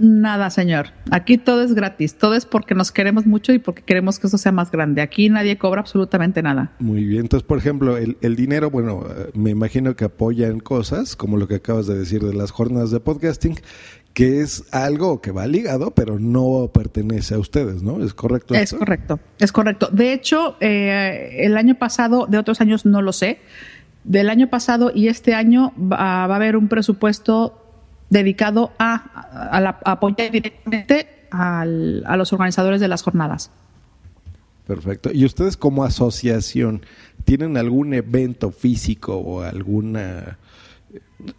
Nada, 0.00 0.50
señor. 0.50 0.88
Aquí 1.12 1.38
todo 1.38 1.62
es 1.62 1.72
gratis. 1.72 2.16
Todo 2.18 2.34
es 2.34 2.46
porque 2.46 2.74
nos 2.74 2.90
queremos 2.90 3.26
mucho 3.26 3.52
y 3.52 3.60
porque 3.60 3.82
queremos 3.82 4.18
que 4.18 4.26
eso 4.26 4.38
sea 4.38 4.50
más 4.50 4.72
grande. 4.72 5.02
Aquí 5.02 5.28
nadie 5.28 5.56
cobra 5.56 5.80
absolutamente 5.80 6.42
nada. 6.42 6.72
Muy 6.80 7.04
bien. 7.04 7.20
Entonces, 7.20 7.46
por 7.46 7.58
ejemplo, 7.58 7.96
el, 7.96 8.16
el 8.22 8.34
dinero, 8.34 8.70
bueno, 8.70 9.04
eh, 9.08 9.30
me 9.34 9.50
imagino 9.50 9.94
que 9.94 10.06
apoya 10.06 10.48
en 10.48 10.58
cosas, 10.58 11.14
como 11.14 11.36
lo 11.36 11.46
que 11.46 11.54
acabas 11.54 11.86
de 11.86 11.96
decir 11.96 12.24
de 12.24 12.34
las 12.34 12.50
jornadas 12.50 12.90
de 12.90 12.98
podcasting, 12.98 13.54
que 14.14 14.40
es 14.40 14.64
algo 14.72 15.20
que 15.20 15.32
va 15.32 15.46
ligado, 15.48 15.90
pero 15.90 16.20
no 16.20 16.70
pertenece 16.72 17.34
a 17.34 17.38
ustedes, 17.38 17.82
¿no? 17.82 18.02
¿Es 18.02 18.14
correcto? 18.14 18.54
Es 18.54 18.72
correcto, 18.72 19.18
es 19.40 19.50
correcto. 19.50 19.88
De 19.90 20.12
hecho, 20.12 20.56
eh, 20.60 21.38
el 21.40 21.56
año 21.56 21.74
pasado, 21.74 22.26
de 22.28 22.38
otros 22.38 22.60
años 22.60 22.86
no 22.86 23.02
lo 23.02 23.12
sé, 23.12 23.40
del 24.04 24.30
año 24.30 24.48
pasado 24.48 24.92
y 24.94 25.08
este 25.08 25.34
año 25.34 25.72
va, 25.76 26.24
a 26.24 26.34
haber 26.34 26.56
un 26.56 26.68
presupuesto 26.68 27.60
dedicado 28.08 28.72
a, 28.78 29.80
apoyar 29.84 30.30
directamente 30.30 31.08
a 31.32 31.64
los 31.64 32.32
organizadores 32.32 32.80
de 32.80 32.86
las 32.86 33.02
jornadas. 33.02 33.50
Perfecto. 34.66 35.10
¿Y 35.12 35.24
ustedes 35.24 35.56
como 35.56 35.84
asociación 35.84 36.86
tienen 37.24 37.56
algún 37.56 37.92
evento 37.94 38.50
físico 38.50 39.16
o 39.16 39.42
alguna 39.42 40.38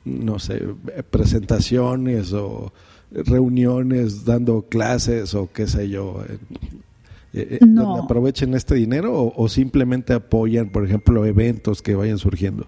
no 0.03 0.39
sé, 0.39 0.61
presentaciones 1.09 2.33
o 2.33 2.73
reuniones 3.11 4.25
dando 4.25 4.63
clases 4.63 5.33
o 5.33 5.49
qué 5.51 5.67
sé 5.67 5.89
yo, 5.89 6.23
eh, 6.27 6.37
eh, 7.33 7.59
donde 7.61 8.01
aprovechen 8.01 8.53
este 8.53 8.75
dinero 8.75 9.33
o, 9.35 9.49
simplemente 9.49 10.13
apoyan, 10.13 10.69
por 10.69 10.85
ejemplo, 10.85 11.25
eventos 11.25 11.81
que 11.81 11.95
vayan 11.95 12.17
surgiendo? 12.17 12.67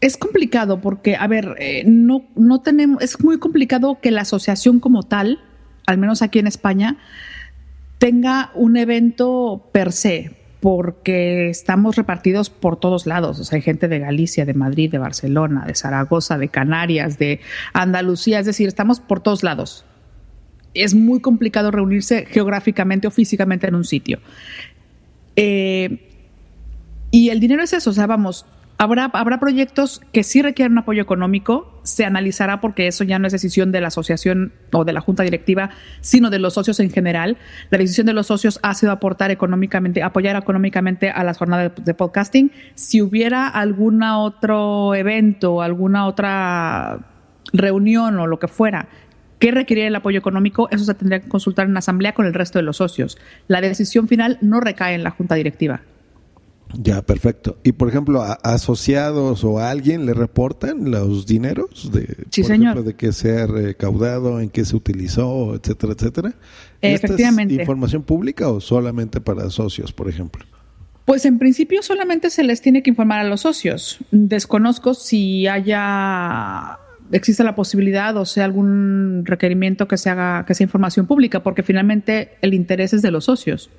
Es 0.00 0.16
complicado 0.16 0.80
porque, 0.80 1.16
a 1.16 1.26
ver, 1.26 1.56
eh, 1.58 1.84
no, 1.86 2.24
no 2.36 2.60
tenemos, 2.60 3.02
es 3.02 3.22
muy 3.22 3.38
complicado 3.38 3.98
que 4.00 4.10
la 4.10 4.20
asociación 4.22 4.78
como 4.78 5.02
tal, 5.02 5.40
al 5.86 5.98
menos 5.98 6.22
aquí 6.22 6.38
en 6.38 6.46
España, 6.46 6.98
tenga 7.98 8.52
un 8.54 8.76
evento 8.76 9.68
per 9.72 9.92
se, 9.92 10.36
porque 10.60 11.48
estamos 11.48 11.96
repartidos 11.96 12.50
por 12.50 12.78
todos 12.78 13.06
lados. 13.06 13.38
O 13.38 13.44
sea, 13.44 13.56
hay 13.56 13.62
gente 13.62 13.88
de 13.88 13.98
Galicia, 14.00 14.44
de 14.44 14.54
Madrid, 14.54 14.90
de 14.90 14.98
Barcelona, 14.98 15.64
de 15.66 15.74
Zaragoza, 15.74 16.38
de 16.38 16.48
Canarias, 16.48 17.18
de 17.18 17.40
Andalucía, 17.72 18.40
es 18.40 18.46
decir, 18.46 18.68
estamos 18.68 19.00
por 19.00 19.20
todos 19.20 19.42
lados. 19.42 19.84
Es 20.74 20.94
muy 20.94 21.20
complicado 21.20 21.70
reunirse 21.70 22.26
geográficamente 22.26 23.06
o 23.06 23.10
físicamente 23.10 23.68
en 23.68 23.74
un 23.74 23.84
sitio. 23.84 24.20
Eh, 25.36 26.04
y 27.10 27.30
el 27.30 27.40
dinero 27.40 27.62
es 27.62 27.72
eso, 27.72 27.90
o 27.90 27.92
sea, 27.92 28.06
vamos, 28.06 28.44
Habrá, 28.80 29.10
habrá 29.12 29.40
proyectos 29.40 30.00
que 30.12 30.22
sí 30.22 30.40
requieren 30.40 30.78
apoyo 30.78 31.02
económico, 31.02 31.80
se 31.82 32.04
analizará 32.04 32.60
porque 32.60 32.86
eso 32.86 33.02
ya 33.02 33.18
no 33.18 33.26
es 33.26 33.32
decisión 33.32 33.72
de 33.72 33.80
la 33.80 33.88
asociación 33.88 34.52
o 34.70 34.84
de 34.84 34.92
la 34.92 35.00
junta 35.00 35.24
directiva, 35.24 35.70
sino 36.00 36.30
de 36.30 36.38
los 36.38 36.54
socios 36.54 36.78
en 36.78 36.92
general. 36.92 37.38
La 37.70 37.78
decisión 37.78 38.06
de 38.06 38.12
los 38.12 38.28
socios 38.28 38.60
ha 38.62 38.74
sido 38.74 38.92
aportar 38.92 39.32
económicamente, 39.32 40.04
apoyar 40.04 40.36
económicamente 40.36 41.10
a 41.10 41.24
las 41.24 41.38
jornadas 41.38 41.72
de, 41.76 41.94
podcasting. 41.94 42.52
Si 42.76 43.02
hubiera 43.02 43.48
algún 43.48 44.00
otro 44.04 44.94
evento, 44.94 45.60
alguna 45.60 46.06
otra 46.06 47.00
reunión 47.52 48.16
o 48.20 48.28
lo 48.28 48.38
que 48.38 48.46
fuera 48.46 48.88
que 49.40 49.50
requeriría 49.50 49.88
el 49.88 49.96
apoyo 49.96 50.20
económico, 50.20 50.68
eso 50.70 50.84
se 50.84 50.94
tendría 50.94 51.20
que 51.20 51.28
consultar 51.28 51.66
en 51.66 51.76
asamblea 51.76 52.12
con 52.12 52.26
el 52.26 52.34
resto 52.34 52.60
de 52.60 52.62
los 52.62 52.76
socios. 52.76 53.18
La 53.48 53.60
decisión 53.60 54.06
final 54.06 54.38
no 54.40 54.60
recae 54.60 54.94
en 54.94 55.02
la 55.02 55.10
junta 55.10 55.34
directiva. 55.34 55.80
Ya, 56.74 57.02
perfecto. 57.02 57.58
Y 57.64 57.72
por 57.72 57.88
ejemplo, 57.88 58.22
a, 58.22 58.34
asociados 58.34 59.42
o 59.44 59.58
a 59.58 59.70
alguien 59.70 60.06
le 60.06 60.14
reportan 60.14 60.90
los 60.90 61.26
dineros 61.26 61.90
de, 61.92 62.26
sí, 62.30 62.44
señor. 62.44 62.82
de 62.82 62.94
que 62.94 63.12
se 63.12 63.38
ha 63.38 63.46
recaudado, 63.46 64.40
en 64.40 64.50
qué 64.50 64.64
se 64.64 64.76
utilizó, 64.76 65.54
etcétera, 65.54 65.94
etcétera. 65.94 66.34
Efectivamente. 66.80 67.54
¿Esta 67.54 67.62
es 67.62 67.68
información 67.68 68.02
pública 68.02 68.48
o 68.48 68.60
solamente 68.60 69.20
para 69.20 69.48
socios, 69.50 69.92
por 69.92 70.08
ejemplo? 70.08 70.44
Pues 71.04 71.24
en 71.24 71.38
principio 71.38 71.82
solamente 71.82 72.28
se 72.28 72.44
les 72.44 72.60
tiene 72.60 72.82
que 72.82 72.90
informar 72.90 73.20
a 73.20 73.24
los 73.24 73.40
socios. 73.40 73.98
Desconozco 74.10 74.92
si 74.92 75.46
haya 75.46 76.78
existe 77.12 77.42
la 77.42 77.54
posibilidad 77.54 78.14
o 78.18 78.26
sea 78.26 78.44
algún 78.44 79.22
requerimiento 79.24 79.88
que 79.88 79.96
se 79.96 80.10
haga 80.10 80.44
que 80.46 80.54
sea 80.54 80.64
información 80.64 81.06
pública, 81.06 81.42
porque 81.42 81.62
finalmente 81.62 82.36
el 82.42 82.52
interés 82.52 82.92
es 82.92 83.00
de 83.00 83.10
los 83.10 83.24
socios. 83.24 83.70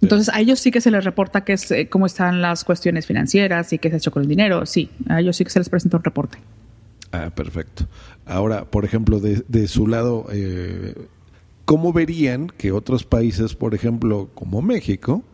Entonces, 0.00 0.32
a 0.32 0.40
ellos 0.40 0.60
sí 0.60 0.70
que 0.70 0.80
se 0.80 0.90
les 0.90 1.04
reporta 1.04 1.44
que 1.44 1.54
es, 1.54 1.70
eh, 1.70 1.88
cómo 1.88 2.06
están 2.06 2.40
las 2.40 2.64
cuestiones 2.64 3.06
financieras 3.06 3.72
y 3.72 3.78
qué 3.78 3.88
se 3.88 3.96
ha 3.96 3.98
hecho 3.98 4.10
con 4.10 4.22
el 4.22 4.28
dinero. 4.28 4.64
Sí, 4.64 4.90
a 5.08 5.20
ellos 5.20 5.36
sí 5.36 5.44
que 5.44 5.50
se 5.50 5.58
les 5.58 5.68
presenta 5.68 5.96
un 5.96 6.04
reporte. 6.04 6.38
Ah, 7.10 7.30
perfecto. 7.34 7.86
Ahora, 8.26 8.64
por 8.64 8.84
ejemplo, 8.84 9.18
de, 9.18 9.42
de 9.48 9.66
su 9.66 9.86
lado, 9.86 10.26
eh, 10.30 10.94
¿cómo 11.64 11.92
verían 11.92 12.48
que 12.48 12.70
otros 12.70 13.04
países, 13.04 13.54
por 13.54 13.74
ejemplo, 13.74 14.28
como 14.34 14.62
México, 14.62 15.24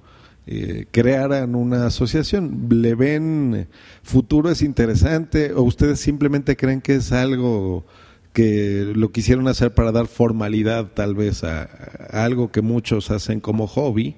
eh, 0.46 0.86
crearan 0.90 1.54
una 1.56 1.86
asociación? 1.86 2.68
¿Le 2.70 2.94
ven 2.94 3.68
futuro 4.02 4.50
es 4.50 4.62
interesante 4.62 5.52
o 5.52 5.62
ustedes 5.62 6.00
simplemente 6.00 6.56
creen 6.56 6.80
que 6.80 6.96
es 6.96 7.12
algo 7.12 7.84
que 8.32 8.92
lo 8.94 9.12
quisieron 9.12 9.46
hacer 9.46 9.74
para 9.74 9.92
dar 9.92 10.06
formalidad 10.06 10.86
tal 10.94 11.14
vez 11.14 11.44
a 11.44 11.62
algo 12.10 12.50
que 12.50 12.62
muchos 12.62 13.10
hacen 13.10 13.40
como 13.40 13.66
hobby? 13.66 14.16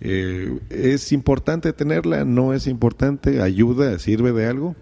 Eh, 0.00 0.58
¿Es 0.70 1.12
importante 1.12 1.72
tenerla? 1.72 2.24
¿No 2.24 2.54
es 2.54 2.66
importante? 2.66 3.42
¿Ayuda? 3.42 3.98
¿Sirve 3.98 4.32
de 4.32 4.46
algo? 4.46 4.76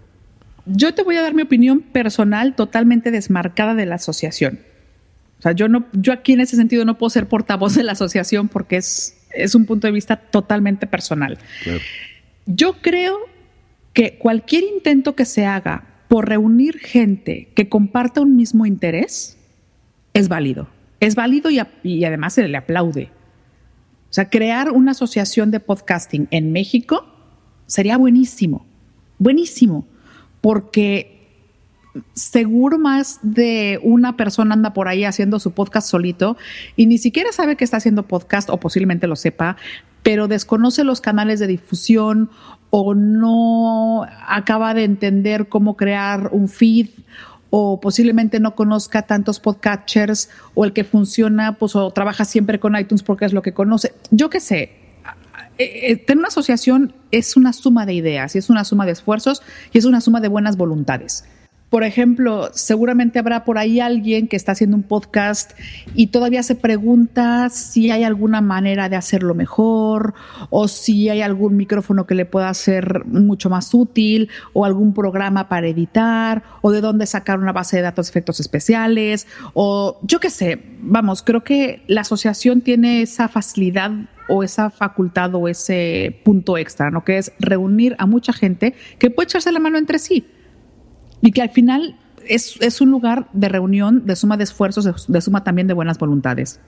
Yo 0.65 0.93
te 0.93 1.03
voy 1.03 1.17
a 1.17 1.21
dar 1.21 1.33
mi 1.33 1.41
opinión 1.41 1.81
personal 1.81 2.55
totalmente 2.55 3.11
desmarcada 3.11 3.75
de 3.75 3.85
la 3.85 3.95
asociación. 3.95 4.59
O 5.39 5.41
sea, 5.41 5.53
yo 5.53 5.67
no, 5.67 5.85
yo 5.93 6.13
aquí 6.13 6.33
en 6.33 6.41
ese 6.41 6.55
sentido 6.55 6.85
no 6.85 6.97
puedo 6.97 7.09
ser 7.09 7.27
portavoz 7.27 7.75
de 7.75 7.83
la 7.83 7.93
asociación 7.93 8.49
porque 8.49 8.77
es, 8.77 9.17
es 9.33 9.55
un 9.55 9.65
punto 9.65 9.87
de 9.87 9.93
vista 9.93 10.17
totalmente 10.17 10.85
personal. 10.85 11.37
Yo 12.45 12.73
creo 12.81 13.17
que 13.93 14.17
cualquier 14.17 14.63
intento 14.63 15.15
que 15.15 15.25
se 15.25 15.45
haga 15.45 15.85
por 16.07 16.27
reunir 16.27 16.79
gente 16.79 17.49
que 17.55 17.69
comparta 17.69 18.21
un 18.21 18.35
mismo 18.35 18.65
interés 18.65 19.37
es 20.13 20.27
válido. 20.27 20.67
Es 20.99 21.15
válido 21.15 21.49
y, 21.49 21.61
y 21.83 22.03
además 22.03 22.33
se 22.33 22.47
le 22.47 22.57
aplaude. 22.57 23.11
O 24.09 24.13
sea, 24.13 24.29
crear 24.29 24.71
una 24.71 24.91
asociación 24.91 25.51
de 25.51 25.59
podcasting 25.59 26.27
en 26.31 26.51
México 26.51 27.05
sería 27.67 27.97
buenísimo, 27.97 28.65
buenísimo, 29.19 29.85
porque 30.41 31.19
seguro 32.13 32.79
más 32.79 33.19
de 33.21 33.79
una 33.83 34.15
persona 34.15 34.53
anda 34.53 34.73
por 34.73 34.87
ahí 34.87 35.03
haciendo 35.03 35.39
su 35.39 35.51
podcast 35.51 35.87
solito 35.87 36.37
y 36.75 36.85
ni 36.85 36.97
siquiera 36.97 37.31
sabe 37.31 37.55
que 37.55 37.63
está 37.63 37.77
haciendo 37.77 38.07
podcast 38.07 38.49
o 38.49 38.57
posiblemente 38.57 39.07
lo 39.07 39.15
sepa, 39.15 39.57
pero 40.01 40.27
desconoce 40.27 40.83
los 40.83 41.01
canales 41.01 41.39
de 41.39 41.47
difusión 41.47 42.29
o 42.69 42.95
no 42.95 44.05
acaba 44.27 44.73
de 44.73 44.83
entender 44.83 45.49
cómo 45.49 45.75
crear 45.75 46.29
un 46.31 46.47
feed 46.47 46.87
o 47.49 47.79
posiblemente 47.79 48.39
no 48.39 48.55
conozca 48.55 49.03
tantos 49.03 49.39
podcatchers 49.39 50.29
o 50.53 50.65
el 50.65 50.73
que 50.73 50.83
funciona 50.83 51.57
pues 51.57 51.75
o 51.75 51.91
trabaja 51.91 52.25
siempre 52.25 52.59
con 52.59 52.77
iTunes 52.77 53.03
porque 53.03 53.25
es 53.25 53.33
lo 53.33 53.41
que 53.41 53.53
conoce. 53.53 53.93
Yo 54.11 54.29
qué 54.29 54.39
sé, 54.39 54.71
eh, 55.57 55.91
eh, 55.91 55.97
tener 55.97 56.19
una 56.19 56.29
asociación 56.29 56.93
es 57.11 57.35
una 57.35 57.53
suma 57.53 57.85
de 57.85 57.93
ideas 57.93 58.35
y 58.35 58.37
es 58.37 58.49
una 58.49 58.63
suma 58.63 58.85
de 58.85 58.93
esfuerzos 58.93 59.41
y 59.73 59.77
es 59.77 59.85
una 59.85 60.01
suma 60.01 60.21
de 60.21 60.27
buenas 60.27 60.57
voluntades. 60.57 61.25
Por 61.69 61.83
ejemplo, 61.83 62.49
seguramente 62.53 63.19
habrá 63.19 63.45
por 63.45 63.59
ahí 63.59 63.79
alguien 63.79 64.27
que 64.27 64.35
está 64.35 64.53
haciendo 64.53 64.75
un 64.75 64.81
podcast 64.81 65.51
y 65.93 66.07
todavía 66.07 66.41
se 66.41 66.55
pregunta 66.55 67.49
si 67.49 67.91
hay 67.91 68.03
alguna 68.03 68.41
manera 68.41 68.89
de 68.89 68.95
hacerlo 68.95 69.35
mejor 69.35 70.15
o 70.49 70.67
si 70.67 71.09
hay 71.09 71.21
algún 71.21 71.55
micrófono 71.57 72.07
que 72.07 72.15
le 72.15 72.25
pueda 72.25 72.51
ser 72.55 73.05
mucho 73.05 73.51
más 73.51 73.71
útil 73.75 74.29
o 74.53 74.65
algún 74.65 74.95
programa 74.95 75.47
para 75.47 75.67
editar 75.67 76.41
o 76.61 76.71
de 76.71 76.81
dónde 76.81 77.05
sacar 77.05 77.37
una 77.37 77.53
base 77.53 77.77
de 77.77 77.83
datos 77.83 78.07
de 78.07 78.09
efectos 78.09 78.39
especiales 78.39 79.27
o 79.53 79.99
yo 80.01 80.19
qué 80.19 80.31
sé. 80.31 80.63
Vamos, 80.81 81.21
creo 81.21 81.43
que 81.43 81.83
la 81.87 82.01
asociación 82.01 82.61
tiene 82.61 83.03
esa 83.03 83.27
facilidad 83.27 83.91
o 84.27 84.43
esa 84.43 84.71
facultad 84.71 85.35
o 85.35 85.47
ese 85.47 86.19
punto 86.23 86.57
extra, 86.57 86.89
¿no? 86.89 87.03
Que 87.03 87.19
es 87.19 87.31
reunir 87.39 87.95
a 87.99 88.07
mucha 88.07 88.33
gente 88.33 88.73
que 88.97 89.11
puede 89.11 89.25
echarse 89.25 89.51
la 89.51 89.59
mano 89.59 89.77
entre 89.77 89.99
sí 89.99 90.25
y 91.21 91.31
que 91.31 91.41
al 91.41 91.49
final 91.49 91.97
es, 92.27 92.81
un 92.81 92.91
lugar 92.91 93.29
de 93.33 93.49
reunión, 93.49 94.05
de 94.05 94.15
suma 94.15 94.37
de 94.37 94.43
esfuerzos, 94.43 95.07
de, 95.07 95.21
suma 95.21 95.43
también 95.43 95.67
de 95.67 95.73
buenas 95.73 95.97
voluntades. 95.97 96.59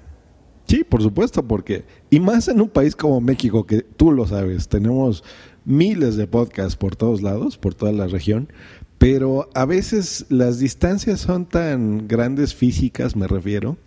Sí, 0.68 0.84
por 0.84 1.02
supuesto, 1.02 1.46
porque, 1.48 1.86
y 2.10 2.20
más 2.20 2.48
en 2.48 2.62
un 2.62 2.70
país 2.70 2.96
como 2.96 3.20
México, 3.20 3.66
que 3.66 3.82
tú 3.82 4.12
lo 4.12 4.28
sabes, 4.28 4.68
tenemos 4.68 5.24
miles 5.66 6.16
de 6.16 6.28
podcasts 6.28 6.76
por 6.76 6.96
todos 6.96 7.22
lados, 7.22 7.58
por 7.58 7.74
toda 7.74 7.92
la 7.92 8.08
región, 8.08 8.50
pero 8.98 9.50
a 9.56 9.66
veces 9.66 10.28
las 10.30 10.60
distancias 10.60 11.22
son 11.22 11.46
tan 11.46 12.08
grandes 12.08 12.54
físicas, 12.54 13.16
me 13.16 13.28
refiero, 13.28 13.78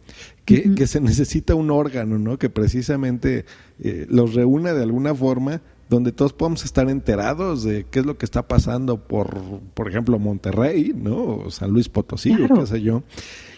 que, 0.44 0.74
que 0.74 0.86
se 0.86 1.00
necesita 1.00 1.54
un 1.54 1.70
órgano, 1.70 2.18
¿no? 2.18 2.38
Que 2.38 2.50
precisamente 2.50 3.46
eh, 3.78 4.06
los 4.10 4.34
reúna 4.34 4.74
de 4.74 4.82
alguna 4.82 5.14
forma 5.14 5.62
donde 5.88 6.12
todos 6.12 6.32
podamos 6.32 6.64
estar 6.64 6.88
enterados 6.88 7.64
de 7.64 7.86
qué 7.90 8.00
es 8.00 8.06
lo 8.06 8.16
que 8.16 8.24
está 8.24 8.46
pasando 8.46 8.98
por, 8.98 9.60
por 9.74 9.88
ejemplo, 9.88 10.18
Monterrey, 10.18 10.92
¿no? 10.94 11.50
San 11.50 11.70
Luis 11.70 11.88
Potosí, 11.88 12.32
o 12.32 12.54
qué 12.54 12.66
sé 12.66 12.82
yo. 12.82 13.02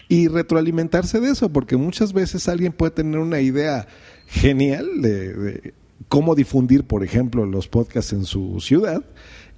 Y 0.09 0.27
retroalimentarse 0.27 1.19
de 1.19 1.31
eso, 1.31 1.49
porque 1.49 1.77
muchas 1.77 2.13
veces 2.13 2.47
alguien 2.47 2.73
puede 2.73 2.91
tener 2.91 3.19
una 3.19 3.41
idea 3.41 3.87
genial 4.27 5.01
de, 5.01 5.73
cómo 6.07 6.35
difundir, 6.35 6.83
por 6.83 7.03
ejemplo, 7.03 7.45
los 7.45 7.67
podcasts 7.67 8.13
en 8.13 8.25
su 8.25 8.59
ciudad, 8.59 9.03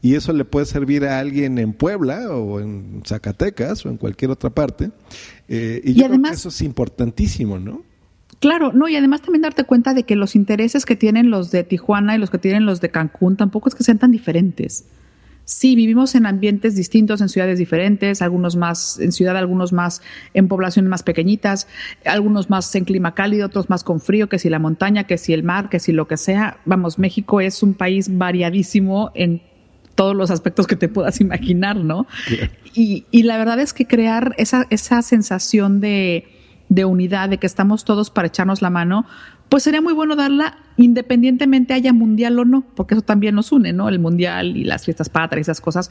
y 0.01 0.15
eso 0.15 0.31
le 0.31 0.45
puede 0.45 0.65
servir 0.65 1.05
a 1.05 1.19
alguien 1.19 1.57
en 1.57 1.73
Puebla 1.73 2.29
o 2.29 2.61
en 2.61 3.01
Zacatecas 3.05 3.85
o 3.85 3.89
en 3.89 3.97
cualquier 3.97 4.31
otra 4.31 4.49
parte. 4.49 4.91
Eh, 5.47 5.81
y, 5.83 5.93
yo 5.93 6.07
creo 6.07 6.21
que 6.21 6.29
eso 6.29 6.49
es 6.49 6.61
importantísimo, 6.61 7.59
¿no? 7.59 7.83
Claro, 8.39 8.71
no, 8.71 8.87
y 8.87 8.95
además 8.95 9.21
también 9.21 9.41
darte 9.41 9.65
cuenta 9.65 9.93
de 9.93 10.03
que 10.03 10.15
los 10.15 10.35
intereses 10.35 10.85
que 10.85 10.95
tienen 10.95 11.29
los 11.29 11.51
de 11.51 11.63
Tijuana 11.63 12.15
y 12.15 12.19
los 12.19 12.29
que 12.29 12.37
tienen 12.37 12.65
los 12.65 12.79
de 12.79 12.89
Cancún 12.89 13.35
tampoco 13.35 13.67
es 13.67 13.75
que 13.75 13.83
sean 13.83 13.99
tan 13.99 14.11
diferentes. 14.11 14.85
Sí, 15.43 15.75
vivimos 15.75 16.13
en 16.13 16.27
ambientes 16.27 16.75
distintos, 16.75 17.21
en 17.21 17.27
ciudades 17.27 17.57
diferentes, 17.57 18.21
algunos 18.21 18.55
más 18.55 18.99
en 18.99 19.11
ciudad, 19.11 19.35
algunos 19.35 19.73
más 19.73 20.01
en 20.35 20.47
poblaciones 20.47 20.89
más 20.89 21.01
pequeñitas, 21.01 21.67
algunos 22.05 22.51
más 22.51 22.73
en 22.75 22.85
clima 22.85 23.15
cálido, 23.15 23.47
otros 23.47 23.67
más 23.67 23.83
con 23.83 23.99
frío, 23.99 24.29
que 24.29 24.37
si 24.37 24.47
la 24.49 24.59
montaña, 24.59 25.05
que 25.05 25.17
si 25.17 25.33
el 25.33 25.43
mar, 25.43 25.69
que 25.69 25.79
si 25.79 25.91
lo 25.91 26.07
que 26.07 26.17
sea. 26.17 26.59
Vamos, 26.65 26.99
México 26.99 27.41
es 27.41 27.63
un 27.63 27.73
país 27.73 28.15
variadísimo 28.17 29.11
en 29.15 29.41
todos 29.95 30.15
los 30.15 30.29
aspectos 30.29 30.67
que 30.67 30.75
te 30.75 30.87
puedas 30.87 31.19
imaginar, 31.19 31.77
¿no? 31.77 32.05
Y, 32.75 33.05
y 33.09 33.23
la 33.23 33.37
verdad 33.37 33.59
es 33.59 33.73
que 33.73 33.87
crear 33.87 34.35
esa, 34.37 34.67
esa 34.69 35.01
sensación 35.01 35.81
de, 35.81 36.27
de 36.69 36.85
unidad, 36.85 37.29
de 37.29 37.37
que 37.37 37.47
estamos 37.47 37.83
todos 37.83 38.11
para 38.11 38.27
echarnos 38.27 38.61
la 38.61 38.69
mano, 38.69 39.05
pues 39.49 39.63
sería 39.63 39.81
muy 39.81 39.93
bueno 39.93 40.15
darla 40.15 40.59
independientemente 40.77 41.73
haya 41.73 41.91
mundial 41.91 42.37
o 42.39 42.45
no, 42.45 42.63
porque 42.75 42.93
eso 42.93 43.01
también 43.01 43.35
nos 43.35 43.51
une, 43.51 43.73
¿no? 43.73 43.89
El 43.89 43.99
mundial 43.99 44.55
y 44.55 44.63
las 44.63 44.85
fiestas 44.85 45.09
patrias 45.09 45.47
y 45.47 45.51
esas 45.51 45.61
cosas. 45.61 45.89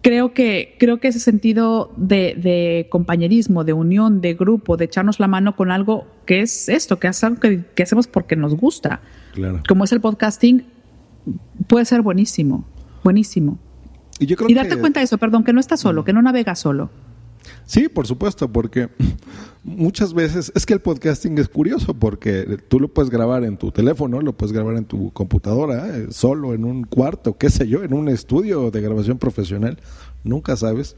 Creo 0.00 0.32
que, 0.34 0.74
creo 0.80 0.98
que 0.98 1.08
ese 1.08 1.20
sentido 1.20 1.92
de, 1.96 2.88
compañerismo, 2.90 3.62
de 3.62 3.72
unión, 3.74 4.20
de 4.20 4.34
grupo, 4.34 4.76
de 4.76 4.86
echarnos 4.86 5.20
la 5.20 5.28
mano 5.28 5.54
con 5.54 5.70
algo 5.70 6.08
que 6.26 6.40
es 6.40 6.68
esto, 6.68 6.98
que 6.98 7.06
es 7.06 7.22
algo 7.22 7.38
que, 7.38 7.82
hacemos 7.82 8.08
porque 8.08 8.34
nos 8.34 8.56
gusta, 8.56 9.00
como 9.68 9.84
es 9.84 9.92
el 9.92 10.00
podcasting, 10.00 10.64
puede 11.68 11.84
ser 11.84 12.02
buenísimo, 12.02 12.64
buenísimo. 13.04 13.58
Y, 14.18 14.54
darte 14.54 14.76
cuenta 14.78 15.00
de 15.00 15.04
eso, 15.04 15.18
perdón, 15.18 15.44
que 15.44 15.52
no 15.52 15.60
estás 15.60 15.80
solo, 15.80 16.04
que 16.04 16.12
no 16.12 16.22
navegas 16.22 16.58
solo. 16.58 16.90
Sí, 17.66 17.88
por 17.88 18.06
supuesto, 18.06 18.50
porque 18.50 18.88
muchas 19.64 20.14
veces 20.14 20.52
es 20.54 20.66
que 20.66 20.74
el 20.74 20.80
podcasting 20.80 21.38
es 21.38 21.48
curioso 21.48 21.94
porque 21.94 22.58
tú 22.68 22.80
lo 22.80 22.88
puedes 22.88 23.10
grabar 23.10 23.44
en 23.44 23.56
tu 23.56 23.70
teléfono, 23.70 24.20
lo 24.20 24.32
puedes 24.32 24.52
grabar 24.52 24.76
en 24.76 24.84
tu 24.84 25.12
computadora, 25.12 25.96
eh, 25.96 26.06
solo 26.10 26.54
en 26.54 26.64
un 26.64 26.84
cuarto, 26.84 27.36
qué 27.36 27.50
sé 27.50 27.68
yo, 27.68 27.82
en 27.82 27.94
un 27.94 28.08
estudio 28.08 28.70
de 28.70 28.80
grabación 28.80 29.18
profesional, 29.18 29.78
nunca 30.24 30.56
sabes. 30.56 30.96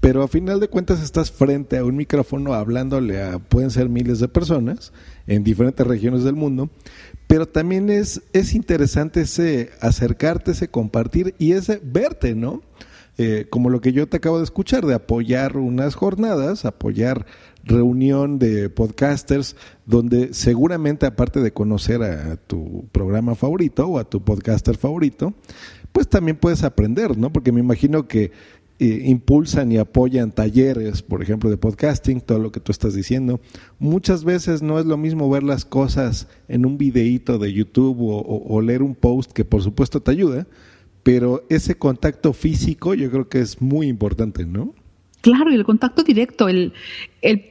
Pero 0.00 0.22
a 0.22 0.28
final 0.28 0.60
de 0.60 0.68
cuentas 0.68 1.02
estás 1.02 1.32
frente 1.32 1.78
a 1.78 1.84
un 1.84 1.96
micrófono 1.96 2.52
hablándole 2.52 3.22
a, 3.22 3.38
pueden 3.38 3.70
ser 3.70 3.88
miles 3.88 4.20
de 4.20 4.28
personas 4.28 4.92
en 5.26 5.42
diferentes 5.42 5.86
regiones 5.86 6.22
del 6.22 6.34
mundo, 6.34 6.70
pero 7.26 7.46
también 7.46 7.90
es, 7.90 8.22
es 8.32 8.54
interesante 8.54 9.22
ese 9.22 9.70
acercarte, 9.80 10.52
ese 10.52 10.68
compartir 10.68 11.34
y 11.38 11.52
ese 11.52 11.80
verte, 11.82 12.34
¿no? 12.34 12.62
Eh, 13.18 13.46
como 13.48 13.70
lo 13.70 13.80
que 13.80 13.92
yo 13.92 14.06
te 14.06 14.18
acabo 14.18 14.38
de 14.38 14.44
escuchar, 14.44 14.84
de 14.84 14.94
apoyar 14.94 15.56
unas 15.56 15.94
jornadas, 15.94 16.66
apoyar 16.66 17.24
reunión 17.64 18.38
de 18.38 18.68
podcasters, 18.68 19.56
donde 19.86 20.34
seguramente 20.34 21.06
aparte 21.06 21.40
de 21.40 21.52
conocer 21.52 22.02
a 22.02 22.36
tu 22.36 22.86
programa 22.92 23.34
favorito 23.34 23.86
o 23.86 23.98
a 23.98 24.04
tu 24.04 24.22
podcaster 24.22 24.76
favorito, 24.76 25.32
pues 25.92 26.08
también 26.08 26.36
puedes 26.36 26.62
aprender, 26.62 27.16
¿no? 27.16 27.32
Porque 27.32 27.52
me 27.52 27.60
imagino 27.60 28.06
que 28.06 28.32
eh, 28.78 29.00
impulsan 29.06 29.72
y 29.72 29.78
apoyan 29.78 30.30
talleres, 30.30 31.00
por 31.00 31.22
ejemplo, 31.22 31.48
de 31.48 31.56
podcasting, 31.56 32.20
todo 32.20 32.38
lo 32.38 32.52
que 32.52 32.60
tú 32.60 32.70
estás 32.70 32.92
diciendo. 32.92 33.40
Muchas 33.78 34.24
veces 34.24 34.60
no 34.60 34.78
es 34.78 34.84
lo 34.84 34.98
mismo 34.98 35.30
ver 35.30 35.42
las 35.42 35.64
cosas 35.64 36.28
en 36.48 36.66
un 36.66 36.76
videíto 36.76 37.38
de 37.38 37.50
YouTube 37.50 37.96
o 37.98 38.60
leer 38.60 38.82
un 38.82 38.94
post 38.94 39.32
que 39.32 39.46
por 39.46 39.62
supuesto 39.62 40.02
te 40.02 40.10
ayuda, 40.10 40.46
pero 41.06 41.44
ese 41.48 41.76
contacto 41.76 42.32
físico 42.32 42.92
yo 42.92 43.08
creo 43.12 43.28
que 43.28 43.38
es 43.38 43.62
muy 43.62 43.86
importante, 43.86 44.44
¿no? 44.44 44.74
Claro, 45.20 45.52
y 45.52 45.54
el 45.54 45.62
contacto 45.62 46.02
directo, 46.02 46.48
el, 46.48 46.72
el 47.22 47.44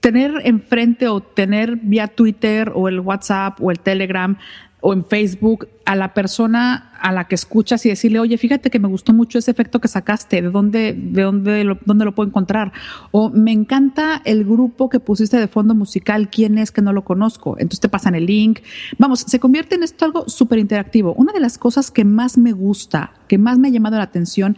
tener 0.00 0.32
enfrente 0.44 1.08
o 1.08 1.22
tener 1.22 1.76
vía 1.76 2.08
Twitter 2.08 2.70
o 2.74 2.86
el 2.86 3.00
WhatsApp 3.00 3.62
o 3.62 3.70
el 3.70 3.80
Telegram 3.80 4.36
o 4.80 4.92
en 4.92 5.04
Facebook 5.04 5.68
a 5.84 5.96
la 5.96 6.14
persona 6.14 6.92
a 7.00 7.12
la 7.12 7.24
que 7.24 7.34
escuchas 7.34 7.84
y 7.86 7.88
decirle, 7.88 8.20
oye, 8.20 8.36
fíjate 8.38 8.70
que 8.70 8.78
me 8.78 8.88
gustó 8.88 9.12
mucho 9.12 9.38
ese 9.38 9.50
efecto 9.50 9.80
que 9.80 9.88
sacaste, 9.88 10.42
¿de 10.42 10.50
dónde, 10.50 10.92
de 10.92 11.22
dónde, 11.22 11.64
lo, 11.64 11.78
dónde 11.84 12.04
lo 12.04 12.14
puedo 12.14 12.28
encontrar? 12.28 12.72
O 13.10 13.30
me 13.30 13.52
encanta 13.52 14.20
el 14.24 14.44
grupo 14.44 14.88
que 14.88 15.00
pusiste 15.00 15.38
de 15.38 15.48
fondo 15.48 15.74
musical, 15.74 16.30
¿quién 16.30 16.58
es 16.58 16.70
que 16.70 16.82
no 16.82 16.92
lo 16.92 17.04
conozco? 17.04 17.56
Entonces 17.58 17.80
te 17.80 17.88
pasan 17.88 18.14
el 18.14 18.26
link. 18.26 18.60
Vamos, 18.98 19.20
se 19.20 19.40
convierte 19.40 19.74
en 19.76 19.82
esto 19.82 20.04
algo 20.04 20.28
súper 20.28 20.58
interactivo. 20.58 21.14
Una 21.14 21.32
de 21.32 21.40
las 21.40 21.58
cosas 21.58 21.90
que 21.90 22.04
más 22.04 22.38
me 22.38 22.52
gusta, 22.52 23.12
que 23.26 23.38
más 23.38 23.58
me 23.58 23.68
ha 23.68 23.70
llamado 23.70 23.96
la 23.96 24.04
atención 24.04 24.56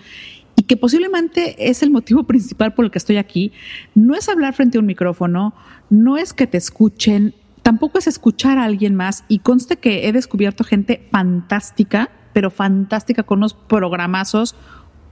y 0.57 0.65
que 0.65 0.77
posiblemente 0.77 1.71
es 1.71 1.83
el 1.83 1.91
motivo 1.91 2.25
principal 2.27 2.75
por 2.75 2.85
el 2.85 2.91
que 2.91 2.99
estoy 2.99 3.17
aquí, 3.17 3.53
no 3.95 4.15
es 4.15 4.29
hablar 4.29 4.55
frente 4.55 4.77
a 4.77 4.81
un 4.81 4.87
micrófono, 4.87 5.55
no 5.89 6.19
es 6.19 6.35
que 6.35 6.47
te 6.47 6.59
escuchen, 6.59 7.35
tampoco 7.63 7.99
es 7.99 8.07
escuchar 8.07 8.59
a 8.59 8.65
alguien 8.65 8.95
más 8.95 9.25
y 9.29 9.41
conste 9.41 9.77
que 9.77 10.09
he 10.09 10.13
descubierto 10.13 10.65
gente 10.65 11.07
fantástica, 11.11 12.11
pero 12.33 12.51
fantástica 12.51 13.23
con 13.23 13.39
unos 13.39 13.55
programazos, 13.55 14.55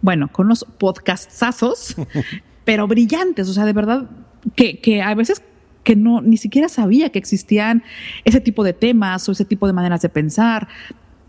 bueno, 0.02 0.28
con 0.30 0.46
unos 0.46 0.64
podcastazos, 0.78 1.96
pero 2.64 2.86
brillantes, 2.86 3.48
o 3.48 3.52
sea, 3.52 3.64
de 3.64 3.72
verdad 3.72 4.10
que, 4.54 4.78
que 4.80 5.02
a 5.02 5.14
veces 5.14 5.42
que 5.84 5.96
no 5.96 6.20
ni 6.20 6.36
siquiera 6.36 6.68
sabía 6.68 7.10
que 7.10 7.18
existían 7.18 7.82
ese 8.24 8.40
tipo 8.40 8.62
de 8.62 8.74
temas 8.74 9.28
o 9.28 9.32
ese 9.32 9.46
tipo 9.46 9.66
de 9.66 9.72
maneras 9.72 10.02
de 10.02 10.10
pensar. 10.10 10.68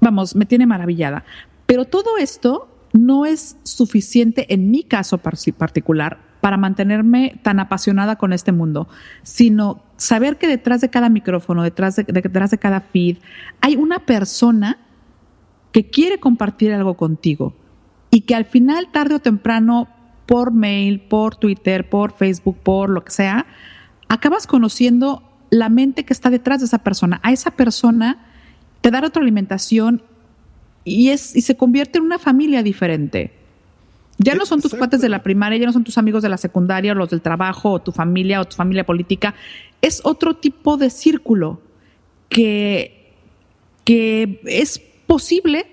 Vamos, 0.01 0.35
me 0.35 0.45
tiene 0.45 0.65
maravillada. 0.65 1.23
Pero 1.65 1.85
todo 1.85 2.17
esto 2.17 2.67
no 2.91 3.25
es 3.25 3.57
suficiente 3.63 4.53
en 4.53 4.69
mi 4.69 4.83
caso 4.83 5.17
particular 5.17 6.28
para 6.41 6.57
mantenerme 6.57 7.39
tan 7.43 7.59
apasionada 7.59 8.17
con 8.17 8.33
este 8.33 8.51
mundo, 8.51 8.87
sino 9.23 9.83
saber 9.97 10.37
que 10.37 10.47
detrás 10.47 10.81
de 10.81 10.89
cada 10.89 11.09
micrófono, 11.09 11.63
detrás 11.63 11.95
de, 11.95 12.03
detrás 12.03 12.51
de 12.51 12.57
cada 12.57 12.81
feed, 12.81 13.17
hay 13.61 13.75
una 13.75 13.99
persona 13.99 14.77
que 15.71 15.89
quiere 15.89 16.19
compartir 16.19 16.73
algo 16.73 16.95
contigo 16.95 17.53
y 18.09 18.21
que 18.21 18.35
al 18.35 18.45
final, 18.45 18.89
tarde 18.91 19.15
o 19.15 19.19
temprano, 19.19 19.87
por 20.25 20.51
mail, 20.51 21.01
por 21.01 21.35
Twitter, 21.35 21.89
por 21.89 22.13
Facebook, 22.13 22.57
por 22.63 22.89
lo 22.89 23.03
que 23.03 23.11
sea, 23.11 23.45
acabas 24.07 24.47
conociendo 24.47 25.23
la 25.49 25.69
mente 25.69 26.05
que 26.05 26.13
está 26.13 26.29
detrás 26.29 26.59
de 26.59 26.65
esa 26.65 26.79
persona. 26.79 27.19
A 27.23 27.31
esa 27.31 27.51
persona 27.51 28.25
te 28.81 28.91
da 28.91 28.99
alimentación 28.99 30.03
y, 30.83 31.09
es, 31.09 31.35
y 31.35 31.41
se 31.41 31.57
convierte 31.57 31.97
en 31.97 32.05
una 32.05 32.19
familia 32.19 32.63
diferente. 32.63 33.38
Ya 34.19 34.35
no 34.35 34.45
son 34.45 34.61
tus 34.61 34.75
cuates 34.75 34.99
de 35.01 35.07
la 35.07 35.23
primaria, 35.23 35.57
ya 35.57 35.65
no 35.65 35.73
son 35.73 35.85
tus 35.85 35.97
amigos 35.97 36.21
de 36.21 36.29
la 36.29 36.37
secundaria 36.37 36.91
o 36.91 36.95
los 36.95 37.09
del 37.09 37.21
trabajo 37.21 37.71
o 37.71 37.79
tu 37.79 37.93
familia 37.93 38.41
o 38.41 38.45
tu 38.45 38.55
familia 38.55 38.85
política. 38.85 39.33
Es 39.81 40.01
otro 40.03 40.35
tipo 40.35 40.75
de 40.75 40.89
círculo 40.89 41.61
que, 42.27 43.15
que 43.85 44.41
es 44.45 44.79
posible 45.07 45.65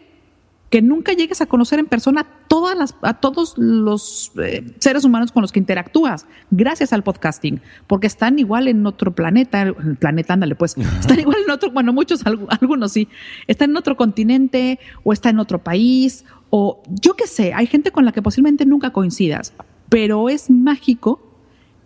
que 0.70 0.82
nunca 0.82 1.12
llegues 1.12 1.40
a 1.40 1.46
conocer 1.46 1.78
en 1.78 1.86
persona 1.86 2.22
a, 2.22 2.24
todas 2.48 2.76
las, 2.76 2.94
a 3.02 3.14
todos 3.14 3.54
los 3.56 4.32
eh, 4.42 4.64
seres 4.78 5.04
humanos 5.04 5.30
con 5.30 5.42
los 5.42 5.52
que 5.52 5.60
interactúas, 5.60 6.26
gracias 6.50 6.92
al 6.92 7.02
podcasting, 7.02 7.60
porque 7.86 8.06
están 8.06 8.38
igual 8.38 8.66
en 8.66 8.84
otro 8.86 9.14
planeta, 9.14 9.62
el 9.62 9.96
planeta, 9.96 10.34
ándale, 10.34 10.54
pues, 10.56 10.76
están 11.00 11.20
igual 11.20 11.38
en 11.44 11.50
otro, 11.50 11.70
bueno, 11.70 11.92
muchos, 11.92 12.22
algunos 12.26 12.92
sí, 12.92 13.08
están 13.46 13.70
en 13.70 13.76
otro 13.76 13.96
continente 13.96 14.80
o 15.04 15.12
está 15.12 15.30
en 15.30 15.38
otro 15.38 15.62
país 15.62 16.24
o 16.50 16.82
yo 16.88 17.14
qué 17.14 17.26
sé, 17.26 17.52
hay 17.54 17.66
gente 17.66 17.90
con 17.90 18.04
la 18.04 18.12
que 18.12 18.22
posiblemente 18.22 18.66
nunca 18.66 18.90
coincidas, 18.90 19.52
pero 19.88 20.28
es 20.28 20.50
mágico 20.50 21.20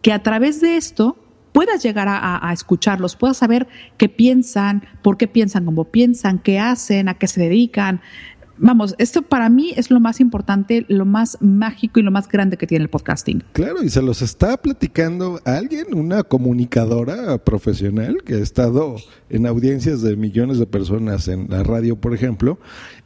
que 0.03 0.12
a 0.12 0.23
través 0.23 0.61
de 0.61 0.77
esto 0.77 1.16
puedas 1.53 1.83
llegar 1.83 2.07
a, 2.09 2.53
escucharlos, 2.53 3.16
puedas 3.16 3.37
saber 3.37 3.66
qué 3.96 4.09
piensan, 4.09 4.85
por 5.03 5.16
qué 5.16 5.27
piensan 5.27 5.64
como 5.64 5.85
piensan, 5.85 6.38
qué 6.38 6.59
hacen, 6.59 7.09
a 7.09 7.14
qué 7.14 7.27
se 7.27 7.40
dedican. 7.40 8.01
Vamos, 8.62 8.94
esto 8.99 9.23
para 9.23 9.49
mí 9.49 9.73
es 9.75 9.90
lo 9.90 10.01
más 10.01 10.20
importante, 10.20 10.85
lo 10.88 11.07
más 11.07 11.38
mágico 11.40 11.99
y 11.99 12.03
lo 12.03 12.11
más 12.11 12.29
grande 12.29 12.59
que 12.59 12.66
tiene 12.66 12.85
el 12.85 12.90
podcasting. 12.90 13.42
Claro, 13.55 13.83
y 13.83 13.88
se 13.88 14.03
los 14.03 14.20
está 14.20 14.59
platicando 14.59 15.40
alguien, 15.46 15.94
una 15.94 16.25
comunicadora 16.25 17.38
profesional 17.38 18.18
que 18.23 18.35
ha 18.35 18.38
estado 18.40 18.96
en 19.31 19.46
audiencias 19.46 20.03
de 20.03 20.14
millones 20.14 20.59
de 20.59 20.66
personas 20.66 21.27
en 21.29 21.49
la 21.49 21.62
radio, 21.62 21.96
por 21.96 22.12
ejemplo, 22.12 22.59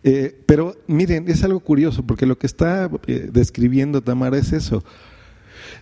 eh, 0.02 0.36
pero 0.44 0.74
miren, 0.88 1.28
es 1.28 1.44
algo 1.44 1.60
curioso 1.60 2.02
porque 2.02 2.26
lo 2.26 2.36
que 2.36 2.48
está 2.48 2.90
eh, 3.06 3.28
describiendo 3.32 4.02
Tamara 4.02 4.38
es 4.38 4.52
eso. 4.52 4.82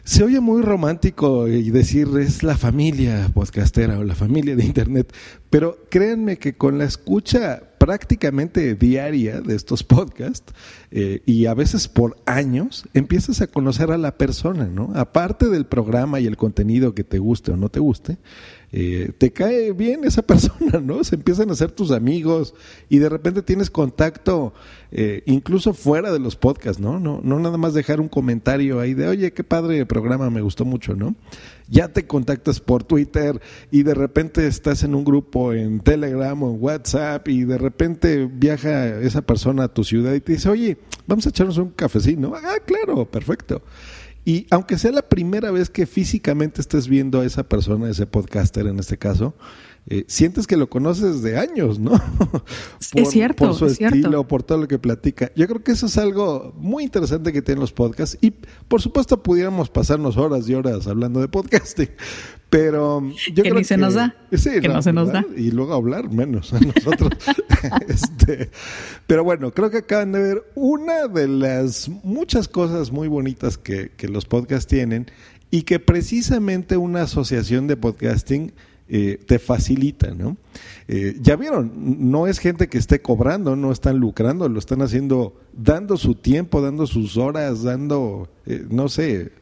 Se 0.04 0.22
oye 0.22 0.40
muy 0.40 0.62
romántico 0.62 1.48
y 1.48 1.70
decir 1.70 2.08
es 2.20 2.42
la 2.42 2.56
familia 2.56 3.30
podcastera 3.32 3.98
o 3.98 4.04
la 4.04 4.14
familia 4.14 4.54
de 4.54 4.64
Internet, 4.64 5.14
pero 5.48 5.78
créanme 5.88 6.36
que 6.36 6.54
con 6.54 6.76
la 6.76 6.84
escucha 6.84 7.62
prácticamente 7.82 8.76
diaria 8.76 9.40
de 9.40 9.56
estos 9.56 9.82
podcasts 9.82 10.54
eh, 10.92 11.20
y 11.26 11.46
a 11.46 11.54
veces 11.54 11.88
por 11.88 12.16
años, 12.26 12.84
empiezas 12.94 13.40
a 13.40 13.48
conocer 13.48 13.90
a 13.90 13.98
la 13.98 14.16
persona, 14.16 14.66
¿no? 14.66 14.92
Aparte 14.94 15.48
del 15.48 15.66
programa 15.66 16.20
y 16.20 16.28
el 16.28 16.36
contenido 16.36 16.94
que 16.94 17.02
te 17.02 17.18
guste 17.18 17.50
o 17.50 17.56
no 17.56 17.70
te 17.70 17.80
guste, 17.80 18.18
eh, 18.70 19.10
te 19.18 19.32
cae 19.32 19.72
bien 19.72 20.04
esa 20.04 20.22
persona, 20.26 20.78
¿no? 20.78 21.02
Se 21.02 21.16
empiezan 21.16 21.50
a 21.50 21.56
ser 21.56 21.72
tus 21.72 21.90
amigos 21.90 22.54
y 22.88 22.98
de 22.98 23.08
repente 23.08 23.42
tienes 23.42 23.68
contacto 23.68 24.54
eh, 24.92 25.24
incluso 25.26 25.74
fuera 25.74 26.12
de 26.12 26.20
los 26.20 26.36
podcasts, 26.36 26.80
¿no? 26.80 27.00
¿no? 27.00 27.20
No 27.24 27.40
nada 27.40 27.56
más 27.56 27.74
dejar 27.74 28.00
un 28.00 28.08
comentario 28.08 28.78
ahí 28.78 28.94
de, 28.94 29.08
oye, 29.08 29.32
qué 29.32 29.42
padre 29.42 29.84
programa, 29.86 30.30
me 30.30 30.40
gustó 30.40 30.64
mucho, 30.64 30.94
¿no? 30.94 31.16
Ya 31.72 31.88
te 31.88 32.06
contactas 32.06 32.60
por 32.60 32.84
Twitter 32.84 33.40
y 33.70 33.82
de 33.82 33.94
repente 33.94 34.46
estás 34.46 34.82
en 34.82 34.94
un 34.94 35.04
grupo 35.04 35.54
en 35.54 35.80
Telegram 35.80 36.40
o 36.42 36.50
en 36.50 36.62
WhatsApp 36.62 37.26
y 37.28 37.44
de 37.44 37.56
repente 37.56 38.28
viaja 38.30 39.00
esa 39.00 39.22
persona 39.22 39.64
a 39.64 39.68
tu 39.68 39.82
ciudad 39.82 40.12
y 40.12 40.20
te 40.20 40.32
dice, 40.32 40.50
oye, 40.50 40.76
vamos 41.06 41.24
a 41.24 41.30
echarnos 41.30 41.56
un 41.56 41.70
cafecito. 41.70 42.34
Ah, 42.36 42.56
claro, 42.66 43.10
perfecto. 43.10 43.62
Y 44.22 44.46
aunque 44.50 44.76
sea 44.76 44.92
la 44.92 45.08
primera 45.08 45.50
vez 45.50 45.70
que 45.70 45.86
físicamente 45.86 46.60
estés 46.60 46.88
viendo 46.88 47.22
a 47.22 47.24
esa 47.24 47.48
persona, 47.48 47.88
ese 47.88 48.06
podcaster 48.06 48.66
en 48.66 48.78
este 48.78 48.98
caso, 48.98 49.34
eh, 49.88 50.04
sientes 50.06 50.46
que 50.46 50.56
lo 50.56 50.68
conoces 50.70 51.22
de 51.22 51.38
años, 51.38 51.80
¿no? 51.80 52.00
es 52.94 53.10
cierto. 53.10 53.46
Por 53.46 53.54
su 53.54 53.66
estilo, 53.66 54.28
por 54.28 54.44
todo 54.44 54.58
lo 54.58 54.68
que 54.68 54.78
platica. 54.78 55.32
Yo 55.34 55.48
creo 55.48 55.64
que 55.64 55.72
eso 55.72 55.86
es 55.86 55.98
algo 55.98 56.54
muy 56.56 56.84
interesante 56.84 57.32
que 57.32 57.42
tienen 57.42 57.60
los 57.60 57.72
podcasts. 57.72 58.16
Y 58.20 58.30
por 58.30 58.80
supuesto, 58.80 59.22
pudiéramos 59.22 59.70
pasarnos 59.70 60.16
horas 60.16 60.48
y 60.48 60.54
horas 60.54 60.86
hablando 60.86 61.20
de 61.20 61.28
podcasting. 61.28 61.90
Pero 62.48 63.02
yo 63.32 63.42
que 63.42 63.48
creo 63.48 63.54
ni 63.54 63.64
se 63.64 63.76
nos 63.76 63.94
da. 63.94 64.14
que 64.30 64.68
no, 64.68 64.82
se 64.82 64.92
nos 64.92 65.10
da. 65.10 65.24
Y 65.36 65.50
luego 65.50 65.74
hablar 65.74 66.10
menos 66.12 66.52
a 66.52 66.60
nosotros. 66.60 67.10
este, 67.88 68.50
pero 69.06 69.24
bueno, 69.24 69.52
creo 69.52 69.70
que 69.70 69.78
acaban 69.78 70.12
de 70.12 70.20
ver 70.20 70.44
una 70.54 71.08
de 71.08 71.26
las 71.28 71.88
muchas 71.88 72.48
cosas 72.48 72.92
muy 72.92 73.08
bonitas 73.08 73.58
que, 73.58 73.90
que 73.96 74.06
los 74.06 74.26
podcasts 74.26 74.66
tienen 74.66 75.10
y 75.50 75.62
que 75.62 75.80
precisamente 75.80 76.76
una 76.76 77.02
asociación 77.02 77.66
de 77.66 77.76
podcasting 77.76 78.52
eh, 78.94 79.18
te 79.26 79.38
facilita, 79.38 80.10
¿no? 80.10 80.36
Eh, 80.86 81.16
ya 81.18 81.36
vieron, 81.36 81.72
no 82.10 82.26
es 82.26 82.38
gente 82.38 82.68
que 82.68 82.76
esté 82.76 83.00
cobrando, 83.00 83.56
no 83.56 83.72
están 83.72 83.96
lucrando, 83.96 84.50
lo 84.50 84.58
están 84.58 84.82
haciendo 84.82 85.40
dando 85.54 85.96
su 85.96 86.14
tiempo, 86.14 86.60
dando 86.60 86.86
sus 86.86 87.16
horas, 87.16 87.62
dando, 87.62 88.28
eh, 88.44 88.66
no 88.68 88.90
sé, 88.90 89.32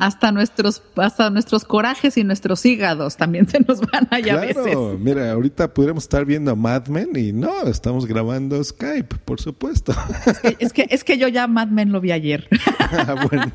hasta 0.00 0.32
nuestros 0.32 0.82
hasta 0.96 1.30
nuestros 1.30 1.64
corajes 1.64 2.16
y 2.16 2.24
nuestros 2.24 2.64
hígados 2.64 3.16
también 3.16 3.48
se 3.48 3.60
nos 3.60 3.80
van 3.80 4.08
allá 4.10 4.40
claro, 4.40 4.60
a 4.60 4.64
veces. 4.64 5.00
Mira, 5.00 5.32
ahorita 5.32 5.72
podríamos 5.72 6.04
estar 6.04 6.24
viendo 6.24 6.50
a 6.50 6.54
Mad 6.54 6.86
Men 6.88 7.10
y 7.14 7.32
no, 7.32 7.62
estamos 7.62 8.06
grabando 8.06 8.62
Skype, 8.62 9.16
por 9.24 9.40
supuesto. 9.40 9.94
Es 10.58 10.72
que 10.72 10.86
es 10.90 11.04
que, 11.04 11.18
yo 11.18 11.28
ya 11.28 11.46
Mad 11.46 11.68
Men 11.68 11.92
lo 11.92 12.00
vi 12.00 12.12
ayer. 12.12 12.48
Ah, 12.96 13.26
bueno. 13.28 13.50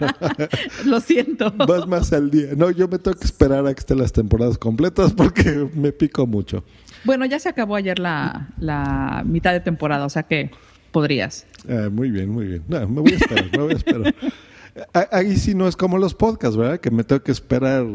lo 0.86 1.00
siento. 1.00 1.52
Vas 1.52 1.88
más 1.88 2.12
al 2.12 2.30
día. 2.30 2.50
No, 2.58 2.72
yo 2.72 2.88
me 2.88 3.00
tengo 3.00 3.18
que 3.18 3.26
esperar 3.26 3.66
a 3.66 3.74
que 3.74 3.80
estén 3.80 3.98
las 3.98 4.12
temporadas 4.12 4.58
completas 4.58 5.14
porque 5.14 5.70
me 5.74 5.92
pico 5.92 6.28
mucho. 6.28 6.64
Bueno, 7.06 7.26
ya 7.26 7.40
se 7.40 7.48
acabó 7.48 7.76
ayer 7.76 8.00
la, 8.00 8.50
la 8.60 9.24
mitad 9.26 9.54
de 9.54 9.62
temporada, 9.62 10.06
o 10.06 10.10
sea 10.10 10.24
que 10.24 10.52
podrías. 10.92 11.46
Ah, 11.70 11.90
muy 11.92 12.12
bien, 12.12 12.30
muy 12.30 12.46
bien. 12.48 12.64
No, 12.68 12.88
me 12.88 13.02
voy 13.02 13.14
a 13.14 13.16
esperar, 13.16 13.46
me 13.52 13.64
voy 13.64 13.74
a 13.74 13.78
esperar. 13.78 14.16
Ahí 15.12 15.38
sí 15.38 15.56
no 15.56 15.68
es 15.68 15.76
como 15.76 15.98
los 15.98 16.14
podcasts, 16.14 16.58
¿verdad? 16.58 16.80
Que 16.80 16.92
me 16.92 17.04
tengo 17.04 17.24
que 17.24 17.32
esperar 17.32 17.86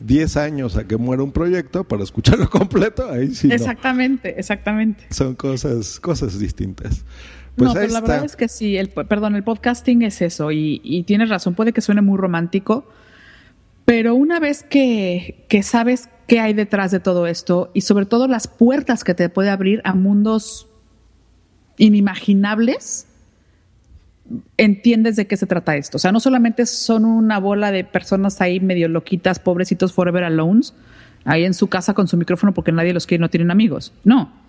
10 0.00 0.36
eh, 0.36 0.40
años 0.40 0.76
a 0.76 0.86
que 0.86 0.96
muera 0.96 1.22
un 1.22 1.32
proyecto 1.32 1.84
para 1.84 2.02
escucharlo 2.02 2.48
completo. 2.50 3.08
Ahí 3.10 3.34
sí. 3.34 3.50
Exactamente, 3.52 4.38
exactamente. 4.38 5.06
Son 5.10 5.34
cosas, 5.34 6.00
cosas 6.00 6.38
distintas. 6.38 7.04
Pues 7.56 7.68
no, 7.68 7.74
pues 7.74 7.92
la 7.92 8.00
verdad 8.00 8.24
es 8.24 8.36
que 8.36 8.48
sí, 8.48 8.76
el, 8.76 8.88
perdón, 8.88 9.36
el 9.36 9.44
podcasting 9.44 10.02
es 10.02 10.22
eso 10.22 10.52
y, 10.52 10.80
y, 10.82 11.02
tienes 11.02 11.28
razón, 11.28 11.54
puede 11.54 11.74
que 11.74 11.82
suene 11.82 12.00
muy 12.00 12.16
romántico, 12.16 12.86
pero 13.84 14.14
una 14.14 14.40
vez 14.40 14.62
que, 14.62 15.44
que 15.50 15.62
sabes 15.62 16.08
qué 16.26 16.40
hay 16.40 16.54
detrás 16.54 16.92
de 16.92 17.00
todo 17.00 17.26
esto 17.26 17.70
y 17.74 17.82
sobre 17.82 18.06
todo 18.06 18.26
las 18.26 18.48
puertas 18.48 19.04
que 19.04 19.12
te 19.12 19.28
puede 19.28 19.50
abrir 19.50 19.82
a 19.84 19.92
mundos 19.92 20.66
inimaginables, 21.76 23.06
entiendes 24.56 25.16
de 25.16 25.26
qué 25.26 25.36
se 25.36 25.46
trata 25.46 25.76
esto. 25.76 25.96
O 25.96 26.00
sea, 26.00 26.12
no 26.12 26.20
solamente 26.20 26.66
son 26.66 27.04
una 27.04 27.38
bola 27.38 27.70
de 27.70 27.84
personas 27.84 28.40
ahí 28.40 28.60
medio 28.60 28.88
loquitas, 28.88 29.38
pobrecitos 29.38 29.92
forever 29.92 30.24
alone, 30.24 30.62
ahí 31.24 31.44
en 31.44 31.54
su 31.54 31.68
casa 31.68 31.94
con 31.94 32.08
su 32.08 32.16
micrófono 32.16 32.54
porque 32.54 32.72
nadie 32.72 32.92
los 32.92 33.06
quiere, 33.06 33.20
no 33.20 33.30
tienen 33.30 33.50
amigos. 33.50 33.92
No. 34.04 34.32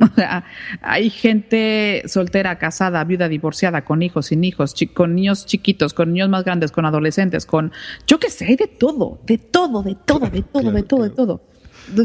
O 0.00 0.14
sea, 0.14 0.44
hay 0.80 1.10
gente 1.10 2.04
soltera, 2.06 2.56
casada, 2.58 3.02
viuda, 3.02 3.28
divorciada, 3.28 3.84
con 3.84 4.00
hijos, 4.00 4.26
sin 4.26 4.44
hijos, 4.44 4.76
con 4.94 5.16
niños 5.16 5.44
chiquitos, 5.44 5.92
con 5.92 6.12
niños 6.12 6.28
más 6.28 6.44
grandes, 6.44 6.70
con 6.70 6.86
adolescentes, 6.86 7.46
con, 7.46 7.72
yo 8.06 8.20
qué 8.20 8.30
sé, 8.30 8.44
hay 8.44 8.54
de 8.54 8.68
todo, 8.68 9.18
de 9.26 9.38
todo, 9.38 9.82
de 9.82 9.96
todo, 9.96 10.30
de 10.30 10.42
todo, 10.42 10.70
de 10.70 10.82
todo, 10.84 11.02
de 11.02 11.10
todo. 11.10 11.40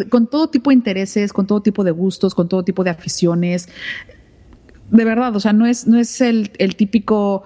Con 0.09 0.25
todo 0.25 0.47
tipo 0.47 0.71
de 0.71 0.75
intereses, 0.75 1.31
con 1.33 1.45
todo 1.45 1.61
tipo 1.61 1.83
de 1.83 1.91
gustos, 1.91 2.33
con 2.33 2.49
todo 2.49 2.63
tipo 2.63 2.83
de 2.83 2.89
aficiones 2.89 3.69
de 4.93 5.05
verdad, 5.05 5.35
o 5.35 5.39
sea, 5.39 5.53
no 5.53 5.65
es, 5.65 5.87
no 5.87 5.99
es 5.99 6.21
el, 6.21 6.51
típico 6.77 7.43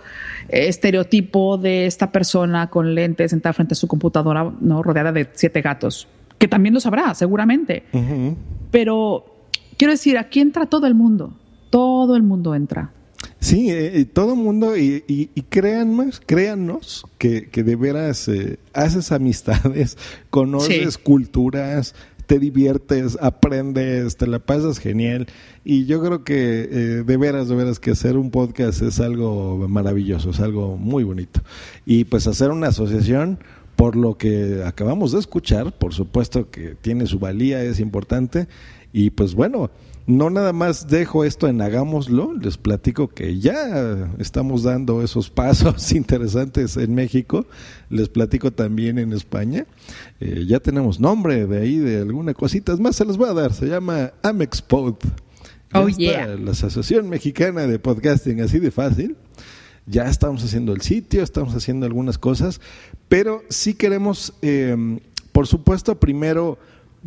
eh, 0.49 0.67
estereotipo 0.67 1.57
de 1.57 1.85
esta 1.85 2.11
persona 2.11 2.69
con 2.69 2.93
lentes 2.93 3.31
sentada 3.31 3.53
frente 3.53 3.73
a 3.73 3.75
su 3.75 3.87
computadora, 3.87 4.51
¿no? 4.59 4.83
Rodeada 4.83 5.13
de 5.13 5.29
siete 5.33 5.61
gatos, 5.61 6.09
que 6.37 6.49
también 6.49 6.73
lo 6.73 6.81
sabrá, 6.81 7.15
seguramente. 7.15 7.83
Pero 8.69 9.25
quiero 9.77 9.93
decir, 9.93 10.17
aquí 10.17 10.41
entra 10.41 10.65
todo 10.65 10.87
el 10.87 10.93
mundo, 10.93 11.37
todo 11.69 12.17
el 12.17 12.23
mundo 12.23 12.53
entra. 12.53 12.91
Sí, 13.39 13.69
eh, 13.69 14.05
todo 14.11 14.33
el 14.33 14.39
mundo, 14.39 14.75
y, 14.75 15.05
y, 15.07 15.29
y 15.33 15.41
créannos, 15.43 16.21
créannos 16.25 17.05
que, 17.17 17.49
que 17.49 17.63
de 17.63 17.75
veras 17.77 18.27
eh, 18.27 18.59
haces 18.73 19.13
amistades, 19.13 19.97
conoces 20.29 20.97
culturas, 20.97 21.95
te 22.27 22.39
diviertes, 22.39 23.17
aprendes, 23.21 24.17
te 24.17 24.27
la 24.27 24.39
pasas 24.39 24.77
genial. 24.77 25.27
Y 25.63 25.85
yo 25.85 26.03
creo 26.03 26.23
que 26.23 26.67
eh, 26.69 27.03
de 27.03 27.17
veras, 27.17 27.47
de 27.47 27.55
veras 27.55 27.79
que 27.79 27.91
hacer 27.91 28.17
un 28.17 28.29
podcast 28.29 28.81
es 28.81 28.99
algo 28.99 29.67
maravilloso, 29.67 30.29
es 30.29 30.39
algo 30.39 30.77
muy 30.77 31.03
bonito. 31.03 31.41
Y 31.85 32.03
pues 32.03 32.27
hacer 32.27 32.51
una 32.51 32.67
asociación, 32.67 33.39
por 33.75 33.95
lo 33.95 34.17
que 34.17 34.63
acabamos 34.65 35.13
de 35.13 35.19
escuchar, 35.19 35.77
por 35.77 35.93
supuesto 35.93 36.51
que 36.51 36.75
tiene 36.75 37.07
su 37.07 37.17
valía, 37.17 37.63
es 37.63 37.79
importante. 37.79 38.47
Y 38.91 39.11
pues 39.11 39.33
bueno, 39.33 39.71
no 40.07 40.29
nada 40.29 40.53
más 40.53 40.87
dejo 40.87 41.25
esto 41.25 41.49
en 41.49 41.61
hagámoslo, 41.61 42.33
les 42.33 42.57
platico 42.57 43.09
que 43.09 43.39
ya 43.39 44.09
estamos 44.19 44.63
dando 44.63 45.03
esos 45.03 45.29
pasos 45.29 45.91
interesantes 45.91 46.77
en 46.77 46.95
México, 46.95 47.45
les 47.89 48.07
platico 48.07 48.51
también 48.51 48.99
en 48.99 49.11
España, 49.11 49.65
eh, 50.21 50.45
ya 50.47 50.61
tenemos 50.61 51.01
nombre 51.01 51.45
de 51.45 51.59
ahí, 51.59 51.77
de 51.77 51.97
alguna 51.97 52.33
cosita, 52.33 52.75
más 52.77 52.95
se 52.95 53.03
les 53.03 53.17
voy 53.17 53.29
a 53.29 53.33
dar, 53.33 53.53
se 53.53 53.67
llama 53.67 54.13
Amexpod. 54.23 54.95
Oh, 55.73 55.89
yeah. 55.89 56.27
La 56.37 56.51
Asociación 56.51 57.09
Mexicana 57.09 57.67
de 57.67 57.77
Podcasting, 57.77 58.39
así 58.39 58.59
de 58.59 58.71
fácil. 58.71 59.17
Ya 59.85 60.09
estamos 60.09 60.41
haciendo 60.41 60.73
el 60.73 60.79
sitio, 60.79 61.21
estamos 61.21 61.53
haciendo 61.53 61.85
algunas 61.85 62.17
cosas, 62.17 62.61
pero 63.09 63.43
sí 63.49 63.73
queremos, 63.73 64.33
eh, 64.41 64.99
por 65.33 65.47
supuesto, 65.47 65.99
primero 65.99 66.57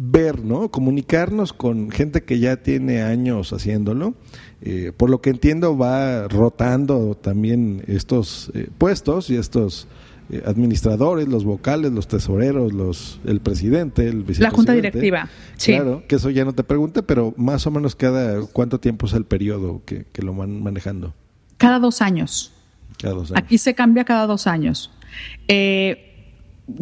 ver, 0.02 0.42
¿no? 0.42 0.70
Comunicarnos 0.70 1.52
con 1.52 1.90
gente 1.90 2.22
que 2.22 2.38
ya 2.38 2.56
tiene 2.56 3.02
años 3.02 3.52
haciéndolo. 3.52 4.14
Eh, 4.62 4.92
por 4.96 5.10
lo 5.10 5.20
que 5.20 5.30
entiendo 5.30 5.76
va 5.76 6.26
rotando 6.26 7.14
también 7.14 7.82
estos 7.86 8.50
eh, 8.54 8.68
puestos 8.78 9.28
y 9.28 9.36
estos 9.36 9.88
eh, 10.30 10.42
administradores, 10.46 11.28
los 11.28 11.44
vocales, 11.44 11.92
los 11.92 12.08
tesoreros, 12.08 12.72
los 12.72 13.20
el 13.26 13.40
presidente, 13.40 14.04
el 14.06 14.22
vicepresidente. 14.22 14.42
La 14.42 14.50
junta 14.50 14.72
directiva, 14.72 15.28
sí. 15.56 15.72
Claro, 15.72 16.02
que 16.08 16.16
eso 16.16 16.30
ya 16.30 16.46
no 16.46 16.54
te 16.54 16.64
pregunte, 16.64 17.02
pero 17.02 17.34
más 17.36 17.66
o 17.66 17.70
menos 17.70 17.94
cada 17.94 18.40
cuánto 18.46 18.80
tiempo 18.80 19.06
es 19.06 19.12
el 19.12 19.26
periodo 19.26 19.82
que, 19.84 20.06
que 20.12 20.22
lo 20.22 20.34
van 20.34 20.62
manejando. 20.62 21.12
Cada 21.58 21.78
dos 21.78 22.00
años. 22.00 22.52
Cada 22.98 23.14
dos 23.14 23.32
años. 23.32 23.44
Aquí 23.44 23.58
se 23.58 23.74
cambia 23.74 24.04
cada 24.04 24.26
dos 24.26 24.46
años. 24.46 24.90
Eh, 25.48 26.09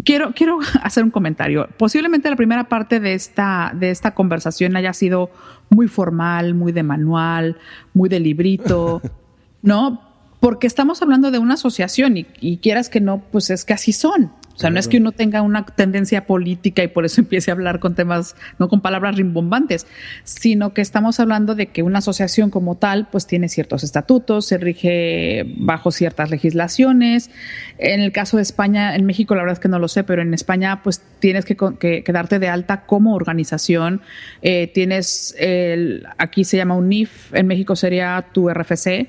quiero, 0.05 0.33
quiero 0.35 0.59
hacer 0.83 1.05
un 1.05 1.11
comentario. 1.11 1.69
Posiblemente 1.77 2.31
la 2.31 2.37
primera 2.37 2.69
parte 2.69 3.01
de 3.01 3.15
esta, 3.15 3.73
de 3.75 3.91
esta 3.91 4.15
conversación 4.15 4.77
haya 4.77 4.93
sido 4.93 5.31
muy 5.71 5.89
formal, 5.89 6.55
muy 6.55 6.73
de 6.73 6.83
manual, 6.83 7.57
muy 7.95 8.09
de 8.09 8.21
librito, 8.21 9.03
¿no? 9.63 10.03
Porque 10.41 10.67
estamos 10.67 11.03
hablando 11.03 11.31
de 11.31 11.39
una 11.39 11.55
asociación 11.55 12.17
y, 12.17 12.27
y 12.41 12.59
quieras 12.59 12.89
que 12.89 13.01
no, 13.01 13.23
pues 13.33 13.51
es 13.51 13.65
que 13.65 13.75
así 13.75 13.93
son. 13.93 14.33
O 14.59 14.61
sea, 14.61 14.71
no 14.71 14.81
es 14.81 14.89
que 14.89 14.97
uno 14.97 15.13
tenga 15.13 15.41
una 15.41 15.65
tendencia 15.65 16.27
política 16.27 16.83
y 16.83 16.89
por 16.89 17.05
eso 17.05 17.21
empiece 17.21 17.53
a 17.53 17.55
hablar 17.55 17.79
con 17.79 17.95
temas, 17.95 18.35
no 18.59 18.69
con 18.69 18.81
palabras 18.81 19.15
rimbombantes, 19.15 19.87
sino 20.25 20.75
que 20.75 20.81
estamos 20.81 21.21
hablando 21.21 21.55
de 21.55 21.69
que 21.69 21.85
una 21.85 22.01
asociación 22.01 22.51
como 22.51 22.75
tal, 22.75 23.07
pues 23.09 23.29
tiene 23.29 23.49
ciertos 23.49 23.85
estatutos, 23.85 24.47
se 24.47 24.59
rige 24.59 25.55
bajo 25.59 25.93
ciertas 25.93 26.31
legislaciones. 26.31 27.31
En 27.79 28.01
el 28.01 28.11
caso 28.11 28.37
de 28.37 28.43
España, 28.43 28.97
en 28.97 29.07
México 29.07 29.37
la 29.37 29.43
verdad 29.43 29.53
es 29.53 29.61
que 29.61 29.69
no 29.69 29.79
lo 29.79 29.87
sé, 29.87 30.03
pero 30.03 30.23
en 30.23 30.35
España 30.35 30.83
pues 30.83 31.03
tienes 31.21 31.45
que, 31.45 31.57
que, 31.57 32.13
darte 32.13 32.41
de 32.41 32.49
alta 32.49 32.85
como 32.85 33.15
organización. 33.15 34.01
Eh, 34.43 34.73
tienes, 34.75 35.37
el, 35.39 36.05
aquí 36.19 36.43
se 36.43 36.57
llama 36.57 36.75
UNIF, 36.75 37.33
en 37.33 37.47
México 37.47 37.77
sería 37.77 38.27
tu 38.33 38.51
RFC, 38.51 39.09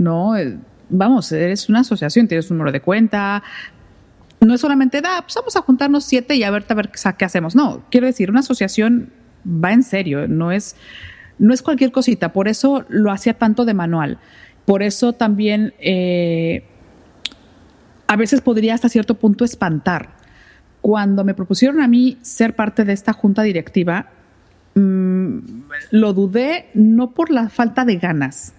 ¿no? 0.00 0.36
Eh, 0.36 0.56
vamos, 0.90 1.30
eres 1.30 1.68
una 1.68 1.80
asociación, 1.80 2.26
tienes 2.26 2.50
un 2.50 2.58
número 2.58 2.72
de 2.72 2.80
cuenta, 2.80 3.44
no 4.40 4.54
es 4.54 4.60
solamente, 4.60 5.00
da, 5.00 5.22
pues 5.22 5.34
vamos 5.34 5.56
a 5.56 5.62
juntarnos 5.62 6.04
siete 6.04 6.36
y 6.36 6.44
a 6.44 6.50
ver, 6.50 6.64
a 6.68 6.74
ver 6.74 6.90
qué 6.90 7.24
hacemos. 7.24 7.54
No, 7.54 7.84
quiero 7.90 8.06
decir, 8.06 8.30
una 8.30 8.40
asociación 8.40 9.10
va 9.46 9.72
en 9.72 9.82
serio, 9.82 10.28
no 10.28 10.52
es, 10.52 10.76
no 11.38 11.52
es 11.52 11.62
cualquier 11.62 11.90
cosita. 11.90 12.32
Por 12.32 12.48
eso 12.48 12.84
lo 12.88 13.10
hacía 13.10 13.34
tanto 13.34 13.64
de 13.64 13.74
manual. 13.74 14.18
Por 14.64 14.82
eso 14.82 15.12
también 15.12 15.74
eh, 15.80 16.64
a 18.06 18.16
veces 18.16 18.40
podría 18.40 18.74
hasta 18.74 18.88
cierto 18.88 19.14
punto 19.14 19.44
espantar. 19.44 20.16
Cuando 20.80 21.24
me 21.24 21.34
propusieron 21.34 21.80
a 21.80 21.88
mí 21.88 22.18
ser 22.22 22.54
parte 22.54 22.84
de 22.84 22.92
esta 22.92 23.12
junta 23.12 23.42
directiva, 23.42 24.10
mm, 24.74 25.38
lo 25.90 26.12
dudé 26.12 26.70
no 26.74 27.10
por 27.10 27.30
la 27.30 27.48
falta 27.48 27.84
de 27.84 27.96
ganas, 27.96 28.52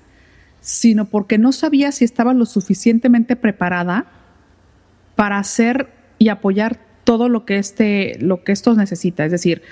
sino 0.60 1.06
porque 1.06 1.38
no 1.38 1.54
sabía 1.54 1.92
si 1.94 2.04
estaba 2.04 2.34
lo 2.34 2.46
suficientemente 2.46 3.38
preparada 3.38 4.19
para 5.20 5.38
hacer 5.38 5.90
y 6.18 6.30
apoyar 6.30 6.80
todo 7.04 7.28
lo 7.28 7.44
que 7.44 7.58
este, 7.58 8.18
lo 8.22 8.46
que 8.46 8.54
esto 8.54 8.74
necesita. 8.74 9.26
Es 9.26 9.32
decir, 9.32 9.64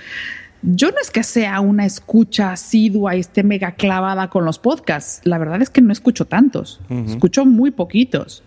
yo 0.60 0.90
no 0.90 0.98
es 1.00 1.10
que 1.10 1.22
sea 1.22 1.60
una 1.60 1.86
escucha 1.86 2.52
asidua 2.52 3.16
y 3.16 3.20
esté 3.20 3.44
mega 3.44 3.72
clavada 3.72 4.28
con 4.28 4.44
los 4.44 4.58
podcasts. 4.58 5.22
La 5.24 5.38
verdad 5.38 5.62
es 5.62 5.70
que 5.70 5.80
no 5.80 5.90
escucho 5.90 6.26
tantos. 6.26 6.82
Escucho 7.06 7.46
muy 7.46 7.70
poquitos. 7.70 8.42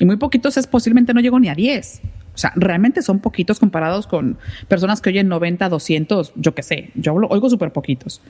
Y 0.00 0.04
muy 0.04 0.16
poquitos 0.16 0.56
es 0.56 0.66
posiblemente 0.66 1.14
no 1.14 1.20
llego 1.20 1.38
ni 1.38 1.48
a 1.48 1.54
10. 1.54 2.00
O 2.34 2.38
sea, 2.38 2.52
realmente 2.56 3.02
son 3.02 3.20
poquitos 3.20 3.60
comparados 3.60 4.08
con 4.08 4.36
personas 4.66 5.00
que 5.00 5.10
oyen 5.10 5.28
90, 5.28 5.68
200, 5.68 6.32
yo 6.34 6.56
qué 6.56 6.64
sé. 6.64 6.90
Yo 6.96 7.14
oigo 7.14 7.50
súper 7.50 7.72
poquitos. 7.72 8.20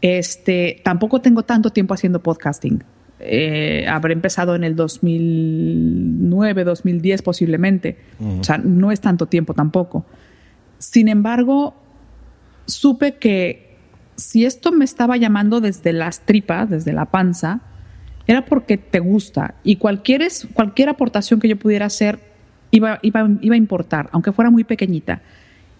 Este, 0.00 0.80
tampoco 0.84 1.20
tengo 1.20 1.42
tanto 1.42 1.68
tiempo 1.68 1.92
haciendo 1.92 2.22
podcasting 2.22 2.82
eh, 3.20 3.86
habré 3.88 4.12
empezado 4.12 4.54
en 4.54 4.64
el 4.64 4.76
2009, 4.76 6.64
2010 6.64 7.22
posiblemente. 7.22 7.98
O 8.40 8.44
sea, 8.44 8.58
no 8.58 8.92
es 8.92 9.00
tanto 9.00 9.26
tiempo 9.26 9.54
tampoco. 9.54 10.04
Sin 10.78 11.08
embargo, 11.08 11.74
supe 12.66 13.16
que 13.16 13.76
si 14.16 14.44
esto 14.44 14.72
me 14.72 14.84
estaba 14.84 15.16
llamando 15.16 15.60
desde 15.60 15.92
las 15.92 16.20
tripas, 16.20 16.70
desde 16.70 16.92
la 16.92 17.06
panza, 17.06 17.60
era 18.26 18.44
porque 18.44 18.76
te 18.76 19.00
gusta 19.00 19.54
y 19.64 19.76
cualquier, 19.76 20.26
cualquier 20.52 20.90
aportación 20.90 21.40
que 21.40 21.48
yo 21.48 21.56
pudiera 21.56 21.86
hacer 21.86 22.20
iba, 22.70 22.98
iba, 23.02 23.22
a 23.22 23.56
importar, 23.56 24.10
aunque 24.12 24.32
fuera 24.32 24.50
muy 24.50 24.64
pequeñita. 24.64 25.22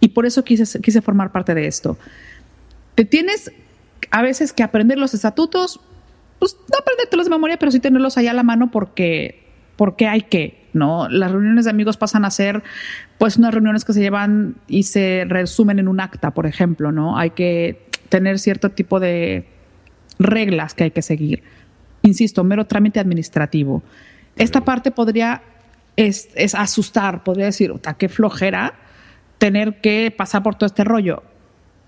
Y 0.01 0.09
por 0.09 0.27
eso 0.27 0.45
quise, 0.45 0.81
quise 0.81 1.03
formar 1.03 1.33
parte 1.33 1.55
de 1.55 1.67
esto. 1.67 1.99
Te 2.95 3.05
tienes 3.05 3.53
a 4.11 4.23
veces 4.23 4.53
que 4.53 4.63
aprender 4.63 4.99
los 4.99 5.15
estatutos, 5.15 5.81
pues 6.39 6.57
no 6.71 6.79
aprendértelos 6.79 7.27
de 7.27 7.31
memoria, 7.31 7.59
pero 7.59 7.73
sí 7.73 7.81
tenerlos 7.81 8.17
allá 8.19 8.31
a 8.31 8.35
la 8.35 8.43
mano 8.43 8.71
porque, 8.71 9.45
porque 9.77 10.07
hay 10.07 10.23
que, 10.23 10.69
¿no? 10.73 11.09
Las 11.09 11.33
reuniones 11.33 11.65
de 11.65 11.71
amigos 11.71 11.97
pasan 11.97 12.25
a 12.25 12.31
ser, 12.31 12.63
pues, 13.19 13.37
unas 13.37 13.53
reuniones 13.53 13.85
que 13.85 13.93
se 13.93 14.01
llevan 14.01 14.57
y 14.67 14.85
se 14.85 15.25
resumen 15.29 15.79
en 15.79 15.89
un 15.89 16.01
acta, 16.01 16.33
por 16.33 16.47
ejemplo, 16.47 16.93
¿no? 16.93 17.19
Hay 17.19 17.31
que 17.31 17.87
tener 18.09 18.39
cierto 18.39 18.71
tipo 18.71 19.01
de 19.01 19.47
reglas 20.19 20.75
que 20.75 20.85
hay 20.85 20.91
que 20.91 21.03
seguir. 21.03 21.43
Insisto, 22.03 22.45
mero 22.45 22.67
trámite 22.67 23.01
administrativo. 23.01 23.83
Esta 24.37 24.65
parte 24.65 24.91
podría 24.91 25.43
es, 25.97 26.55
asustar, 26.55 27.25
podría 27.25 27.47
decir, 27.47 27.73
qué 27.99 28.09
flojera 28.09 28.75
tener 29.39 29.81
que 29.81 30.15
pasar 30.17 30.43
por 30.43 30.55
todo 30.55 30.67
este 30.67 30.85
rollo. 30.85 31.23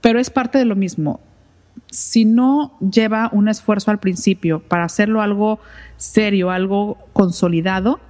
Pero 0.00 0.18
es 0.18 0.30
parte 0.30 0.58
de 0.58 0.64
lo 0.64 0.74
mismo. 0.74 1.20
Si 1.90 2.24
no 2.24 2.78
lleva 2.78 3.30
un 3.32 3.48
esfuerzo 3.48 3.90
al 3.90 3.98
principio 3.98 4.60
para 4.60 4.84
hacerlo 4.84 5.22
algo 5.22 5.58
serio, 5.96 6.50
algo 6.50 6.98
consolidado, 7.12 8.00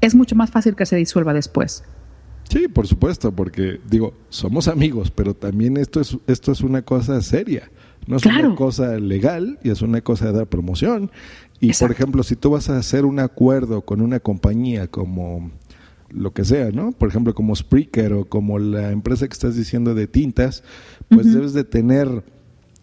es 0.00 0.14
mucho 0.14 0.36
más 0.36 0.50
fácil 0.50 0.76
que 0.76 0.86
se 0.86 0.96
disuelva 0.96 1.32
después. 1.32 1.84
Sí, 2.48 2.68
por 2.68 2.86
supuesto, 2.86 3.32
porque 3.32 3.80
digo, 3.90 4.14
somos 4.28 4.68
amigos, 4.68 5.10
pero 5.10 5.34
también 5.34 5.76
esto 5.76 6.00
es, 6.00 6.16
esto 6.26 6.52
es 6.52 6.60
una 6.60 6.82
cosa 6.82 7.20
seria. 7.20 7.70
No 8.06 8.18
es 8.18 8.26
una 8.26 8.54
cosa 8.54 8.98
legal 8.98 9.58
y 9.64 9.70
es 9.70 9.82
una 9.82 10.00
cosa 10.00 10.26
de 10.26 10.32
dar 10.32 10.46
promoción. 10.46 11.10
Y 11.58 11.72
por 11.72 11.90
ejemplo, 11.90 12.22
si 12.22 12.36
tú 12.36 12.50
vas 12.50 12.70
a 12.70 12.78
hacer 12.78 13.04
un 13.04 13.18
acuerdo 13.18 13.82
con 13.82 14.00
una 14.00 14.20
compañía 14.20 14.86
como 14.86 15.50
lo 16.10 16.32
que 16.32 16.44
sea, 16.44 16.70
¿no? 16.70 16.92
Por 16.92 17.08
ejemplo, 17.08 17.34
como 17.34 17.56
Spreaker 17.56 18.12
o 18.12 18.24
como 18.26 18.60
la 18.60 18.92
empresa 18.92 19.26
que 19.26 19.32
estás 19.32 19.56
diciendo 19.56 19.94
de 19.94 20.06
tintas, 20.06 20.62
pues 21.08 21.32
debes 21.32 21.52
de 21.52 21.64
tener 21.64 22.22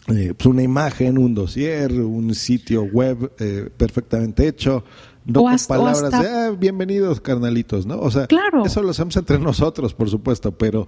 eh, 0.07 0.33
pues 0.35 0.45
una 0.47 0.63
imagen, 0.63 1.17
un 1.17 1.33
dossier, 1.33 1.91
un 1.93 2.35
sitio 2.35 2.83
web 2.83 3.31
eh, 3.39 3.69
perfectamente 3.77 4.47
hecho, 4.47 4.83
no 5.25 5.43
con 5.43 5.57
palabras 5.67 6.11
de 6.11 6.27
ah, 6.27 6.51
bienvenidos 6.51 7.21
carnalitos, 7.21 7.85
¿no? 7.85 7.99
O 7.99 8.11
sea, 8.11 8.27
eso 8.65 8.81
lo 8.81 8.89
hacemos 8.89 9.15
entre 9.15 9.39
nosotros, 9.39 9.93
por 9.93 10.09
supuesto, 10.09 10.57
pero 10.57 10.87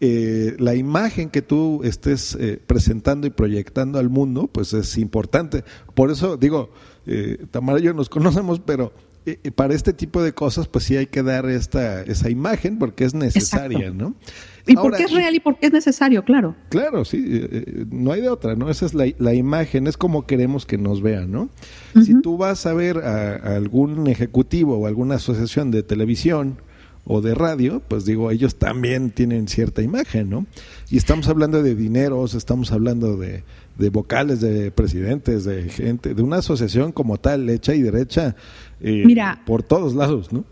eh, 0.00 0.56
la 0.58 0.74
imagen 0.74 1.30
que 1.30 1.42
tú 1.42 1.82
estés 1.84 2.36
eh, 2.40 2.60
presentando 2.66 3.26
y 3.26 3.30
proyectando 3.30 3.98
al 3.98 4.08
mundo, 4.08 4.48
pues 4.48 4.72
es 4.72 4.98
importante. 4.98 5.62
Por 5.94 6.10
eso 6.10 6.36
digo, 6.36 6.70
eh, 7.06 7.46
Tamara 7.52 7.78
y 7.78 7.82
yo 7.82 7.94
nos 7.94 8.08
conocemos, 8.08 8.60
pero 8.60 8.92
eh, 9.24 9.50
para 9.50 9.74
este 9.74 9.92
tipo 9.92 10.22
de 10.22 10.32
cosas, 10.32 10.68
pues 10.68 10.84
sí 10.84 10.96
hay 10.96 11.06
que 11.06 11.22
dar 11.22 11.46
esta, 11.46 12.02
esa 12.02 12.30
imagen 12.30 12.78
porque 12.78 13.04
es 13.04 13.14
necesaria, 13.14 13.90
¿no? 13.90 14.14
Y 14.66 14.74
porque 14.74 15.04
es 15.04 15.12
real 15.12 15.34
y 15.34 15.40
porque 15.40 15.66
es 15.66 15.72
necesario, 15.72 16.24
claro. 16.24 16.56
Claro, 16.70 17.04
sí, 17.04 17.24
no 17.90 18.12
hay 18.12 18.20
de 18.20 18.28
otra, 18.28 18.56
¿no? 18.56 18.68
Esa 18.68 18.86
es 18.86 18.94
la, 18.94 19.06
la 19.18 19.34
imagen, 19.34 19.86
es 19.86 19.96
como 19.96 20.26
queremos 20.26 20.66
que 20.66 20.76
nos 20.76 21.02
vean, 21.02 21.30
¿no? 21.30 21.48
Si 22.04 22.20
tú 22.20 22.36
vas 22.36 22.66
a 22.66 22.74
ver 22.74 22.98
a, 22.98 23.56
algún 23.56 24.06
ejecutivo 24.08 24.76
o 24.78 24.86
alguna 24.86 25.16
asociación 25.16 25.70
de 25.70 25.82
televisión 25.82 26.58
o 27.04 27.20
de 27.20 27.34
radio, 27.34 27.80
pues 27.86 28.04
digo, 28.04 28.30
ellos 28.32 28.56
también 28.56 29.10
tienen 29.10 29.46
cierta 29.46 29.82
imagen, 29.82 30.28
¿no? 30.28 30.46
Y 30.90 30.96
estamos 30.96 31.28
hablando 31.28 31.62
de 31.62 31.74
dineros, 31.76 32.34
estamos 32.34 32.72
hablando 32.72 33.16
de, 33.16 33.44
de 33.78 33.90
vocales, 33.90 34.40
de 34.40 34.72
presidentes, 34.72 35.44
de 35.44 35.68
gente, 35.68 36.14
de 36.14 36.22
una 36.22 36.38
asociación 36.38 36.90
como 36.90 37.18
tal, 37.18 37.48
hecha 37.48 37.74
y 37.74 37.82
derecha, 37.82 38.34
eh, 38.80 39.04
Mira, 39.06 39.42
por 39.46 39.62
todos 39.62 39.94
lados, 39.94 40.32
¿no? 40.32 40.44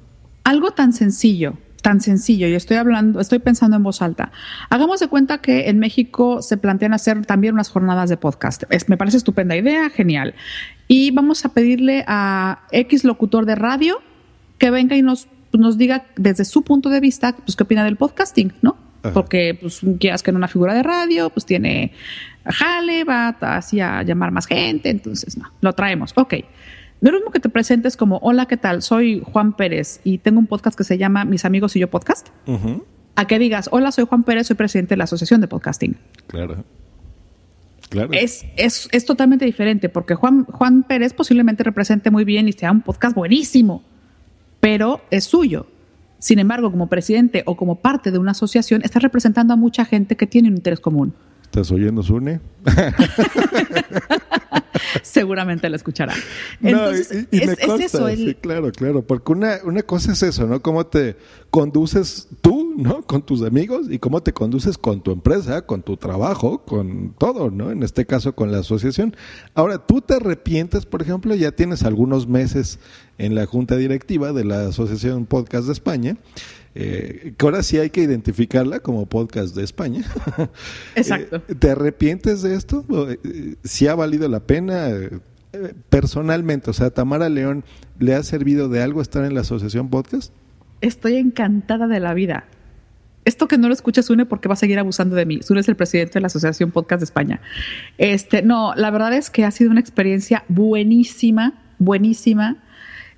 Algo 0.44 0.72
tan 0.72 0.92
sencillo, 0.92 1.54
tan 1.84 2.00
sencillo, 2.00 2.48
y 2.48 2.54
estoy 2.54 2.78
hablando, 2.78 3.20
estoy 3.20 3.40
pensando 3.40 3.76
en 3.76 3.82
voz 3.82 4.00
alta. 4.00 4.32
Hagamos 4.70 5.00
de 5.00 5.08
cuenta 5.08 5.42
que 5.42 5.68
en 5.68 5.78
México 5.78 6.40
se 6.40 6.56
plantean 6.56 6.94
hacer 6.94 7.26
también 7.26 7.52
unas 7.52 7.68
jornadas 7.68 8.08
de 8.08 8.16
podcast. 8.16 8.62
Es, 8.70 8.88
me 8.88 8.96
parece 8.96 9.18
estupenda 9.18 9.54
idea, 9.54 9.90
genial. 9.90 10.34
Y 10.88 11.10
vamos 11.10 11.44
a 11.44 11.50
pedirle 11.50 12.02
a 12.06 12.62
X 12.72 13.04
locutor 13.04 13.44
de 13.44 13.54
radio 13.54 14.00
que 14.56 14.70
venga 14.70 14.96
y 14.96 15.02
nos 15.02 15.28
nos 15.52 15.76
diga 15.76 16.06
desde 16.16 16.46
su 16.46 16.62
punto 16.62 16.88
de 16.88 17.00
vista, 17.00 17.36
pues 17.36 17.54
qué 17.54 17.64
opina 17.64 17.84
del 17.84 17.96
podcasting, 17.96 18.54
¿no? 18.62 18.76
Porque, 19.12 19.56
pues, 19.60 19.82
quieras 20.00 20.22
que 20.22 20.30
en 20.30 20.36
una 20.36 20.48
figura 20.48 20.72
de 20.72 20.82
radio, 20.82 21.28
pues 21.28 21.44
tiene 21.44 21.92
jale, 22.46 23.04
va 23.04 23.28
así 23.28 23.78
a 23.78 24.02
llamar 24.02 24.30
más 24.30 24.46
gente, 24.46 24.88
entonces, 24.88 25.36
no, 25.36 25.52
lo 25.60 25.74
traemos, 25.74 26.14
ok. 26.16 26.34
No 27.04 27.10
es 27.10 27.16
mismo 27.16 27.30
que 27.30 27.38
te 27.38 27.50
presentes 27.50 27.98
como, 27.98 28.16
hola, 28.22 28.46
¿qué 28.46 28.56
tal? 28.56 28.80
Soy 28.80 29.22
Juan 29.30 29.52
Pérez 29.52 30.00
y 30.04 30.16
tengo 30.16 30.38
un 30.38 30.46
podcast 30.46 30.74
que 30.74 30.84
se 30.84 30.96
llama 30.96 31.26
Mis 31.26 31.44
Amigos 31.44 31.76
y 31.76 31.80
Yo 31.80 31.90
Podcast. 31.90 32.28
A 33.14 33.26
que 33.26 33.38
digas, 33.38 33.68
hola, 33.72 33.92
soy 33.92 34.06
Juan 34.06 34.24
Pérez, 34.24 34.46
soy 34.46 34.56
presidente 34.56 34.94
de 34.94 34.96
la 34.96 35.04
Asociación 35.04 35.42
de 35.42 35.46
Podcasting. 35.46 35.98
Claro. 36.28 36.64
Claro. 37.90 38.08
Es, 38.12 38.46
es, 38.56 38.88
es 38.90 39.04
totalmente 39.04 39.44
diferente 39.44 39.90
porque 39.90 40.14
Juan, 40.14 40.46
Juan 40.46 40.82
Pérez 40.82 41.12
posiblemente 41.12 41.62
represente 41.62 42.10
muy 42.10 42.24
bien 42.24 42.48
y 42.48 42.52
sea 42.52 42.72
un 42.72 42.80
podcast 42.80 43.14
buenísimo 43.14 43.84
pero 44.64 45.02
es 45.10 45.24
suyo. 45.24 45.66
Sin 46.18 46.38
embargo, 46.38 46.70
como 46.70 46.86
presidente 46.86 47.42
o 47.44 47.54
como 47.54 47.82
parte 47.82 48.10
de 48.10 48.16
una 48.16 48.30
asociación, 48.30 48.80
está 48.82 48.98
representando 48.98 49.52
a 49.52 49.56
mucha 49.56 49.84
gente 49.84 50.16
que 50.16 50.26
tiene 50.26 50.48
un 50.48 50.56
interés 50.56 50.80
común. 50.80 51.12
¿Estás 51.54 51.70
oyendo, 51.70 52.02
Sune? 52.02 52.40
Seguramente 55.04 55.68
lo 55.68 55.76
escuchará. 55.76 56.12
Entonces, 56.60 57.28
es, 57.30 57.58
eso. 57.80 58.08
Sí, 58.08 58.34
claro, 58.40 58.72
claro. 58.72 59.06
Porque 59.06 59.30
una, 59.30 59.58
una 59.62 59.82
cosa 59.84 60.10
es 60.10 60.24
eso, 60.24 60.48
¿no? 60.48 60.60
Cómo 60.60 60.84
te 60.84 61.16
conduces 61.50 62.26
tú, 62.40 62.74
¿no? 62.76 63.02
Con 63.02 63.22
tus 63.22 63.42
amigos 63.42 63.86
y 63.88 64.00
cómo 64.00 64.20
te 64.20 64.32
conduces 64.32 64.76
con 64.76 65.00
tu 65.00 65.12
empresa, 65.12 65.64
con 65.64 65.82
tu 65.82 65.96
trabajo, 65.96 66.64
con 66.64 67.14
todo, 67.18 67.52
¿no? 67.52 67.70
En 67.70 67.84
este 67.84 68.04
caso, 68.04 68.34
con 68.34 68.50
la 68.50 68.58
asociación. 68.58 69.14
Ahora, 69.54 69.78
tú 69.78 70.00
te 70.00 70.14
arrepientes, 70.14 70.86
por 70.86 71.02
ejemplo, 71.02 71.36
ya 71.36 71.52
tienes 71.52 71.84
algunos 71.84 72.26
meses 72.26 72.80
en 73.16 73.36
la 73.36 73.46
junta 73.46 73.76
directiva 73.76 74.32
de 74.32 74.44
la 74.44 74.66
Asociación 74.66 75.26
Podcast 75.26 75.68
de 75.68 75.72
España 75.72 76.16
eh, 76.74 77.34
que 77.36 77.46
ahora 77.46 77.62
sí 77.62 77.78
hay 77.78 77.90
que 77.90 78.02
identificarla 78.02 78.80
como 78.80 79.06
podcast 79.06 79.54
de 79.54 79.64
España. 79.64 80.04
Exacto. 80.94 81.42
Eh, 81.48 81.54
¿Te 81.54 81.70
arrepientes 81.70 82.42
de 82.42 82.54
esto? 82.54 82.84
Eh, 83.10 83.56
¿Si 83.62 83.86
ha 83.86 83.94
valido 83.94 84.28
la 84.28 84.40
pena? 84.40 84.88
personalmente, 85.88 86.68
o 86.68 86.72
sea, 86.72 86.90
Tamara 86.90 87.28
León, 87.28 87.64
¿le 88.00 88.14
ha 88.14 88.22
servido 88.24 88.68
de 88.68 88.82
algo 88.82 89.00
estar 89.00 89.24
en 89.24 89.34
la 89.34 89.42
asociación 89.42 89.88
podcast? 89.88 90.32
Estoy 90.80 91.14
encantada 91.14 91.86
de 91.86 92.00
la 92.00 92.12
vida. 92.12 92.46
Esto 93.24 93.48
que 93.48 93.56
no 93.56 93.68
lo 93.68 93.74
escucha 93.74 94.02
Sune 94.02 94.26
porque 94.26 94.48
va 94.48 94.54
a 94.54 94.56
seguir 94.56 94.78
abusando 94.78 95.16
de 95.16 95.24
mí. 95.24 95.40
Sune 95.42 95.60
es 95.60 95.68
el 95.68 95.76
presidente 95.76 96.14
de 96.14 96.20
la 96.20 96.26
Asociación 96.26 96.72
Podcast 96.72 97.00
de 97.00 97.04
España. 97.04 97.40
Este, 97.96 98.42
no, 98.42 98.74
la 98.74 98.90
verdad 98.90 99.14
es 99.14 99.30
que 99.30 99.44
ha 99.44 99.50
sido 99.50 99.70
una 99.70 99.80
experiencia 99.80 100.44
buenísima, 100.48 101.62
buenísima. 101.78 102.62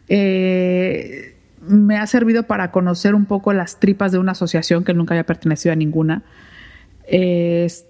Eh, 0.09 1.36
me 1.69 1.97
ha 1.97 2.07
servido 2.07 2.45
para 2.45 2.71
conocer 2.71 3.15
un 3.15 3.27
poco 3.27 3.53
las 3.53 3.81
tripas 3.81 4.13
de 4.13 4.19
una 4.19 4.33
asociación 4.33 4.85
que 4.85 4.95
nunca 4.95 5.15
había 5.15 5.27
pertenecido 5.27 5.73
a 5.73 5.77
ninguna. 5.77 6.23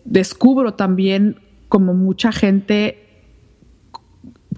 descubro 0.04 0.74
también 0.74 1.40
como 1.68 1.94
mucha 1.94 2.32
gente, 2.32 3.24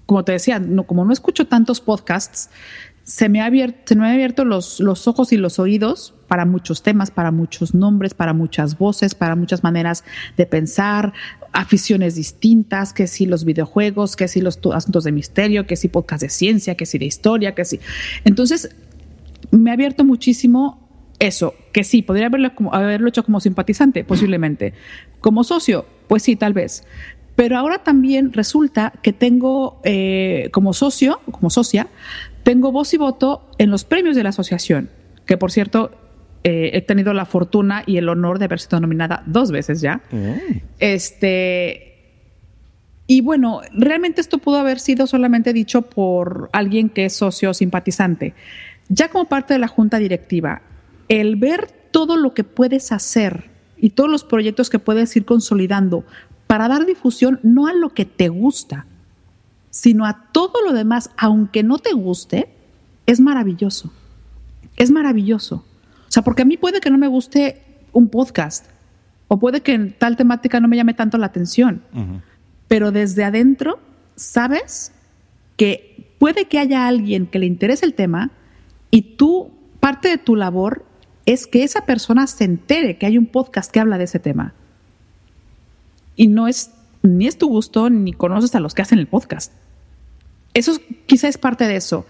como 0.06 0.24
te 0.24 0.32
decía, 0.32 0.58
no, 0.58 0.84
como 0.84 1.04
no 1.04 1.12
escucho 1.12 1.46
tantos 1.46 1.80
podcasts, 1.80 2.50
se 3.08 3.30
me, 3.30 3.40
ha 3.40 3.46
abierto, 3.46 3.78
se 3.86 3.96
me 3.96 4.06
han 4.06 4.12
abierto 4.12 4.44
los, 4.44 4.80
los 4.80 5.08
ojos 5.08 5.32
y 5.32 5.38
los 5.38 5.58
oídos 5.58 6.14
para 6.28 6.44
muchos 6.44 6.82
temas, 6.82 7.10
para 7.10 7.30
muchos 7.30 7.74
nombres, 7.74 8.12
para 8.12 8.34
muchas 8.34 8.76
voces, 8.76 9.14
para 9.14 9.34
muchas 9.34 9.64
maneras 9.64 10.04
de 10.36 10.44
pensar, 10.44 11.14
aficiones 11.52 12.16
distintas, 12.16 12.92
que 12.92 13.06
si 13.06 13.24
los 13.24 13.46
videojuegos, 13.46 14.14
que 14.14 14.28
si 14.28 14.42
los 14.42 14.58
asuntos 14.74 15.04
de 15.04 15.12
misterio, 15.12 15.66
que 15.66 15.76
si 15.76 15.88
podcast 15.88 16.20
de 16.20 16.28
ciencia, 16.28 16.74
que 16.74 16.84
si 16.84 16.98
de 16.98 17.06
historia, 17.06 17.54
que 17.54 17.64
si. 17.64 17.80
Entonces, 18.24 18.76
me 19.50 19.70
ha 19.70 19.74
abierto 19.74 20.04
muchísimo 20.04 20.88
eso, 21.18 21.54
que 21.72 21.84
sí, 21.84 22.02
podría 22.02 22.26
haberlo, 22.26 22.52
haberlo 22.72 23.08
hecho 23.08 23.24
como 23.24 23.40
simpatizante, 23.40 24.04
posiblemente. 24.04 24.72
Como 25.20 25.42
socio, 25.44 25.84
pues 26.06 26.22
sí, 26.22 26.36
tal 26.36 26.52
vez. 26.52 26.84
Pero 27.34 27.56
ahora 27.56 27.78
también 27.84 28.32
resulta 28.32 28.92
que 29.02 29.12
tengo, 29.12 29.80
eh, 29.84 30.48
como 30.52 30.72
socio, 30.72 31.20
como 31.30 31.50
socia, 31.50 31.88
tengo 32.42 32.72
voz 32.72 32.94
y 32.94 32.96
voto 32.96 33.48
en 33.58 33.70
los 33.70 33.84
premios 33.84 34.16
de 34.16 34.22
la 34.22 34.30
asociación, 34.30 34.90
que 35.26 35.36
por 35.36 35.52
cierto, 35.52 35.90
eh, 36.44 36.70
he 36.74 36.80
tenido 36.82 37.12
la 37.12 37.26
fortuna 37.26 37.82
y 37.84 37.96
el 37.96 38.08
honor 38.08 38.38
de 38.38 38.46
haber 38.46 38.60
sido 38.60 38.80
nominada 38.80 39.22
dos 39.26 39.50
veces 39.50 39.80
ya. 39.80 40.00
Mm. 40.10 40.58
Este. 40.78 41.94
Y 43.06 43.22
bueno, 43.22 43.60
realmente 43.72 44.20
esto 44.20 44.38
pudo 44.38 44.56
haber 44.58 44.80
sido 44.80 45.06
solamente 45.06 45.52
dicho 45.52 45.82
por 45.82 46.50
alguien 46.52 46.90
que 46.90 47.06
es 47.06 47.14
socio 47.14 47.54
simpatizante. 47.54 48.34
Ya 48.88 49.08
como 49.10 49.26
parte 49.26 49.54
de 49.54 49.60
la 49.60 49.68
junta 49.68 49.98
directiva, 49.98 50.62
el 51.08 51.36
ver 51.36 51.70
todo 51.90 52.16
lo 52.16 52.34
que 52.34 52.44
puedes 52.44 52.92
hacer 52.92 53.50
y 53.76 53.90
todos 53.90 54.10
los 54.10 54.24
proyectos 54.24 54.70
que 54.70 54.78
puedes 54.78 55.14
ir 55.16 55.24
consolidando 55.24 56.04
para 56.46 56.68
dar 56.68 56.86
difusión 56.86 57.40
no 57.42 57.66
a 57.66 57.72
lo 57.72 57.90
que 57.90 58.04
te 58.04 58.28
gusta, 58.28 58.86
sino 59.70 60.06
a 60.06 60.30
todo 60.32 60.62
lo 60.64 60.72
demás, 60.72 61.10
aunque 61.16 61.62
no 61.62 61.78
te 61.78 61.92
guste, 61.92 62.48
es 63.06 63.20
maravilloso. 63.20 63.92
Es 64.76 64.90
maravilloso. 64.90 65.64
O 66.08 66.10
sea, 66.10 66.22
porque 66.22 66.42
a 66.42 66.44
mí 66.46 66.56
puede 66.56 66.80
que 66.80 66.90
no 66.90 66.98
me 66.98 67.06
guste 67.06 67.62
un 67.92 68.08
podcast 68.08 68.66
o 69.28 69.38
puede 69.38 69.60
que 69.60 69.72
en 69.72 69.92
tal 69.92 70.16
temática 70.16 70.58
no 70.60 70.68
me 70.68 70.76
llame 70.76 70.94
tanto 70.94 71.18
la 71.18 71.26
atención, 71.26 71.82
pero 72.66 72.92
desde 72.92 73.24
adentro 73.24 73.78
sabes 74.16 74.92
que 75.56 76.14
puede 76.18 76.46
que 76.46 76.58
haya 76.58 76.86
alguien 76.88 77.26
que 77.26 77.38
le 77.38 77.46
interese 77.46 77.84
el 77.84 77.94
tema 77.94 78.30
y 78.90 79.16
tú, 79.16 79.50
parte 79.80 80.08
de 80.08 80.18
tu 80.18 80.36
labor 80.36 80.84
es 81.26 81.46
que 81.46 81.62
esa 81.62 81.84
persona 81.84 82.26
se 82.26 82.44
entere 82.44 82.96
que 82.96 83.06
hay 83.06 83.18
un 83.18 83.26
podcast 83.26 83.70
que 83.70 83.80
habla 83.80 83.98
de 83.98 84.04
ese 84.04 84.18
tema. 84.18 84.54
Y 86.16 86.28
no 86.28 86.48
es 86.48 86.72
ni 87.02 87.26
es 87.26 87.38
tu 87.38 87.48
gusto 87.48 87.90
ni 87.90 88.12
conoces 88.12 88.54
a 88.54 88.60
los 88.60 88.74
que 88.74 88.82
hacen 88.82 88.98
el 88.98 89.06
podcast. 89.06 89.52
Eso 90.54 90.72
quizá 91.06 91.28
es 91.28 91.38
parte 91.38 91.66
de 91.66 91.76
eso. 91.76 92.06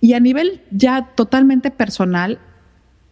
Y 0.00 0.12
a 0.12 0.20
nivel 0.20 0.62
ya 0.70 1.12
totalmente 1.14 1.70
personal, 1.70 2.38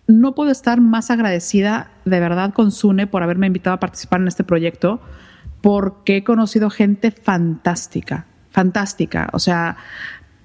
no 0.06 0.34
puedo 0.34 0.50
estar 0.50 0.80
más 0.80 1.10
agradecida 1.10 1.90
de 2.04 2.20
verdad 2.20 2.52
con 2.52 2.72
Sune 2.72 3.06
por 3.06 3.22
haberme 3.22 3.46
invitado 3.46 3.74
a 3.74 3.80
participar 3.80 4.20
en 4.20 4.28
este 4.28 4.44
proyecto, 4.44 5.00
porque 5.62 6.18
he 6.18 6.24
conocido 6.24 6.68
gente 6.68 7.10
fantástica, 7.10 8.26
fantástica. 8.50 9.30
O 9.32 9.38
sea, 9.38 9.78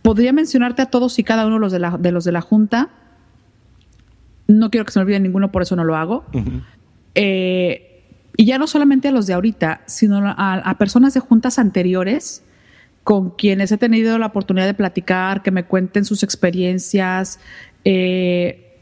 podría 0.01 0.33
mencionarte 0.33 0.81
a 0.81 0.85
todos 0.87 1.19
y 1.19 1.23
cada 1.23 1.45
uno 1.45 1.55
de 1.55 1.61
los 1.61 1.71
de 1.71 1.79
la, 1.79 1.97
de 1.97 2.11
los 2.11 2.23
de 2.23 2.31
la 2.31 2.41
Junta. 2.41 2.89
No 4.47 4.71
quiero 4.71 4.85
que 4.85 4.91
se 4.91 4.99
me 4.99 5.03
olvide 5.03 5.19
ninguno, 5.19 5.51
por 5.51 5.61
eso 5.61 5.75
no 5.75 5.83
lo 5.83 5.95
hago. 5.95 6.25
eh, 7.15 7.85
y 8.35 8.45
ya 8.45 8.57
no 8.57 8.67
solamente 8.67 9.09
a 9.09 9.11
los 9.11 9.27
de 9.27 9.33
ahorita, 9.33 9.81
sino 9.85 10.21
a, 10.25 10.75
personas 10.77 11.13
de 11.13 11.19
juntas 11.19 11.59
anteriores 11.59 12.41
con 13.03 13.31
quienes 13.31 13.71
he 13.71 13.77
tenido 13.77 14.17
la 14.17 14.27
oportunidad 14.27 14.65
de 14.65 14.73
platicar, 14.73 15.43
que 15.43 15.51
me 15.51 15.65
cuenten 15.65 16.05
sus 16.05 16.23
experiencias. 16.23 17.39
Eh, 17.83 18.77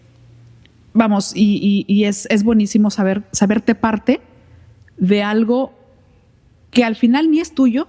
vamos, 0.93 1.32
y, 1.34 2.03
es, 2.03 2.28
es, 2.30 2.43
buenísimo 2.43 2.91
saber, 2.91 3.24
saberte 3.32 3.74
parte 3.74 4.22
de 4.97 5.24
algo 5.24 5.74
que 6.70 6.84
al 6.84 6.95
final 6.95 7.32
ni 7.32 7.39
es 7.39 7.55
tuyo, 7.55 7.88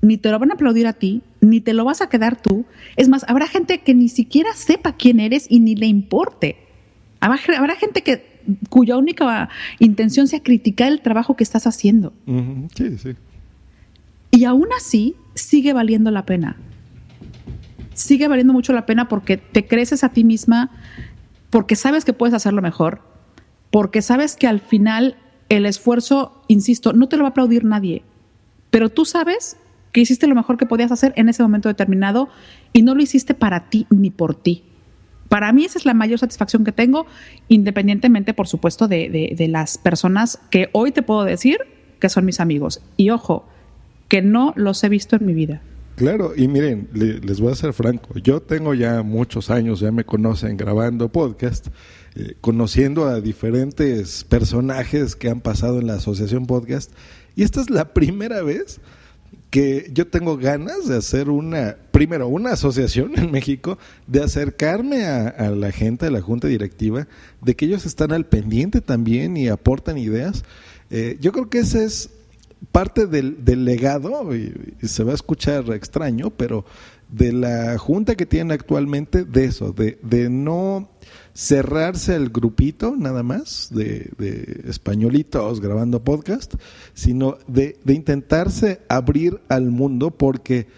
ni 0.00 0.16
te 0.16 0.30
lo 0.30 0.38
van 0.38 0.52
a 0.52 0.54
aplaudir 0.54 0.86
a 0.86 0.94
ti, 0.94 1.22
ni 1.44 1.60
te 1.60 1.74
lo 1.74 1.84
vas 1.84 2.00
a 2.00 2.08
quedar 2.08 2.40
tú. 2.40 2.64
Es 2.96 3.08
más, 3.08 3.24
habrá 3.28 3.46
gente 3.46 3.78
que 3.78 3.94
ni 3.94 4.08
siquiera 4.08 4.54
sepa 4.54 4.96
quién 4.96 5.20
eres 5.20 5.46
y 5.48 5.60
ni 5.60 5.74
le 5.74 5.86
importe. 5.86 6.56
habrá 7.20 7.76
gente 7.76 8.02
que 8.02 8.34
cuya 8.68 8.96
única 8.96 9.48
intención 9.78 10.28
sea 10.28 10.42
criticar 10.42 10.92
el 10.92 11.00
trabajo 11.00 11.36
que 11.36 11.44
estás 11.44 11.66
haciendo. 11.66 12.12
Sí, 12.74 12.98
sí. 12.98 13.14
Y 14.30 14.44
aún 14.44 14.66
así 14.76 15.16
sigue 15.34 15.72
valiendo 15.72 16.10
la 16.10 16.26
pena. 16.26 16.56
Sigue 17.94 18.26
valiendo 18.26 18.52
mucho 18.52 18.72
la 18.72 18.86
pena 18.86 19.08
porque 19.08 19.36
te 19.36 19.66
creces 19.66 20.02
a 20.02 20.08
ti 20.08 20.24
misma, 20.24 20.70
porque 21.50 21.76
sabes 21.76 22.04
que 22.04 22.12
puedes 22.12 22.34
hacerlo 22.34 22.60
mejor, 22.60 23.00
porque 23.70 24.02
sabes 24.02 24.34
que 24.34 24.48
al 24.48 24.60
final 24.60 25.16
el 25.48 25.66
esfuerzo, 25.66 26.42
insisto, 26.48 26.92
no 26.92 27.08
te 27.08 27.16
lo 27.16 27.22
va 27.22 27.28
a 27.28 27.30
aplaudir 27.30 27.64
nadie, 27.64 28.02
pero 28.70 28.88
tú 28.88 29.04
sabes 29.04 29.56
que 29.94 30.00
hiciste 30.00 30.26
lo 30.26 30.34
mejor 30.34 30.56
que 30.56 30.66
podías 30.66 30.90
hacer 30.90 31.12
en 31.16 31.28
ese 31.28 31.44
momento 31.44 31.68
determinado 31.68 32.28
y 32.72 32.82
no 32.82 32.96
lo 32.96 33.02
hiciste 33.02 33.32
para 33.32 33.70
ti 33.70 33.86
ni 33.90 34.10
por 34.10 34.34
ti. 34.34 34.64
Para 35.28 35.52
mí 35.52 35.64
esa 35.64 35.78
es 35.78 35.86
la 35.86 35.94
mayor 35.94 36.18
satisfacción 36.18 36.64
que 36.64 36.72
tengo, 36.72 37.06
independientemente, 37.46 38.34
por 38.34 38.48
supuesto, 38.48 38.88
de, 38.88 39.46
las 39.48 39.78
personas 39.78 40.40
que 40.50 40.68
hoy 40.72 40.90
te 40.90 41.02
puedo 41.02 41.22
decir 41.22 41.58
que 42.00 42.08
son 42.08 42.24
mis 42.24 42.40
amigos. 42.40 42.82
Y 42.96 43.10
ojo, 43.10 43.46
que 44.08 44.20
no 44.20 44.52
los 44.56 44.82
he 44.82 44.88
visto 44.88 45.14
en 45.14 45.26
mi 45.26 45.32
vida. 45.32 45.62
Claro, 45.94 46.32
y 46.36 46.48
miren, 46.48 46.88
les 46.92 47.40
voy 47.40 47.52
a 47.52 47.54
ser 47.54 47.72
franco, 47.72 48.18
yo 48.18 48.42
tengo 48.42 48.74
ya 48.74 49.04
muchos 49.04 49.48
años, 49.48 49.78
ya 49.78 49.92
me 49.92 50.04
conocen 50.04 50.56
grabando 50.56 51.08
podcast, 51.08 51.68
eh, 52.16 52.34
conociendo 52.40 53.06
a 53.06 53.20
diferentes 53.20 54.24
personajes 54.24 55.14
que 55.14 55.30
han 55.30 55.40
pasado 55.40 55.78
en 55.78 55.86
la 55.86 55.94
Asociación 55.94 56.46
Podcast, 56.46 56.90
y 57.36 57.44
esta 57.44 57.60
es 57.60 57.70
la 57.70 57.94
primera 57.94 58.42
vez 58.42 58.80
que 59.54 59.88
yo 59.94 60.08
tengo 60.08 60.36
ganas 60.36 60.88
de 60.88 60.96
hacer 60.96 61.30
una, 61.30 61.76
primero, 61.92 62.26
una 62.26 62.54
asociación 62.54 63.12
en 63.16 63.30
México, 63.30 63.78
de 64.08 64.20
acercarme 64.20 65.04
a, 65.04 65.48
la 65.50 65.70
gente 65.70 66.06
de 66.06 66.10
la 66.10 66.20
junta 66.20 66.48
directiva, 66.48 67.06
de 67.40 67.54
que 67.54 67.66
ellos 67.66 67.86
están 67.86 68.10
al 68.10 68.26
pendiente 68.26 68.80
también 68.80 69.36
y 69.36 69.46
aportan 69.46 69.96
ideas. 69.96 70.42
Eh, 70.90 71.18
yo 71.20 71.30
creo 71.30 71.50
que 71.50 71.60
ese 71.60 71.84
es 71.84 72.10
parte 72.72 73.06
del, 73.06 73.64
legado, 73.64 74.34
y, 74.34 74.52
se 74.82 75.04
va 75.04 75.12
a 75.12 75.14
escuchar 75.14 75.72
extraño, 75.72 76.30
pero 76.30 76.64
de 77.08 77.32
la 77.32 77.78
junta 77.78 78.16
que 78.16 78.26
tienen 78.26 78.50
actualmente, 78.50 79.24
de 79.24 79.44
eso, 79.44 79.70
de, 79.70 80.00
de 80.02 80.30
no 80.30 80.90
cerrarse 81.34 82.14
el 82.14 82.30
grupito 82.30 82.94
nada 82.96 83.22
más 83.22 83.68
de, 83.70 84.62
españolitos 84.66 85.60
grabando 85.60 86.02
podcast, 86.02 86.54
sino 86.94 87.38
de, 87.48 87.76
de, 87.84 87.94
intentarse 87.94 88.80
abrir 88.88 89.40
al 89.48 89.70
mundo 89.70 90.12
porque 90.12 90.68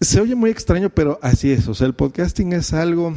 se 0.00 0.20
oye 0.20 0.34
muy 0.34 0.50
extraño, 0.50 0.90
pero 0.90 1.18
así 1.22 1.52
es. 1.52 1.68
O 1.68 1.74
sea, 1.74 1.86
el 1.86 1.94
podcasting 1.94 2.52
es 2.54 2.72
algo 2.72 3.14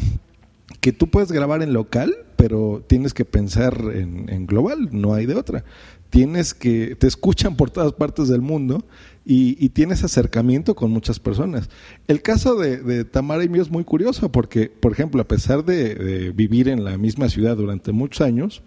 que 0.82 0.92
tú 0.92 1.10
puedes 1.10 1.32
grabar 1.32 1.64
en 1.64 1.74
local, 1.74 2.16
pero 2.40 2.82
tienes 2.88 3.14
que 3.14 3.26
pensar 3.26 3.78
en, 3.94 4.48
global, 4.48 4.88
no 4.94 5.14
hay 5.14 5.26
de 5.26 5.36
otra 5.36 5.66
tienes 6.10 6.54
que, 6.54 6.96
te 6.96 7.06
escuchan 7.06 7.56
por 7.56 7.70
todas 7.70 7.92
partes 7.94 8.30
del 8.30 8.42
mundo 8.42 8.84
y, 9.26 9.70
tienes 9.70 10.04
acercamiento 10.04 10.74
con 10.74 10.90
muchas 10.90 11.20
personas. 11.20 11.70
El 12.08 12.24
caso 12.24 12.56
de, 12.56 13.06
Tamara 13.06 13.44
y 13.44 13.50
mío 13.50 13.62
es 13.62 13.70
muy 13.70 13.84
curioso 13.84 14.32
porque, 14.32 14.70
por 14.70 14.92
ejemplo, 14.92 15.22
a 15.22 15.28
pesar 15.28 15.64
de, 15.66 16.32
vivir 16.36 16.68
en 16.68 16.84
la 16.84 16.98
misma 16.98 17.30
ciudad 17.30 17.56
durante 17.56 17.92
muchos 17.92 18.22
años, 18.26 18.64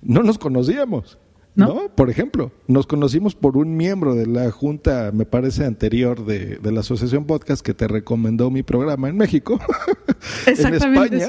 no 0.00 0.22
nos 0.22 0.38
conocíamos. 0.38 1.18
¿No? 1.56 1.88
Por 1.94 2.10
ejemplo, 2.10 2.52
nos 2.66 2.86
conocimos 2.86 3.34
por 3.34 3.56
un 3.56 3.76
miembro 3.76 4.14
de 4.14 4.26
la 4.26 4.50
junta, 4.50 5.10
me 5.12 5.24
parece, 5.24 5.64
anterior 5.64 6.24
de, 6.24 6.58
la 6.62 6.80
Asociación 6.80 7.24
Podcast 7.24 7.64
que 7.64 7.74
te 7.74 7.88
recomendó 7.88 8.50
mi 8.50 8.62
programa 8.62 9.08
en 9.08 9.16
México, 9.16 9.58
en 10.46 10.74
España. 10.74 11.26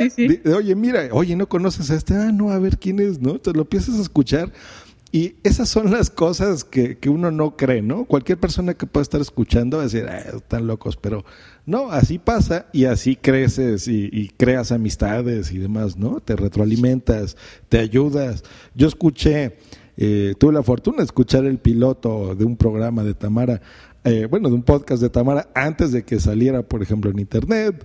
oye, 0.56 0.76
mira, 0.76 1.08
oye, 1.12 1.36
¿no 1.36 1.48
conoces 1.48 1.90
a 1.92 1.96
este? 1.96 2.16
Ah, 2.16 2.32
no, 2.32 2.52
a 2.52 2.60
ver 2.60 2.78
quién 2.78 3.00
es, 3.00 3.22
¿no? 3.22 3.40
Te 3.40 3.54
lo 3.54 3.62
empiezas 3.62 3.98
a 3.98 4.02
escuchar 4.02 4.52
y 5.12 5.36
esas 5.44 5.70
son 5.70 5.92
las 5.92 6.10
cosas 6.10 6.66
que, 6.66 6.98
que, 6.98 7.10
uno 7.10 7.32
no 7.32 7.56
cree, 7.56 7.82
¿no? 7.82 8.06
Cualquier 8.06 8.38
persona 8.38 8.74
que 8.74 8.86
pueda 8.86 9.04
estar 9.04 9.22
escuchando 9.22 9.78
va 9.78 9.84
a 9.84 9.86
decir, 9.86 10.06
ah, 10.10 10.36
están 10.36 10.68
locos, 10.68 10.98
pero 10.98 11.24
no, 11.66 11.92
así 11.92 12.20
pasa 12.20 12.68
y 12.74 12.86
así 12.86 13.16
creces 13.16 13.88
y, 13.88 14.32
creas 14.38 14.72
amistades 14.72 15.52
y 15.52 15.58
demás, 15.58 15.98
¿no? 15.98 16.20
Te 16.20 16.36
retroalimentas, 16.36 17.38
te 17.70 17.80
ayudas. 17.80 18.44
Yo 18.76 18.88
escuché, 18.88 19.58
eh, 19.98 20.36
tuve 20.38 20.54
la 20.54 20.64
fortuna 20.64 20.98
de 20.98 21.04
escuchar 21.04 21.46
el 21.46 21.58
piloto 21.58 22.36
de 22.36 22.46
un 22.46 22.56
programa 22.56 23.04
de 23.04 23.14
Tamara 23.14 23.62
eh, 24.10 24.26
bueno, 24.26 24.48
de 24.48 24.56
un 24.56 24.64
podcast 24.64 25.02
de 25.02 25.10
Tamara 25.10 25.50
antes 25.54 25.92
de 25.92 26.06
que 26.06 26.22
saliera, 26.22 26.64
por 26.64 26.82
ejemplo, 26.82 27.12
en 27.12 27.20
internet. 27.20 27.84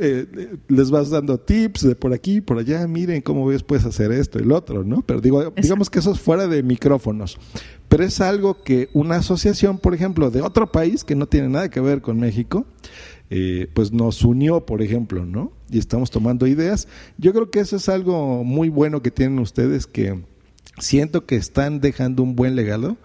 Eh, 0.00 0.56
les 0.66 0.90
vas 0.90 1.10
dando 1.10 1.38
tips 1.38 1.86
de 1.86 1.94
por 1.94 2.12
aquí, 2.12 2.40
por 2.40 2.58
allá, 2.58 2.84
miren 2.88 3.22
cómo 3.22 3.46
ves, 3.46 3.62
puedes 3.62 3.84
hacer 3.84 4.10
esto 4.10 4.40
lo 4.40 4.56
otro, 4.56 4.82
¿no? 4.82 5.02
Pero 5.02 5.20
digo, 5.20 5.52
digamos 5.56 5.90
que 5.90 6.00
eso 6.00 6.10
es 6.10 6.18
fuera 6.18 6.48
de 6.48 6.64
micrófonos. 6.64 7.38
Pero 7.88 8.02
es 8.02 8.20
algo 8.20 8.64
que 8.64 8.88
una 8.94 9.16
asociación, 9.16 9.78
por 9.78 9.94
ejemplo, 9.94 10.32
de 10.32 10.42
otro 10.42 10.72
país 10.72 11.04
que 11.04 11.14
no 11.14 11.26
tiene 11.26 11.48
nada 11.48 11.70
que 11.70 11.78
ver 11.78 12.00
con 12.00 12.18
México, 12.18 12.66
eh, 13.30 13.68
pues 13.74 13.92
nos 13.92 14.24
unió, 14.24 14.66
por 14.66 14.82
ejemplo, 14.82 15.24
¿no? 15.24 15.52
Y 15.70 15.78
estamos 15.78 16.10
tomando 16.10 16.48
ideas. 16.48 16.88
Yo 17.16 17.32
creo 17.32 17.52
que 17.52 17.60
eso 17.60 17.76
es 17.76 17.88
algo 17.88 18.42
muy 18.42 18.70
bueno 18.70 19.02
que 19.02 19.12
tienen 19.12 19.38
ustedes 19.38 19.86
que 19.86 20.20
siento 20.78 21.26
que 21.26 21.36
están 21.36 21.80
dejando 21.80 22.22
un 22.22 22.36
buen 22.36 22.56
legado 22.56 22.96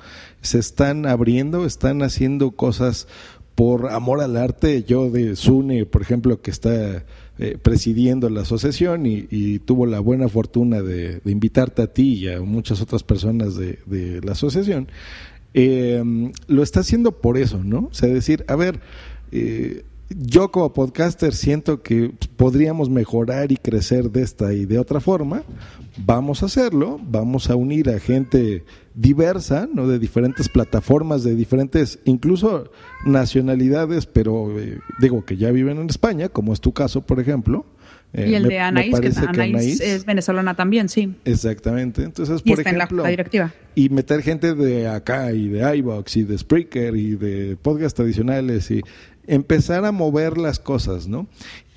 se 0.41 0.59
están 0.59 1.05
abriendo, 1.05 1.65
están 1.65 2.01
haciendo 2.01 2.51
cosas 2.51 3.07
por 3.55 3.91
amor 3.91 4.22
al 4.22 4.38
arte. 4.38 4.84
Yo 4.84 5.09
de 5.09 5.36
Sune, 5.36 5.86
por 5.86 6.01
ejemplo, 6.01 6.41
que 6.41 6.51
está 6.51 7.03
eh, 7.38 7.57
presidiendo 7.61 8.30
la 8.30 8.41
asociación 8.41 9.05
y, 9.05 9.59
tuvo 9.59 9.86
la 9.86 9.99
buena 9.99 10.30
fortuna 10.30 10.82
de, 10.82 11.22
invitarte 11.26 11.82
a 11.82 11.88
ti 11.88 12.13
y 12.13 12.30
a 12.30 12.41
muchas 12.41 12.82
otras 12.82 13.03
personas 13.03 13.55
de, 13.55 14.22
la 14.24 14.32
asociación, 14.32 14.88
eh, 15.53 16.32
lo 16.47 16.63
está 16.63 16.82
haciendo 16.82 17.20
por 17.20 17.38
eso, 17.38 17.61
¿no? 17.63 17.89
O 17.91 17.93
sea, 17.93 18.09
decir, 18.09 18.45
a 18.47 18.55
ver, 18.55 18.80
eh, 19.32 19.84
yo 20.10 20.51
como 20.51 20.74
podcaster 20.74 21.34
siento 21.34 21.84
que 21.84 22.12
podríamos 22.36 22.89
mejorar 22.89 23.51
y 23.51 23.57
crecer 23.57 24.10
de 24.10 24.24
esta 24.24 24.53
y 24.53 24.66
de 24.66 24.80
otra 24.80 24.99
forma. 24.99 25.43
Vamos 25.97 26.41
a 26.41 26.47
hacerlo, 26.47 26.99
vamos 27.03 27.49
a 27.49 27.55
unir 27.55 27.89
a 27.89 27.99
gente 27.99 28.64
diversa, 28.95 29.68
¿no? 29.72 29.88
De 29.88 29.99
diferentes 29.99 30.49
plataformas, 30.49 31.24
de 31.24 31.36
diferentes, 31.36 31.99
incluso 32.05 32.72
nacionalidades, 33.05 34.05
pero 34.05 34.60
eh, 34.60 34.80
digo 34.99 35.24
que 35.26 35.38
ya 35.38 35.51
viven 35.51 35.78
en 35.78 35.89
España, 35.89 36.30
como 36.30 36.53
es 36.53 36.62
tu 36.62 36.74
caso, 36.74 37.01
por 37.01 37.20
ejemplo. 37.20 37.66
Eh, 38.14 38.32
y 38.32 38.36
el 38.36 38.43
de 38.43 38.60
Anaís, 38.60 38.99
que, 38.99 39.12
Anaís, 39.28 39.80
es 39.82 40.03
venezolana 40.03 40.55
también, 40.55 40.89
sí. 40.89 41.14
Exactamente. 41.26 42.03
Entonces, 42.03 42.41
por 42.41 42.60
ejemplo, 42.60 43.03
la, 43.03 43.10
directiva. 43.10 43.53
Y 43.76 43.89
meter 43.89 44.24
gente 44.24 44.55
de 44.55 44.88
acá 44.88 45.32
y 45.32 45.47
de 45.47 45.78
iBox 45.78 46.18
y 46.18 46.24
de 46.24 46.38
Spreaker 46.38 46.95
y 46.95 47.16
de 47.16 47.55
podcast 47.62 47.95
tradicionales 47.95 48.72
y 48.72 48.82
empezar 49.30 49.86
a 49.86 49.91
mover 49.91 50.38
las 50.38 50.59
cosas, 50.59 51.07
¿no? 51.07 51.27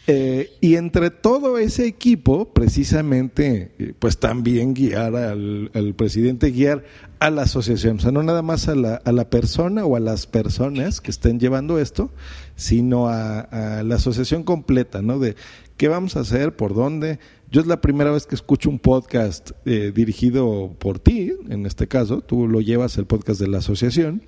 Eh, 0.09 0.51
y 0.61 0.75
entre 0.75 1.11
todo 1.11 1.59
ese 1.59 1.87
equipo, 1.87 2.53
precisamente, 2.53 3.73
eh, 3.79 3.95
pues 3.97 4.19
también 4.19 4.75
guiar 4.75 5.15
al, 5.15 5.95
presidente, 5.97 6.51
guiar 6.51 6.83
a 7.21 7.31
la 7.31 7.43
asociación, 7.43 7.99
o 7.99 8.01
sea, 8.01 8.11
no 8.11 8.25
nada 8.25 8.43
más 8.43 8.67
a 8.67 8.75
la, 8.75 8.97
a 8.97 9.13
la 9.13 9.31
persona 9.31 9.85
o 9.85 9.95
a 9.95 10.01
las 10.01 10.27
personas 10.27 11.01
que 11.01 11.13
estén 11.13 11.39
llevando 11.39 11.79
esto, 11.79 12.11
sino 12.57 13.09
a, 13.09 13.83
la 13.85 13.95
asociación 13.95 14.43
completa, 14.43 15.03
¿no? 15.03 15.21
De 15.21 15.37
qué 15.77 15.87
vamos 15.87 16.17
a 16.17 16.21
hacer, 16.21 16.57
por 16.57 16.75
dónde. 16.75 17.21
Yo 17.53 17.61
es 17.61 17.67
la 17.67 17.83
primera 17.83 18.11
vez 18.11 18.25
que 18.25 18.35
escucho 18.35 18.71
un 18.71 18.79
podcast 18.79 19.51
eh, 19.67 19.93
dirigido 19.95 20.75
por 20.79 20.99
ti, 20.99 21.35
en 21.51 21.67
este 21.67 21.87
caso, 21.87 22.23
tú 22.23 22.49
lo 22.49 22.63
llevas 22.63 22.97
el 22.97 23.05
podcast 23.05 23.39
de 23.39 23.47
la 23.47 23.59
asociación. 23.59 24.23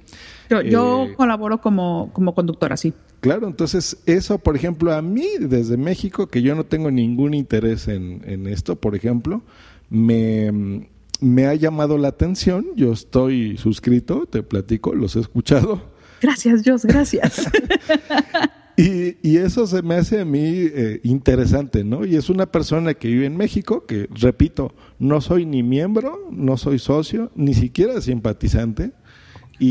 Yo, 0.69 1.07
colaboro 1.17 1.63
como, 1.63 2.11
como 2.13 2.35
conductora, 2.35 2.77
sí. 2.77 2.93
Claro, 3.21 3.47
entonces 3.47 3.97
eso, 4.05 4.37
por 4.37 4.57
ejemplo, 4.57 4.93
a 4.93 5.01
mí 5.01 5.27
desde 5.41 5.79
México, 5.79 6.27
que 6.27 6.43
yo 6.43 6.55
no 6.55 6.65
tengo 6.65 6.91
ningún 6.91 7.33
interés 7.33 7.89
en, 7.89 8.21
en 8.27 8.47
esto, 8.47 8.77
por 8.77 8.95
ejemplo, 8.95 9.41
me, 9.89 10.87
me 11.23 11.47
ha 11.47 11.55
llamado 11.55 11.97
la 11.97 12.09
atención. 12.09 12.67
Yo 12.77 12.93
estoy 12.93 13.57
suscrito, 13.57 14.27
te 14.27 14.43
platico, 14.43 14.95
los 14.95 15.17
he 15.17 15.21
escuchado. 15.21 15.81
Gracias, 16.21 16.63
Dios, 16.63 16.85
gracias. 16.85 17.51
y, 18.77 19.17
y, 19.23 19.39
eso 19.39 19.67
se 19.67 19.83
me 19.83 19.95
hace 19.95 20.21
a 20.21 20.25
mí 20.25 20.43
eh, 20.45 21.01
interesante, 21.03 21.85
¿no? 21.85 22.05
Y 22.05 22.17
es 22.17 22.29
una 22.31 22.47
persona 22.47 22.95
que 22.95 23.09
vive 23.09 23.27
en 23.27 23.37
México, 23.37 23.87
que, 23.87 24.09
repito, 24.11 24.75
no 24.99 25.21
soy 25.21 25.47
ni 25.47 25.63
miembro, 25.63 26.29
no 26.31 26.57
soy 26.57 26.79
socio, 26.79 27.31
ni 27.35 27.55
siquiera 27.55 28.01
simpatizante 28.01 28.93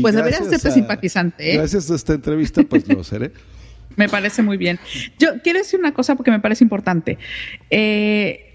pues 0.02 0.14
deberías 0.14 0.46
ser 0.60 0.72
simpatizante. 0.72 1.52
¿eh? 1.52 1.56
Gracias 1.56 1.90
a 1.90 1.94
esta 1.94 2.14
entrevista, 2.14 2.62
pues 2.62 2.88
lo 2.88 3.04
seré. 3.04 3.32
me 3.96 4.08
parece 4.08 4.42
muy 4.42 4.56
bien. 4.56 4.78
Yo 5.18 5.40
quiero 5.42 5.58
decir 5.58 5.78
una 5.78 5.92
cosa 5.92 6.16
porque 6.16 6.30
me 6.30 6.40
parece 6.40 6.64
importante. 6.64 7.18
Eh, 7.70 8.54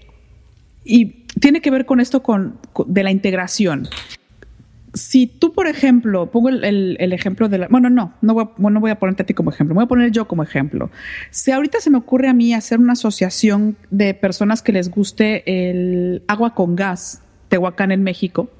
y 0.84 1.26
tiene 1.40 1.60
que 1.60 1.70
ver 1.70 1.86
con 1.86 2.00
esto 2.00 2.22
con, 2.22 2.58
de 2.86 3.02
la 3.02 3.10
integración. 3.10 3.88
Si 4.94 5.26
tú, 5.26 5.52
por 5.52 5.68
ejemplo, 5.68 6.30
pongo 6.30 6.48
el, 6.48 7.12
ejemplo 7.12 7.48
de 7.48 7.58
la... 7.58 7.68
Bueno, 7.68 7.90
no, 7.90 8.14
no 8.22 8.34
voy, 8.34 8.44
a, 8.44 8.70
no 8.70 8.80
voy 8.80 8.90
a 8.90 8.98
ponerte 8.98 9.22
a 9.22 9.26
ti 9.26 9.34
como 9.34 9.50
ejemplo, 9.50 9.74
me 9.74 9.78
voy 9.78 9.84
a 9.84 9.88
poner 9.88 10.10
yo 10.10 10.26
como 10.26 10.42
ejemplo. 10.42 10.90
Si 11.30 11.52
ahorita 11.52 11.80
se 11.80 11.90
me 11.90 11.98
ocurre 11.98 12.28
a 12.28 12.34
mí 12.34 12.54
hacer 12.54 12.78
una 12.78 12.94
asociación 12.94 13.76
de 13.90 14.14
personas 14.14 14.62
que 14.62 14.72
les 14.72 14.90
guste 14.90 15.70
el 15.70 16.22
agua 16.26 16.54
con 16.54 16.74
gas, 16.74 17.22
Tehuacán 17.48 17.92
en 17.92 18.02
México, 18.02 18.50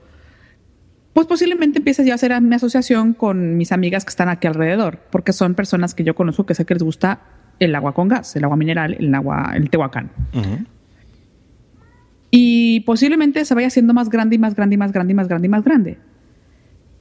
pues 1.12 1.26
posiblemente 1.26 1.78
empieces 1.78 2.06
ya 2.06 2.12
a 2.12 2.14
hacer 2.14 2.38
mi 2.40 2.54
asociación 2.54 3.14
con 3.14 3.56
mis 3.56 3.72
amigas 3.72 4.04
que 4.04 4.10
están 4.10 4.28
aquí 4.28 4.46
alrededor, 4.46 5.00
porque 5.10 5.32
son 5.32 5.54
personas 5.54 5.94
que 5.94 6.04
yo 6.04 6.14
conozco 6.14 6.46
que 6.46 6.54
sé 6.54 6.64
que 6.64 6.74
les 6.74 6.82
gusta 6.82 7.20
el 7.58 7.74
agua 7.74 7.92
con 7.92 8.08
gas, 8.08 8.34
el 8.36 8.44
agua 8.44 8.56
mineral, 8.56 8.96
el 8.98 9.14
agua, 9.14 9.52
el 9.54 9.68
tehuacán. 9.68 10.10
Y 12.30 12.80
posiblemente 12.80 13.44
se 13.44 13.54
vaya 13.54 13.66
haciendo 13.66 13.92
más 13.92 14.08
grande 14.08 14.36
y 14.36 14.38
más 14.38 14.54
grande 14.54 14.74
y 14.74 14.78
más 14.78 14.92
grande 14.92 15.12
y 15.12 15.14
más 15.14 15.28
grande 15.28 15.46
y 15.46 15.50
más 15.50 15.64
grande. 15.64 15.98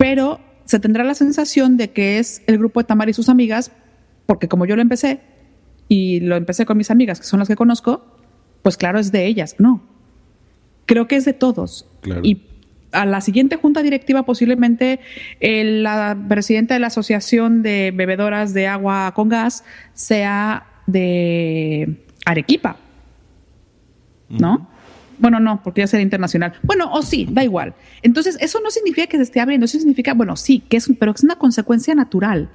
Pero 0.10 0.39
se 0.66 0.80
tendrá 0.80 1.03
la 1.03 1.14
sensación 1.14 1.78
de 1.78 1.91
que 1.91 2.18
es 2.18 2.41
el 2.47 2.57
grupo 2.57 2.80
de 2.80 2.86
Tamar 2.86 3.10
y 3.10 3.14
sus 3.14 3.30
amigas, 3.30 3.72
porque 4.26 4.47
como 4.47 4.66
yo 4.66 4.76
lo 4.76 4.82
empecé, 4.82 5.20
y 5.88 6.20
lo 6.22 6.36
empecé 6.36 6.66
con 6.66 6.78
mis 6.78 6.89
amigas, 6.89 7.20
que 7.20 7.28
son 7.28 7.38
las 7.38 7.47
que 7.47 7.55
conozco, 7.55 8.03
pues 8.64 8.76
claro, 8.76 8.97
es 8.97 9.12
de 9.12 9.28
ellas. 9.28 9.55
No. 9.60 9.84
Creo 10.88 11.07
que 11.07 11.16
es 11.16 11.26
de 11.26 11.34
todos. 11.34 11.88
Claro 12.01 12.24
a 12.91 13.05
la 13.05 13.22
siguiente 13.22 13.55
junta 13.55 13.84
directiva 13.84 14.24
posiblemente 14.24 14.99
la 15.39 16.18
presidenta 16.28 16.74
de 16.74 16.80
la 16.80 16.88
Asociación 16.88 17.62
de 17.62 17.91
Bebedoras 17.95 18.55
de 18.55 18.66
Agua 18.66 19.14
con 19.16 19.30
Gas 19.30 19.64
sea 19.93 20.66
de 20.88 22.03
Arequipa, 22.26 22.78
¿no? 24.28 24.68
Bueno, 25.20 25.40
no, 25.40 25.62
porque 25.64 25.82
ya 25.82 25.88
sería 25.88 26.04
internacional. 26.04 26.54
Bueno, 26.64 26.92
o 26.92 27.02
sí, 27.02 27.28
da 27.30 27.44
igual. 27.44 27.76
Entonces, 28.02 28.38
eso 28.40 28.60
no 28.62 28.72
significa 28.72 29.08
que 29.08 29.18
se 29.18 29.24
esté 29.24 29.40
abriendo, 29.40 29.66
eso 29.66 29.78
significa, 29.78 30.14
bueno, 30.14 30.36
sí, 30.36 30.64
que 30.68 30.78
es, 30.78 30.90
pero 30.98 31.12
es 31.12 31.24
una 31.24 31.36
consecuencia 31.36 31.94
natural. 31.94 32.50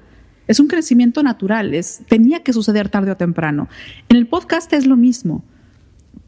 Es 0.46 0.60
un 0.60 0.68
crecimiento 0.68 1.22
natural, 1.22 1.74
es, 1.74 2.02
tenía 2.08 2.42
que 2.42 2.52
suceder 2.52 2.88
tarde 2.88 3.10
o 3.10 3.16
temprano. 3.16 3.68
En 4.08 4.16
el 4.16 4.26
podcast 4.26 4.72
es 4.72 4.86
lo 4.86 4.96
mismo. 4.96 5.42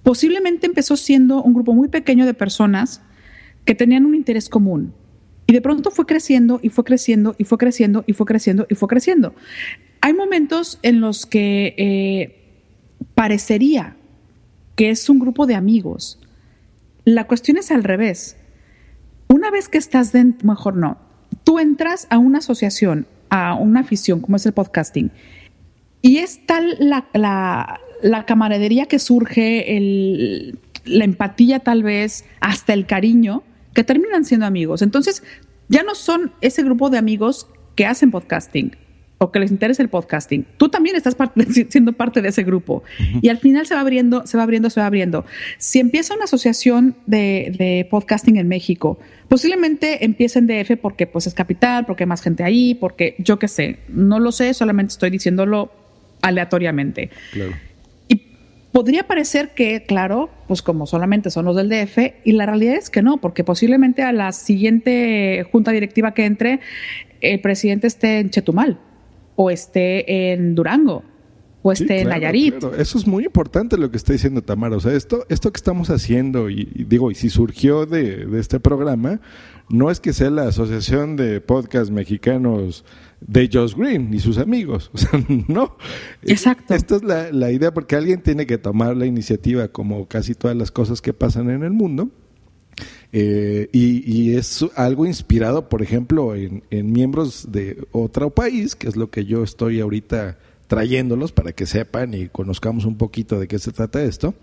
Posiblemente 0.03 0.67
empezó 0.67 0.97
siendo 0.97 1.43
un 1.43 1.53
grupo 1.53 1.75
muy 1.75 1.89
pequeño 1.89 2.25
de 2.25 2.33
personas 2.33 3.03
que 3.65 3.75
tenían 3.75 4.07
un 4.07 4.15
interés 4.15 4.49
común. 4.49 4.95
Y 5.47 5.53
de 5.53 5.61
pronto 5.61 5.91
fue 5.91 6.07
creciendo 6.07 6.61
y 6.63 6.71
fue 6.71 6.85
creciendo 6.85 7.35
y 7.39 7.45
fue 7.45 7.59
creciendo 7.59 8.05
y 8.07 8.15
fue 8.15 8.27
creciendo 8.27 8.67
y 8.69 8.75
fue 8.75 8.89
creciendo. 8.89 9.35
Hay 10.01 10.13
momentos 10.13 10.79
en 10.83 11.01
los 11.01 11.27
que 11.27 11.75
eh, 11.77 12.47
parecería 13.15 13.97
que 14.77 14.91
es 14.91 15.09
un 15.09 15.19
grupo 15.19 15.47
de 15.47 15.55
amigos. 15.55 16.21
La 17.07 17.29
cuestión 17.29 17.57
es 17.57 17.71
al 17.71 17.85
revés. 17.85 18.37
Una 19.29 19.53
vez 19.53 19.69
que 19.69 19.79
estás 19.79 20.11
dentro, 20.11 20.49
mejor 20.49 20.77
no, 20.77 20.99
tú 21.45 21.61
entras 21.61 22.09
a 22.11 22.19
una 22.19 22.39
asociación, 22.39 23.07
a 23.31 23.55
una 23.55 23.81
afición 23.81 24.21
como 24.21 24.37
es 24.37 24.45
el 24.45 24.53
podcasting, 24.53 25.13
y 26.03 26.19
es 26.19 26.45
tal 26.47 26.77
la, 26.81 27.07
la 28.03 28.27
camaradería 28.27 28.87
que 28.87 28.99
surge, 28.99 30.53
la 30.85 31.05
empatía 31.05 31.61
tal 31.61 31.85
vez, 31.85 32.25
hasta 32.41 32.73
el 32.73 32.87
cariño, 32.87 33.45
que 33.73 33.85
terminan 33.85 34.25
siendo 34.25 34.45
amigos. 34.47 34.83
Entonces, 34.83 35.23
ya 35.69 35.85
no 35.85 35.95
son 35.95 36.33
ese 36.41 36.65
grupo 36.65 36.91
de 36.91 36.99
amigos 36.99 37.47
que 37.77 37.87
hacen 37.87 38.11
podcasting 38.11 38.77
o 39.19 39.33
que 39.33 39.39
les 39.39 39.51
interesa 39.51 39.83
el 39.83 39.89
podcasting. 39.89 40.47
Tú 40.59 40.69
también 40.69 40.97
estás 40.97 41.17
siendo 41.69 41.93
parte 41.93 42.21
de 42.21 42.29
ese 42.29 42.43
grupo. 42.43 42.83
Y 43.23 43.29
al 43.29 43.39
final 43.39 43.67
se 43.67 43.75
va 43.75 43.81
abriendo, 43.81 44.27
se 44.27 44.37
va 44.37 44.43
abriendo, 44.43 44.69
se 44.69 44.81
va 44.81 44.87
abriendo. 44.87 45.25
Si 45.59 45.79
empieza 45.79 46.15
una 46.15 46.25
asociación 46.25 46.97
de, 47.07 47.87
podcasting 47.91 48.37
en 48.37 48.49
México, 48.49 48.99
posiblemente 49.29 50.05
empiece 50.05 50.39
en 50.39 50.47
DF 50.47 50.77
porque 50.81 51.07
pues 51.07 51.27
es 51.27 51.35
capital, 51.35 51.87
porque 51.87 52.05
hay 52.05 52.09
más 52.09 52.21
gente 52.21 52.45
ahí, 52.45 52.75
porque 52.75 53.15
yo 53.19 53.39
qué 53.39 53.49
sé, 53.49 53.79
no 53.89 54.21
lo 54.21 54.33
sé, 54.33 54.53
solamente 54.55 54.93
estoy 54.93 55.11
diciéndolo 55.11 55.73
aleatoriamente. 56.21 57.11
Claro. 57.33 57.53
Podría 58.73 59.07
parecer 59.07 59.55
que, 59.55 59.85
claro, 59.85 60.29
pues 60.49 60.61
como 60.61 60.87
solamente 60.87 61.31
son 61.31 61.47
los 61.47 61.57
del 61.57 61.71
DF, 61.71 61.97
y 62.25 62.33
la 62.33 62.45
realidad 62.45 62.75
es 62.75 62.91
que 62.91 63.01
no, 63.01 63.17
porque 63.17 63.43
posiblemente 63.43 64.03
a 64.03 64.13
la 64.13 64.33
siguiente 64.33 65.47
junta 65.51 65.71
directiva 65.71 66.13
que 66.13 66.27
entre, 66.27 66.61
el 67.23 67.41
presidente 67.41 67.87
esté 67.87 68.19
en 68.19 68.29
Chetumal, 68.29 68.79
o 69.37 69.51
esté 69.51 70.33
en 70.33 70.55
Durango, 70.55 71.05
o 71.63 71.73
esté 71.73 72.01
en 72.01 72.09
Nayarit. 72.09 72.57
Eso 72.79 72.99
es 72.99 73.07
muy 73.07 73.25
importante 73.25 73.77
lo 73.77 73.91
que 73.91 73.97
está 73.97 74.13
diciendo 74.13 74.43
Tamara. 74.43 74.77
O 74.77 74.81
sea, 74.81 74.93
esto, 74.93 75.25
esto 75.29 75.53
que 75.53 75.59
estamos 75.59 75.91
haciendo, 75.91 76.51
y, 76.51 76.65
digo, 76.89 77.11
y 77.11 77.15
si 77.15 77.31
surgió 77.31 77.87
de, 77.87 78.27
de, 78.27 78.41
este 78.41 78.61
programa, 78.61 79.21
no 79.69 79.91
es 79.91 80.01
que 80.01 80.13
sea 80.13 80.31
la 80.31 80.49
Asociación 80.49 81.17
de 81.17 81.41
Podcast 81.41 81.91
Mexicanos 81.91 82.85
de 83.21 83.49
Josh 83.53 83.75
Green 83.75 84.13
y 84.13 84.21
sus 84.21 84.39
amigos. 84.39 84.91
O 84.97 84.99
sea, 84.99 85.21
no. 85.49 85.77
Exacto. 86.23 86.75
Esta 86.75 86.97
es 86.97 87.03
la, 87.03 87.53
idea 87.53 87.73
porque 87.73 87.97
alguien 87.97 88.23
tiene 88.23 88.47
que 88.47 88.59
tomar 88.59 88.97
la 88.97 89.07
iniciativa 89.07 89.69
como 89.69 90.07
casi 90.07 90.35
todas 90.35 90.57
las 90.57 90.71
cosas 90.71 91.03
que 91.03 91.13
pasan 91.13 91.51
en 91.51 91.63
el 91.63 91.73
mundo. 91.73 92.11
Eh, 93.13 93.69
y, 93.73 94.35
es 94.35 94.65
algo 94.75 95.07
inspirado, 95.07 95.69
por 95.69 95.83
ejemplo, 95.83 96.35
en, 96.35 96.63
miembros 96.71 97.51
de 97.51 97.87
otro 97.93 98.31
país, 98.31 98.75
que 98.75 98.89
es 98.89 98.97
lo 98.97 99.11
que 99.11 99.25
yo 99.25 99.43
estoy 99.43 99.81
ahorita 99.81 100.39
trayéndolos 100.67 101.33
para 101.33 101.53
que 101.53 101.65
sepan 101.65 102.13
y 102.13 102.29
conozcamos 102.29 102.85
un 102.85 102.99
poquito 102.99 103.39
de 103.39 103.49
qué 103.49 103.59
se 103.59 103.73
trata 103.73 104.03
esto. 104.03 104.35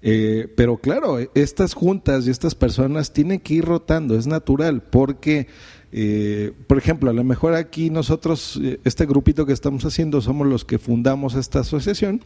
Eh, 0.00 0.52
pero 0.56 0.78
claro, 0.78 1.18
estas 1.34 1.74
juntas 1.74 2.26
y 2.26 2.30
estas 2.30 2.54
personas 2.54 3.12
tienen 3.12 3.40
que 3.40 3.54
ir 3.54 3.64
rotando, 3.64 4.16
es 4.16 4.26
natural, 4.26 4.82
porque 4.82 5.48
eh, 5.90 6.52
por 6.66 6.78
ejemplo, 6.78 7.10
a 7.10 7.14
lo 7.14 7.24
mejor 7.24 7.54
aquí 7.54 7.90
nosotros, 7.90 8.60
este 8.84 9.06
grupito 9.06 9.46
que 9.46 9.52
estamos 9.52 9.84
haciendo, 9.84 10.20
somos 10.20 10.46
los 10.46 10.64
que 10.64 10.78
fundamos 10.78 11.34
esta 11.34 11.60
asociación, 11.60 12.22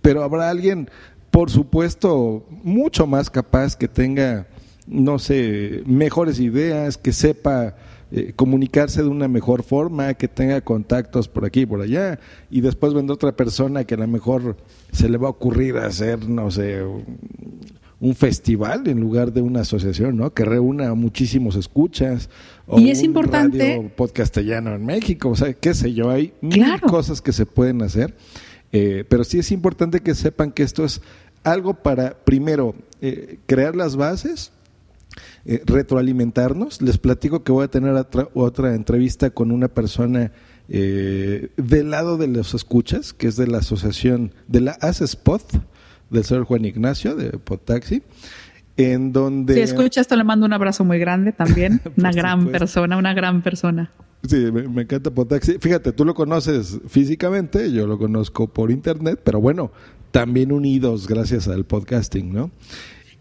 pero 0.00 0.22
habrá 0.22 0.50
alguien, 0.50 0.88
por 1.30 1.50
supuesto, 1.50 2.46
mucho 2.62 3.06
más 3.06 3.30
capaz 3.30 3.76
que 3.76 3.88
tenga, 3.88 4.46
no 4.86 5.18
sé, 5.18 5.82
mejores 5.86 6.40
ideas, 6.40 6.98
que 6.98 7.12
sepa 7.12 7.76
eh, 8.10 8.32
comunicarse 8.36 9.02
de 9.02 9.08
una 9.08 9.28
mejor 9.28 9.62
forma, 9.62 10.14
que 10.14 10.28
tenga 10.28 10.60
contactos 10.60 11.28
por 11.28 11.44
aquí 11.44 11.60
y 11.60 11.66
por 11.66 11.80
allá, 11.80 12.18
y 12.50 12.60
después 12.60 12.92
vendrá 12.94 13.14
otra 13.14 13.32
persona 13.32 13.84
que 13.84 13.94
a 13.94 13.98
lo 13.98 14.08
mejor 14.08 14.56
se 14.92 15.08
le 15.08 15.18
va 15.18 15.28
a 15.28 15.30
ocurrir 15.30 15.78
hacer, 15.78 16.28
no 16.28 16.50
sé, 16.50 16.82
un 18.02 18.16
festival 18.16 18.88
en 18.88 19.00
lugar 19.00 19.32
de 19.32 19.42
una 19.42 19.60
asociación, 19.60 20.16
¿no? 20.16 20.34
Que 20.34 20.44
reúna 20.44 20.92
muchísimos 20.94 21.54
escuchas. 21.54 22.28
O 22.66 22.80
y 22.80 22.90
es 22.90 23.00
importante. 23.04 23.76
Radio 23.76 23.90
podcastellano 23.94 24.74
en 24.74 24.84
México, 24.84 25.30
o 25.30 25.36
sea, 25.36 25.52
qué 25.52 25.72
sé 25.72 25.94
yo, 25.94 26.10
hay 26.10 26.32
mil 26.40 26.80
cosas 26.80 27.22
que 27.22 27.32
se 27.32 27.46
pueden 27.46 27.80
hacer. 27.80 28.16
Eh, 28.72 29.04
pero 29.08 29.22
sí 29.22 29.38
es 29.38 29.52
importante 29.52 30.00
que 30.00 30.16
sepan 30.16 30.50
que 30.50 30.64
esto 30.64 30.84
es 30.84 31.00
algo 31.44 31.74
para, 31.74 32.14
primero, 32.24 32.74
eh, 33.00 33.38
crear 33.46 33.76
las 33.76 33.94
bases, 33.94 34.50
eh, 35.44 35.62
retroalimentarnos. 35.64 36.82
Les 36.82 36.98
platico 36.98 37.42
que 37.42 37.52
voy 37.52 37.64
a 37.64 37.68
tener 37.68 37.92
otra, 37.94 38.28
otra 38.34 38.74
entrevista 38.74 39.30
con 39.30 39.50
una 39.50 39.68
persona 39.68 40.32
eh, 40.68 41.50
del 41.56 41.90
lado 41.90 42.16
de 42.16 42.28
los 42.28 42.54
escuchas, 42.54 43.12
que 43.12 43.28
es 43.28 43.36
de 43.36 43.46
la 43.46 43.58
asociación 43.58 44.32
de 44.48 44.60
la 44.60 44.72
ASESPOT, 44.80 45.42
del 46.10 46.24
señor 46.24 46.44
Juan 46.44 46.64
Ignacio 46.64 47.14
de 47.14 47.30
Potaxi, 47.38 48.02
en 48.76 49.12
donde... 49.12 49.54
Si 49.54 49.60
escuchas, 49.60 50.06
te 50.06 50.16
le 50.16 50.24
mando 50.24 50.46
un 50.46 50.52
abrazo 50.52 50.84
muy 50.84 50.98
grande 50.98 51.32
también. 51.32 51.80
una 51.96 52.12
gran 52.12 52.48
persona, 52.48 52.96
una 52.96 53.12
gran 53.14 53.42
persona. 53.42 53.90
Sí, 54.26 54.36
me, 54.52 54.82
encanta 54.82 55.10
Potaxi. 55.10 55.58
Fíjate, 55.58 55.92
tú 55.92 56.04
lo 56.04 56.14
conoces 56.14 56.78
físicamente, 56.86 57.72
yo 57.72 57.86
lo 57.86 57.98
conozco 57.98 58.46
por 58.46 58.70
internet, 58.70 59.20
pero 59.24 59.40
bueno, 59.40 59.72
también 60.12 60.52
unidos 60.52 61.08
gracias 61.08 61.48
al 61.48 61.64
podcasting, 61.64 62.32
¿no? 62.32 62.50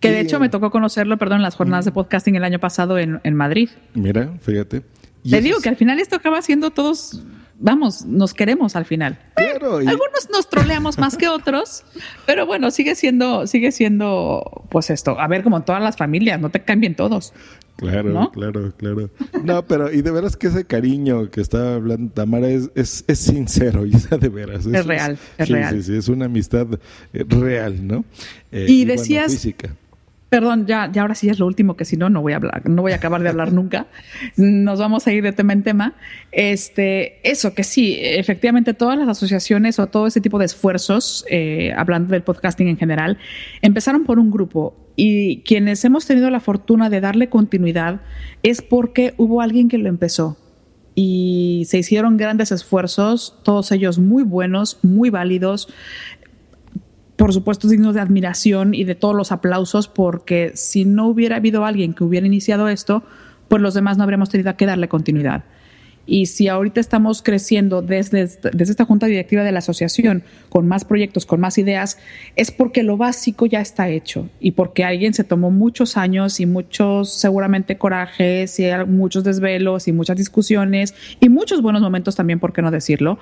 Que 0.01 0.11
de 0.11 0.19
hecho 0.19 0.39
me 0.39 0.49
tocó 0.49 0.71
conocerlo, 0.71 1.17
perdón, 1.17 1.37
en 1.37 1.43
las 1.43 1.55
jornadas 1.55 1.85
de 1.85 1.91
podcasting 1.91 2.35
el 2.35 2.43
año 2.43 2.59
pasado 2.59 2.97
en, 2.97 3.21
en 3.23 3.35
Madrid. 3.35 3.69
Mira, 3.93 4.33
fíjate. 4.41 4.81
Te 5.29 5.41
digo 5.41 5.59
que 5.61 5.69
al 5.69 5.77
final 5.77 5.99
esto 5.99 6.15
acaba 6.15 6.41
siendo 6.41 6.71
todos 6.71 7.23
vamos, 7.61 8.05
nos 8.05 8.33
queremos 8.33 8.75
al 8.75 8.85
final. 8.85 9.17
Algunos 9.35 10.29
nos 10.31 10.49
troleamos 10.49 10.97
más 10.97 11.15
que 11.15 11.27
otros, 11.29 11.83
pero 12.25 12.45
bueno, 12.45 12.71
sigue 12.71 12.95
siendo, 12.95 13.47
sigue 13.47 13.71
siendo, 13.71 14.65
pues 14.69 14.89
esto, 14.89 15.19
a 15.19 15.27
ver, 15.27 15.43
como 15.43 15.57
en 15.57 15.63
todas 15.63 15.81
las 15.81 15.95
familias, 15.95 16.41
no 16.41 16.49
te 16.49 16.63
cambien 16.63 16.95
todos. 16.95 17.33
Claro, 17.77 18.29
claro, 18.31 18.73
claro. 18.77 19.09
No, 19.43 19.65
pero 19.65 19.91
y 19.91 20.01
de 20.01 20.11
veras 20.11 20.35
que 20.35 20.47
ese 20.47 20.65
cariño 20.65 21.31
que 21.31 21.41
estaba 21.41 21.75
hablando 21.75 22.11
Tamara 22.11 22.47
es, 22.47 22.69
es, 22.75 23.03
es 23.07 23.19
sincero, 23.19 23.85
y 23.87 23.91
de 23.91 24.29
veras. 24.29 24.65
Es, 24.65 24.85
real, 24.85 25.17
es 25.37 25.49
real. 25.49 25.75
Sí, 25.75 25.83
sí, 25.83 25.97
es 25.97 26.07
una 26.07 26.25
amistad 26.25 26.67
eh, 27.13 27.25
real, 27.27 27.87
¿no? 27.87 28.03
Eh, 28.51 28.65
y, 28.67 28.85
decías, 28.85 29.31
física. 29.31 29.75
Perdón, 30.31 30.65
ya, 30.65 30.89
ya 30.89 31.01
ahora 31.01 31.13
sí 31.13 31.27
es 31.27 31.39
lo 31.39 31.45
último, 31.45 31.75
que 31.75 31.83
si 31.83 31.97
no, 31.97 32.09
no 32.09 32.21
voy 32.21 32.31
a 32.31 32.37
hablar, 32.37 32.61
no 32.69 32.81
voy 32.81 32.93
a 32.93 32.95
acabar 32.95 33.21
de 33.21 33.27
hablar 33.27 33.51
nunca. 33.59 33.87
Nos 34.37 34.79
vamos 34.79 35.05
a 35.05 35.11
ir 35.11 35.23
de 35.23 35.33
tema 35.33 35.51
en 35.51 35.61
tema. 35.61 35.93
Este, 36.31 37.19
eso, 37.29 37.53
que 37.53 37.65
sí, 37.65 37.97
efectivamente, 37.99 38.73
todas 38.73 38.97
las 38.97 39.09
asociaciones 39.09 39.77
o 39.77 39.87
todo 39.87 40.07
ese 40.07 40.21
tipo 40.21 40.39
de 40.39 40.45
esfuerzos, 40.45 41.25
eh, 41.29 41.73
hablando 41.75 42.13
del 42.13 42.23
podcasting 42.23 42.69
en 42.69 42.77
general, 42.77 43.17
empezaron 43.61 44.05
por 44.05 44.19
un 44.19 44.31
grupo. 44.31 44.73
Y 44.95 45.41
quienes 45.41 45.83
hemos 45.83 46.05
tenido 46.05 46.29
la 46.29 46.39
fortuna 46.39 46.89
de 46.89 47.01
darle 47.01 47.27
continuidad 47.27 47.99
es 48.41 48.61
porque 48.61 49.13
hubo 49.17 49.41
alguien 49.41 49.67
que 49.67 49.79
lo 49.79 49.89
empezó. 49.89 50.37
Y 50.95 51.63
se 51.67 51.79
hicieron 51.79 52.15
grandes 52.15 52.53
esfuerzos, 52.53 53.37
todos 53.43 53.73
ellos 53.73 53.99
muy 53.99 54.23
buenos, 54.23 54.79
muy 54.81 55.09
válidos 55.09 55.67
por 57.21 57.33
supuesto, 57.33 57.67
dignos 57.67 57.93
de 57.93 58.01
admiración 58.01 58.73
y 58.73 58.83
de 58.83 58.95
todos 58.95 59.13
los 59.13 59.31
aplausos, 59.31 59.87
porque 59.87 60.53
si 60.55 60.85
no 60.85 61.05
hubiera 61.05 61.35
habido 61.35 61.65
alguien 61.65 61.93
que 61.93 62.03
hubiera 62.03 62.25
iniciado 62.25 62.67
esto, 62.67 63.03
pues 63.47 63.61
los 63.61 63.75
demás 63.75 63.95
no 63.95 64.03
habríamos 64.03 64.29
tenido 64.29 64.57
que 64.57 64.65
darle 64.65 64.87
continuidad. 64.87 65.43
Y 66.07 66.25
si 66.25 66.47
ahorita 66.47 66.79
estamos 66.79 67.21
creciendo 67.21 67.83
desde, 67.83 68.21
desde 68.25 68.71
esta 68.71 68.85
junta 68.85 69.05
directiva 69.05 69.43
de 69.43 69.51
la 69.51 69.59
asociación 69.59 70.23
con 70.49 70.67
más 70.67 70.83
proyectos, 70.83 71.27
con 71.27 71.39
más 71.39 71.59
ideas, 71.59 71.99
es 72.35 72.49
porque 72.49 72.81
lo 72.81 72.97
básico 72.97 73.45
ya 73.45 73.61
está 73.61 73.87
hecho 73.87 74.27
y 74.39 74.53
porque 74.53 74.83
alguien 74.83 75.13
se 75.13 75.23
tomó 75.23 75.51
muchos 75.51 75.97
años 75.97 76.39
y 76.39 76.47
muchos 76.47 77.13
seguramente 77.13 77.77
corajes 77.77 78.59
y 78.59 78.65
muchos 78.87 79.23
desvelos 79.23 79.87
y 79.87 79.91
muchas 79.91 80.17
discusiones 80.17 80.95
y 81.19 81.29
muchos 81.29 81.61
buenos 81.61 81.83
momentos 81.83 82.15
también, 82.15 82.39
por 82.39 82.51
qué 82.51 82.63
no 82.63 82.71
decirlo, 82.71 83.19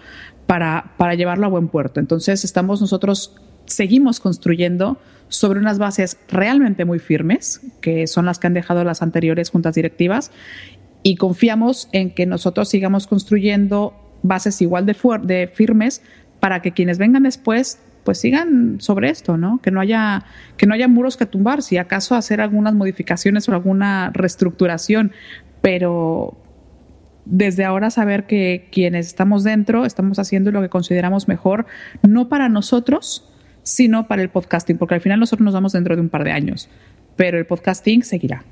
para, 0.47 0.93
para 0.95 1.15
llevarlo 1.15 1.47
a 1.47 1.49
buen 1.49 1.67
puerto. 1.67 1.99
Entonces 1.99 2.45
estamos 2.45 2.79
nosotros 2.79 3.35
seguimos 3.69 4.19
construyendo 4.19 4.99
sobre 5.29 5.59
unas 5.59 5.77
bases 5.77 6.17
realmente 6.27 6.85
muy 6.85 6.99
firmes, 6.99 7.61
que 7.81 8.07
son 8.07 8.25
las 8.25 8.39
que 8.39 8.47
han 8.47 8.53
dejado 8.53 8.83
las 8.83 9.01
anteriores 9.01 9.51
juntas 9.51 9.75
directivas, 9.75 10.31
y 11.03 11.15
confiamos 11.15 11.87
en 11.91 12.13
que 12.13 12.25
nosotros 12.25 12.67
sigamos 12.67 13.07
construyendo 13.07 13.93
bases 14.21 14.61
igual 14.61 14.85
de, 14.85 14.95
de 15.23 15.47
firmes 15.47 16.01
para 16.39 16.61
que 16.61 16.73
quienes 16.73 16.97
vengan 16.97 17.23
después 17.23 17.79
pues 18.03 18.19
sigan 18.19 18.77
sobre 18.79 19.09
esto, 19.09 19.37
¿no? 19.37 19.59
Que 19.61 19.71
no 19.71 19.79
haya 19.81 20.23
que 20.57 20.65
no 20.65 20.73
haya 20.73 20.87
muros 20.87 21.15
que 21.15 21.25
tumbar, 21.25 21.61
si 21.61 21.77
acaso 21.77 22.15
hacer 22.15 22.41
algunas 22.41 22.73
modificaciones 22.73 23.47
o 23.47 23.51
alguna 23.53 24.09
reestructuración, 24.13 25.11
pero 25.61 26.37
desde 27.25 27.65
ahora 27.65 27.91
saber 27.91 28.25
que 28.25 28.67
quienes 28.71 29.05
estamos 29.05 29.43
dentro 29.43 29.85
estamos 29.85 30.17
haciendo 30.17 30.51
lo 30.51 30.61
que 30.61 30.69
consideramos 30.69 31.27
mejor, 31.27 31.67
no 32.01 32.29
para 32.29 32.49
nosotros, 32.49 33.28
sino 33.69 34.07
para 34.07 34.21
el 34.21 34.29
podcasting, 34.29 34.77
porque 34.77 34.95
al 34.95 35.01
final 35.01 35.19
nosotros 35.19 35.43
nos 35.45 35.53
vamos 35.53 35.73
dentro 35.73 35.95
de 35.95 36.01
un 36.01 36.09
par 36.09 36.23
de 36.23 36.31
años, 36.31 36.69
pero 37.15 37.37
el 37.37 37.45
podcasting 37.45 38.01
seguirá. 38.03 38.43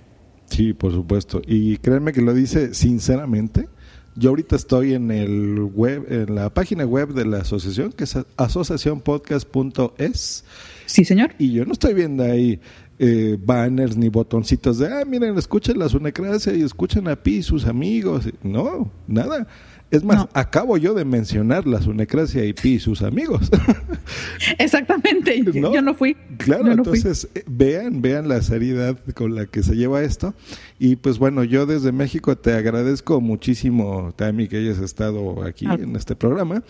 Sí, 0.45 0.74
por 0.74 0.93
supuesto. 0.93 1.41
Y 1.45 1.78
créanme 1.78 2.13
que 2.13 2.22
lo 2.22 2.34
dice 2.34 2.74
sinceramente. 2.74 3.68
Yo 4.15 4.30
ahorita 4.30 4.55
estoy 4.55 4.93
en 4.93 5.11
el 5.11 5.59
web, 5.59 6.05
en 6.09 6.34
la 6.34 6.49
página 6.51 6.86
web 6.86 7.13
de 7.13 7.26
la 7.26 7.39
asociación, 7.39 7.91
que 7.91 8.05
es 8.05 8.18
asociacionpodcast.es. 8.38 10.45
Sí, 10.86 11.03
señor. 11.05 11.36
Y 11.38 11.51
yo 11.51 11.65
no 11.65 11.74
estoy 11.74 11.93
viendo 11.93 12.24
ahí 12.24 12.59
eh, 12.97 13.38
banners 13.39 13.95
ni 13.95 14.09
botoncitos 14.09 14.80
de, 14.80 14.88
ah, 14.88 15.05
miren, 15.05 15.38
escuchen 15.38 15.78
la 15.78 15.88
Sunecracia 15.88 16.55
y 16.55 16.63
escuchen 16.63 17.07
a 17.07 17.15
Pi 17.15 17.36
y 17.38 17.43
sus 17.43 17.65
amigos. 17.65 18.28
No, 18.41 18.91
nada. 19.07 19.45
Es 19.89 20.03
más, 20.03 20.27
acabo 20.33 20.77
yo 20.77 20.93
de 20.93 21.05
mencionar 21.05 21.65
la 21.65 21.81
Sunecracia 21.81 22.43
y 22.43 22.53
Pi 22.53 22.73
y 22.73 22.79
sus 22.79 23.01
amigos. 23.01 23.49
Exactamente, 24.57 25.41
yo 25.53 25.81
no 25.81 25.93
fui. 25.93 26.15
Claro, 26.38 26.71
entonces 26.71 27.29
eh, 27.35 27.43
vean, 27.47 28.01
vean 28.01 28.27
la 28.27 28.41
seriedad 28.41 28.97
con 29.15 29.35
la 29.35 29.45
que 29.45 29.63
se 29.63 29.75
lleva 29.75 30.01
esto. 30.01 30.33
Y 30.77 30.97
pues 30.97 31.19
bueno, 31.19 31.43
yo 31.43 31.65
desde 31.65 31.91
México 31.91 32.38
te 32.38 32.53
agradezco 32.53 33.21
muchísimo, 33.21 34.13
Tami, 34.15 34.47
que 34.47 34.57
hayas 34.57 34.79
estado 34.79 35.43
aquí 35.43 35.65
en 35.65 35.95
este 35.95 36.15
programa. 36.15 36.63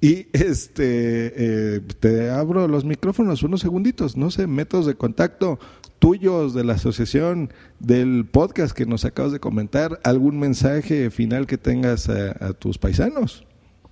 Y 0.00 0.28
este 0.32 1.32
eh, 1.76 1.80
te 1.98 2.30
abro 2.30 2.68
los 2.68 2.84
micrófonos 2.84 3.42
unos 3.42 3.60
segunditos, 3.60 4.16
no 4.16 4.30
sé, 4.30 4.46
métodos 4.46 4.86
de 4.86 4.94
contacto, 4.94 5.58
tuyos 5.98 6.54
de 6.54 6.64
la 6.64 6.74
asociación, 6.74 7.52
del 7.80 8.26
podcast 8.26 8.76
que 8.76 8.86
nos 8.86 9.04
acabas 9.04 9.32
de 9.32 9.40
comentar, 9.40 10.00
algún 10.04 10.38
mensaje 10.38 11.10
final 11.10 11.46
que 11.46 11.58
tengas 11.58 12.08
a, 12.08 12.52
tus 12.52 12.78
paisanos. 12.78 13.44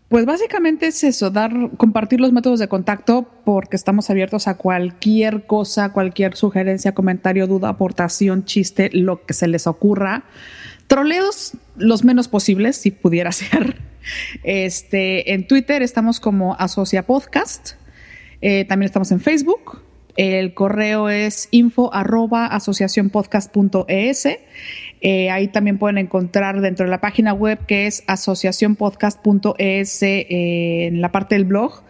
Pues 0.08 0.24
básicamente 0.24 0.86
es 0.86 1.02
eso, 1.02 1.30
dar, 1.30 1.52
compartir 1.76 2.20
los 2.20 2.32
métodos 2.32 2.60
de 2.60 2.68
contacto 2.68 3.28
porque 3.44 3.74
estamos 3.74 4.08
abiertos 4.08 4.46
a 4.46 4.56
cualquier 4.56 5.46
cosa, 5.46 5.92
cualquier 5.92 6.36
sugerencia, 6.36 6.94
comentario, 6.94 7.48
duda, 7.48 7.70
aportación, 7.70 8.44
chiste, 8.44 8.88
lo 8.92 9.26
que 9.26 9.34
se 9.34 9.48
les 9.48 9.66
ocurra. 9.66 10.24
Troleos 10.86 11.54
los 11.76 12.04
menos 12.04 12.28
posibles, 12.28 12.76
si 12.76 12.92
pudiera 12.92 13.32
ser. 13.32 13.80
Este, 14.44 15.32
en 15.32 15.48
Twitter 15.48 15.82
estamos 15.82 16.20
como 16.20 16.54
Asocia 16.54 17.04
Podcast. 17.04 17.72
Eh, 18.40 18.64
también 18.64 18.86
estamos 18.86 19.10
en 19.10 19.18
Facebook. 19.18 19.85
El 20.16 20.54
correo 20.54 21.10
es 21.10 21.48
info 21.50 21.92
arroba 21.92 22.46
asociacionpodcast.es. 22.46 24.28
Eh, 25.02 25.30
ahí 25.30 25.48
también 25.48 25.78
pueden 25.78 25.98
encontrar 25.98 26.60
dentro 26.62 26.86
de 26.86 26.90
la 26.90 27.00
página 27.00 27.34
web 27.34 27.66
que 27.66 27.86
es 27.86 28.02
asociacionpodcast.es 28.06 30.02
eh, 30.02 30.86
en 30.86 31.02
la 31.02 31.12
parte 31.12 31.34
del 31.34 31.44
blog. 31.44 31.82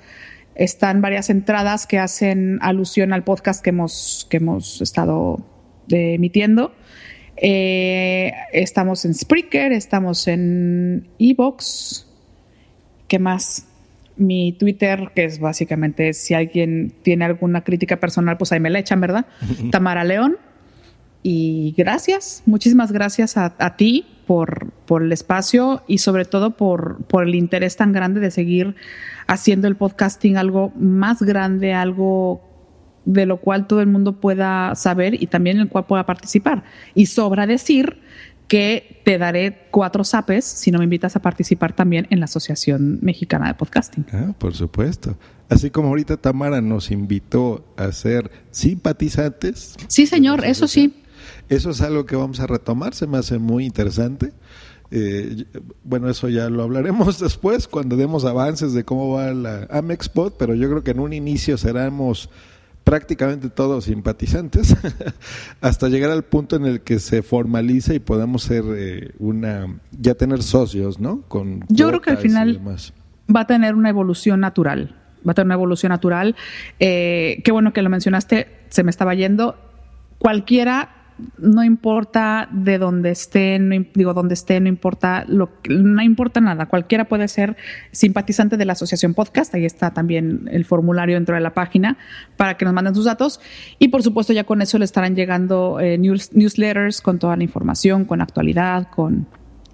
Están 0.56 1.00
varias 1.02 1.30
entradas 1.30 1.86
que 1.86 1.98
hacen 1.98 2.58
alusión 2.62 3.12
al 3.12 3.22
podcast 3.22 3.62
que 3.62 3.70
hemos, 3.70 4.26
que 4.28 4.38
hemos 4.38 4.80
estado 4.80 5.46
eh, 5.90 6.14
emitiendo. 6.14 6.74
estamos 7.36 9.04
en 9.04 9.14
Spreaker, 9.14 9.72
estamos 9.72 10.26
en 10.26 11.06
Evox. 11.18 12.08
¿Qué 13.06 13.20
más? 13.20 13.68
Mi 14.16 14.52
Twitter, 14.52 15.10
que 15.14 15.24
es 15.24 15.38
básicamente 15.40 16.12
si 16.12 16.34
alguien 16.34 16.94
tiene 17.02 17.24
alguna 17.24 17.62
crítica 17.62 17.98
personal, 17.98 18.36
pues 18.36 18.52
ahí 18.52 18.60
me 18.60 18.70
la 18.70 18.78
echan, 18.78 19.00
¿verdad? 19.00 19.26
Tamara 19.70 20.04
León. 20.04 20.36
Y 21.22 21.74
gracias, 21.76 22.44
muchísimas 22.46 22.92
gracias 22.92 23.36
a, 23.36 23.76
ti 23.76 24.06
por, 24.28 24.70
por, 24.86 25.02
el 25.02 25.10
espacio 25.10 25.82
y 25.88 25.98
sobre 25.98 26.24
todo 26.24 26.56
por, 26.56 27.04
por 27.06 27.24
el 27.24 27.34
interés 27.34 27.74
tan 27.76 27.92
grande 27.92 28.20
de 28.20 28.30
seguir 28.30 28.76
haciendo 29.26 29.66
el 29.66 29.74
podcasting 29.74 30.36
algo 30.36 30.72
más 30.76 31.22
grande, 31.22 31.72
algo 31.74 32.42
de 33.06 33.26
lo 33.26 33.38
cual 33.40 33.66
todo 33.66 33.80
el 33.80 33.88
mundo 33.88 34.20
pueda 34.20 34.74
saber 34.76 35.20
y 35.20 35.26
también 35.26 35.56
en 35.56 35.62
el 35.62 35.68
cual 35.68 35.86
pueda 35.86 36.06
participar. 36.06 36.62
Y 36.94 37.06
sobra 37.06 37.46
decir 37.46 37.98
que 38.48 39.00
te 39.04 39.18
daré 39.18 39.66
cuatro 39.70 40.04
zapes 40.04 40.44
si 40.44 40.70
no 40.70 40.78
me 40.78 40.84
invitas 40.84 41.16
a 41.16 41.22
participar 41.22 41.74
también 41.74 42.06
en 42.10 42.20
la 42.20 42.26
Asociación 42.26 42.98
Mexicana 43.02 43.48
de 43.48 43.54
Podcasting. 43.54 44.06
Ah, 44.12 44.34
por 44.38 44.54
supuesto. 44.54 45.16
Así 45.48 45.70
como 45.70 45.88
ahorita 45.88 46.16
Tamara 46.16 46.60
nos 46.60 46.90
invitó 46.90 47.64
a 47.76 47.92
ser 47.92 48.30
simpatizantes. 48.50 49.76
Sí, 49.88 50.06
señor, 50.06 50.44
eso 50.44 50.66
sí. 50.66 51.02
Eso 51.48 51.70
es 51.70 51.80
algo 51.80 52.06
que 52.06 52.16
vamos 52.16 52.40
a 52.40 52.46
retomar, 52.46 52.94
se 52.94 53.06
me 53.06 53.18
hace 53.18 53.38
muy 53.38 53.64
interesante. 53.64 54.32
Eh, 54.90 55.44
bueno, 55.82 56.08
eso 56.08 56.28
ya 56.28 56.48
lo 56.48 56.62
hablaremos 56.62 57.18
después 57.20 57.68
cuando 57.68 57.96
demos 57.96 58.24
avances 58.24 58.72
de 58.72 58.84
cómo 58.84 59.10
va 59.10 59.32
la 59.32 59.66
Amexpot, 59.70 60.36
pero 60.36 60.54
yo 60.54 60.68
creo 60.68 60.84
que 60.84 60.92
en 60.92 61.00
un 61.00 61.12
inicio 61.12 61.58
seremos 61.58 62.30
prácticamente 62.86 63.50
todos 63.50 63.86
simpatizantes, 63.86 64.76
hasta 65.60 65.88
llegar 65.88 66.12
al 66.12 66.22
punto 66.22 66.54
en 66.54 66.66
el 66.66 66.82
que 66.82 67.00
se 67.00 67.24
formaliza 67.24 67.94
y 67.94 67.98
podamos 67.98 68.44
ser 68.44 68.62
eh, 68.76 69.10
una, 69.18 69.80
ya 69.90 70.14
tener 70.14 70.40
socios, 70.40 71.00
¿no? 71.00 71.22
Con 71.22 71.64
Yo 71.68 71.88
creo 71.88 72.00
que 72.00 72.10
al 72.10 72.18
final 72.18 72.60
va 73.34 73.40
a 73.40 73.46
tener 73.48 73.74
una 73.74 73.88
evolución 73.88 74.38
natural, 74.38 74.94
va 75.26 75.32
a 75.32 75.34
tener 75.34 75.46
una 75.46 75.54
evolución 75.54 75.90
natural. 75.90 76.36
Eh, 76.78 77.42
qué 77.44 77.50
bueno 77.50 77.72
que 77.72 77.82
lo 77.82 77.90
mencionaste, 77.90 78.46
se 78.68 78.84
me 78.84 78.90
estaba 78.90 79.16
yendo. 79.16 79.56
Cualquiera 80.18 80.95
no 81.38 81.64
importa 81.64 82.48
de 82.50 82.78
dónde 82.78 83.10
esté, 83.10 83.58
no, 83.58 83.84
digo 83.94 84.12
dónde 84.12 84.34
esté, 84.34 84.60
no 84.60 84.68
importa 84.68 85.24
no 85.26 86.02
importa 86.02 86.40
nada. 86.40 86.66
Cualquiera 86.66 87.06
puede 87.06 87.28
ser 87.28 87.56
simpatizante 87.90 88.56
de 88.56 88.64
la 88.64 88.74
asociación 88.74 89.14
podcast. 89.14 89.54
Ahí 89.54 89.64
está 89.64 89.92
también 89.92 90.48
el 90.50 90.64
formulario 90.64 91.16
dentro 91.16 91.34
de 91.34 91.40
la 91.40 91.54
página 91.54 91.96
para 92.36 92.56
que 92.56 92.64
nos 92.64 92.74
manden 92.74 92.94
sus 92.94 93.06
datos. 93.06 93.40
Y 93.78 93.88
por 93.88 94.02
supuesto, 94.02 94.32
ya 94.32 94.44
con 94.44 94.62
eso 94.62 94.78
le 94.78 94.84
estarán 94.84 95.14
llegando 95.16 95.80
eh, 95.80 95.98
newsletters 95.98 97.00
con 97.00 97.18
toda 97.18 97.36
la 97.36 97.44
información, 97.44 98.04
con 98.04 98.20
actualidad, 98.20 98.88
con 98.88 99.26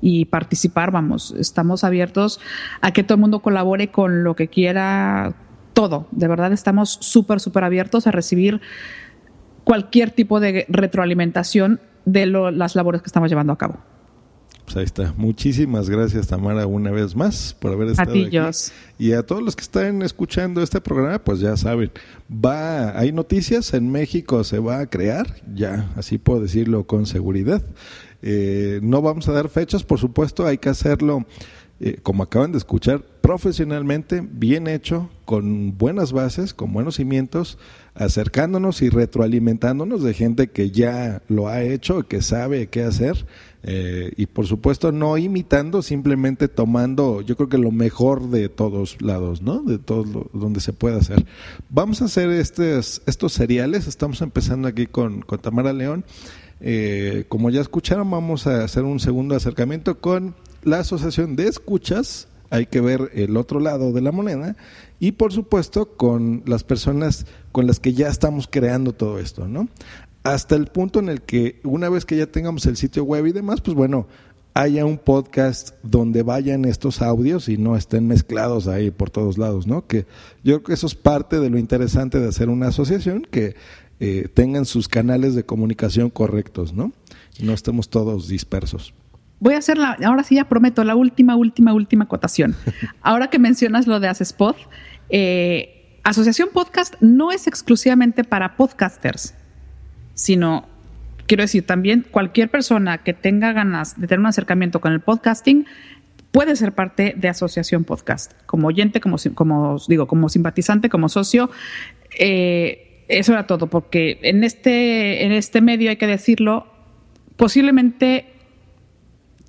y 0.02 0.26
participar. 0.26 0.90
Vamos, 0.90 1.34
estamos 1.38 1.84
abiertos 1.84 2.40
a 2.82 2.92
que 2.92 3.04
todo 3.04 3.14
el 3.14 3.20
mundo 3.20 3.40
colabore 3.40 3.88
con 3.88 4.24
lo 4.24 4.36
que 4.36 4.48
quiera. 4.48 5.34
Todo, 5.72 6.06
de 6.10 6.28
verdad 6.28 6.52
estamos 6.52 6.98
súper, 7.00 7.40
súper 7.40 7.64
abiertos 7.64 8.06
a 8.06 8.10
recibir 8.10 8.60
cualquier 9.64 10.10
tipo 10.10 10.40
de 10.40 10.66
retroalimentación 10.68 11.80
de 12.04 12.26
las 12.26 12.74
labores 12.74 13.02
que 13.02 13.06
estamos 13.06 13.28
llevando 13.28 13.52
a 13.52 13.58
cabo. 13.58 13.78
Pues 14.64 14.76
ahí 14.76 14.84
está. 14.84 15.12
Muchísimas 15.16 15.90
gracias, 15.90 16.28
Tamara, 16.28 16.66
una 16.66 16.90
vez 16.90 17.16
más 17.16 17.54
por 17.58 17.72
haber 17.72 17.88
estado 17.88 18.12
aquí. 18.12 18.30
Y 18.98 19.12
a 19.12 19.24
todos 19.24 19.42
los 19.42 19.56
que 19.56 19.62
están 19.62 20.02
escuchando 20.02 20.62
este 20.62 20.80
programa, 20.80 21.18
pues 21.18 21.40
ya 21.40 21.56
saben, 21.56 21.90
va, 22.30 22.98
hay 22.98 23.12
noticias 23.12 23.74
en 23.74 23.90
México, 23.90 24.44
se 24.44 24.60
va 24.60 24.80
a 24.80 24.86
crear, 24.86 25.26
ya, 25.52 25.90
así 25.96 26.18
puedo 26.18 26.40
decirlo 26.40 26.86
con 26.86 27.06
seguridad. 27.06 27.62
Eh, 28.22 28.78
no 28.82 29.02
vamos 29.02 29.28
a 29.28 29.32
dar 29.32 29.48
fechas, 29.48 29.82
por 29.82 29.98
supuesto, 29.98 30.46
hay 30.46 30.58
que 30.58 30.68
hacerlo, 30.68 31.26
eh, 31.84 31.98
como 32.00 32.22
acaban 32.22 32.52
de 32.52 32.58
escuchar, 32.58 33.02
profesionalmente, 33.02 34.22
bien 34.22 34.68
hecho, 34.68 35.10
con 35.24 35.76
buenas 35.76 36.12
bases, 36.12 36.54
con 36.54 36.72
buenos 36.72 36.94
cimientos 36.94 37.58
acercándonos 37.94 38.82
y 38.82 38.88
retroalimentándonos 38.88 40.04
de 40.04 40.14
gente 40.14 40.46
que 40.46 40.70
ya 40.70 41.22
lo 41.26 41.48
ha 41.48 41.62
hecho, 41.62 42.04
que 42.04 42.22
sabe 42.22 42.68
qué 42.68 42.84
hacer 42.84 43.26
eh, 43.64 44.12
y 44.16 44.26
por 44.26 44.46
supuesto 44.46 44.92
no 44.92 45.18
imitando, 45.18 45.82
simplemente 45.82 46.46
tomando 46.46 47.20
yo 47.20 47.36
creo 47.36 47.48
que 47.48 47.58
lo 47.58 47.72
mejor 47.72 48.30
de 48.30 48.48
todos 48.48 49.02
lados, 49.02 49.42
¿no? 49.42 49.62
De 49.62 49.78
todo 49.78 50.30
donde 50.32 50.60
se 50.60 50.72
puede 50.72 50.98
hacer. 50.98 51.26
Vamos 51.68 52.00
a 52.00 52.04
hacer 52.04 52.30
estos, 52.30 53.02
estos 53.06 53.32
seriales, 53.32 53.88
estamos 53.88 54.22
empezando 54.22 54.68
aquí 54.68 54.86
con, 54.86 55.22
con 55.22 55.40
Tamara 55.40 55.72
León. 55.72 56.04
Eh, 56.60 57.24
como 57.28 57.50
ya 57.50 57.60
escucharon, 57.60 58.08
vamos 58.08 58.46
a 58.46 58.62
hacer 58.62 58.84
un 58.84 59.00
segundo 59.00 59.34
acercamiento 59.34 59.98
con 60.00 60.36
la 60.62 60.80
Asociación 60.80 61.36
de 61.36 61.48
Escuchas 61.48 62.28
hay 62.50 62.66
que 62.66 62.80
ver 62.80 63.10
el 63.14 63.36
otro 63.36 63.60
lado 63.60 63.92
de 63.92 64.02
la 64.02 64.12
moneda 64.12 64.56
y 65.00 65.12
por 65.12 65.32
supuesto 65.32 65.96
con 65.96 66.42
las 66.46 66.64
personas 66.64 67.26
con 67.50 67.66
las 67.66 67.80
que 67.80 67.94
ya 67.94 68.08
estamos 68.08 68.46
creando 68.50 68.92
todo 68.92 69.18
esto, 69.18 69.48
¿no? 69.48 69.68
Hasta 70.22 70.54
el 70.54 70.66
punto 70.66 71.00
en 71.00 71.08
el 71.08 71.22
que 71.22 71.60
una 71.64 71.88
vez 71.88 72.04
que 72.04 72.16
ya 72.16 72.26
tengamos 72.26 72.66
el 72.66 72.76
sitio 72.76 73.04
web 73.04 73.26
y 73.26 73.32
demás, 73.32 73.60
pues 73.60 73.74
bueno, 73.74 74.06
haya 74.54 74.84
un 74.84 74.98
podcast 74.98 75.74
donde 75.82 76.22
vayan 76.22 76.64
estos 76.64 77.00
audios 77.00 77.48
y 77.48 77.56
no 77.56 77.76
estén 77.76 78.06
mezclados 78.06 78.68
ahí 78.68 78.90
por 78.90 79.10
todos 79.10 79.38
lados, 79.38 79.66
¿no? 79.66 79.86
Que 79.86 80.06
yo 80.44 80.56
creo 80.56 80.62
que 80.62 80.72
eso 80.74 80.86
es 80.86 80.94
parte 80.94 81.40
de 81.40 81.50
lo 81.50 81.58
interesante 81.58 82.20
de 82.20 82.28
hacer 82.28 82.50
una 82.50 82.68
asociación, 82.68 83.22
que 83.22 83.56
eh, 83.98 84.28
tengan 84.32 84.66
sus 84.66 84.88
canales 84.88 85.34
de 85.34 85.44
comunicación 85.44 86.10
correctos, 86.10 86.74
¿no? 86.74 86.92
Y 87.38 87.44
no 87.44 87.54
estemos 87.54 87.88
todos 87.88 88.28
dispersos. 88.28 88.92
Voy 89.42 89.54
a 89.54 89.58
hacer 89.58 89.76
la, 89.76 89.98
ahora 90.04 90.22
sí 90.22 90.36
ya 90.36 90.44
prometo, 90.44 90.84
la 90.84 90.94
última, 90.94 91.34
última, 91.34 91.74
última 91.74 92.04
acotación. 92.04 92.54
Ahora 93.02 93.26
que 93.26 93.40
mencionas 93.40 93.88
lo 93.88 93.98
de 93.98 94.06
Acespod, 94.06 94.54
eh, 95.08 95.98
Asociación 96.04 96.50
Podcast 96.52 96.94
no 97.00 97.32
es 97.32 97.48
exclusivamente 97.48 98.22
para 98.22 98.56
podcasters, 98.56 99.34
sino, 100.14 100.68
quiero 101.26 101.42
decir, 101.42 101.66
también 101.66 102.06
cualquier 102.08 102.52
persona 102.52 102.98
que 102.98 103.14
tenga 103.14 103.52
ganas 103.52 104.00
de 104.00 104.06
tener 104.06 104.20
un 104.20 104.26
acercamiento 104.26 104.80
con 104.80 104.92
el 104.92 105.00
podcasting 105.00 105.66
puede 106.30 106.54
ser 106.54 106.70
parte 106.70 107.12
de 107.16 107.28
Asociación 107.28 107.82
Podcast, 107.82 108.34
como 108.46 108.68
oyente, 108.68 109.00
como, 109.00 109.16
como 109.34 109.76
digo, 109.88 110.06
como 110.06 110.28
simpatizante, 110.28 110.88
como 110.88 111.08
socio. 111.08 111.50
Eh, 112.16 113.04
eso 113.08 113.32
era 113.32 113.48
todo, 113.48 113.66
porque 113.66 114.20
en 114.22 114.44
este, 114.44 115.24
en 115.24 115.32
este 115.32 115.60
medio 115.60 115.90
hay 115.90 115.96
que 115.96 116.06
decirlo, 116.06 116.68
posiblemente 117.36 118.31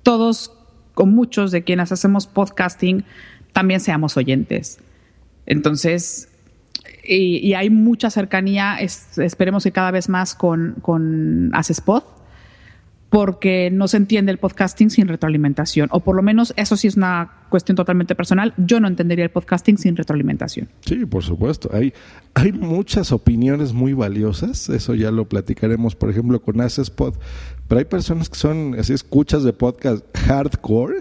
todos 0.04 0.52
con 0.94 1.12
muchos 1.12 1.50
de 1.50 1.64
quienes 1.64 1.90
hacemos 1.90 2.28
podcasting 2.28 3.04
también 3.52 3.80
seamos 3.80 4.16
oyentes. 4.16 4.78
Entonces, 5.46 6.28
y, 7.02 7.54
hay 7.54 7.70
mucha 7.70 8.10
cercanía, 8.10 8.78
esperemos 8.78 9.64
que 9.64 9.72
cada 9.72 9.90
vez 9.90 10.08
más 10.08 10.34
con, 10.34 10.76
con 10.80 11.50
Acespod, 11.54 12.04
porque 13.14 13.70
no 13.70 13.86
se 13.86 13.96
entiende 13.96 14.32
el 14.32 14.38
podcasting 14.38 14.90
sin 14.90 15.06
retroalimentación, 15.06 15.88
o 15.92 16.00
por 16.00 16.16
lo 16.16 16.22
menos 16.22 16.52
eso 16.56 16.76
sí 16.76 16.88
es 16.88 16.96
una 16.96 17.44
cuestión 17.48 17.76
totalmente 17.76 18.16
personal, 18.16 18.54
yo 18.56 18.80
no 18.80 18.88
entendería 18.88 19.24
el 19.24 19.30
podcasting 19.30 19.78
sin 19.78 19.94
retroalimentación. 19.94 20.68
Sí, 20.80 21.06
por 21.06 21.22
supuesto, 21.22 21.70
hay, 21.72 21.94
hay 22.34 22.50
muchas 22.50 23.12
opiniones 23.12 23.72
muy 23.72 23.92
valiosas, 23.92 24.68
eso 24.68 24.96
ya 24.96 25.12
lo 25.12 25.28
platicaremos, 25.28 25.94
por 25.94 26.10
ejemplo, 26.10 26.42
con 26.42 26.60
Acespod, 26.60 27.14
pero 27.68 27.78
hay 27.78 27.84
personas 27.84 28.28
que 28.28 28.34
son 28.34 28.74
así 28.80 28.92
escuchas 28.92 29.44
de 29.44 29.52
podcast 29.52 30.04
hardcore. 30.26 30.96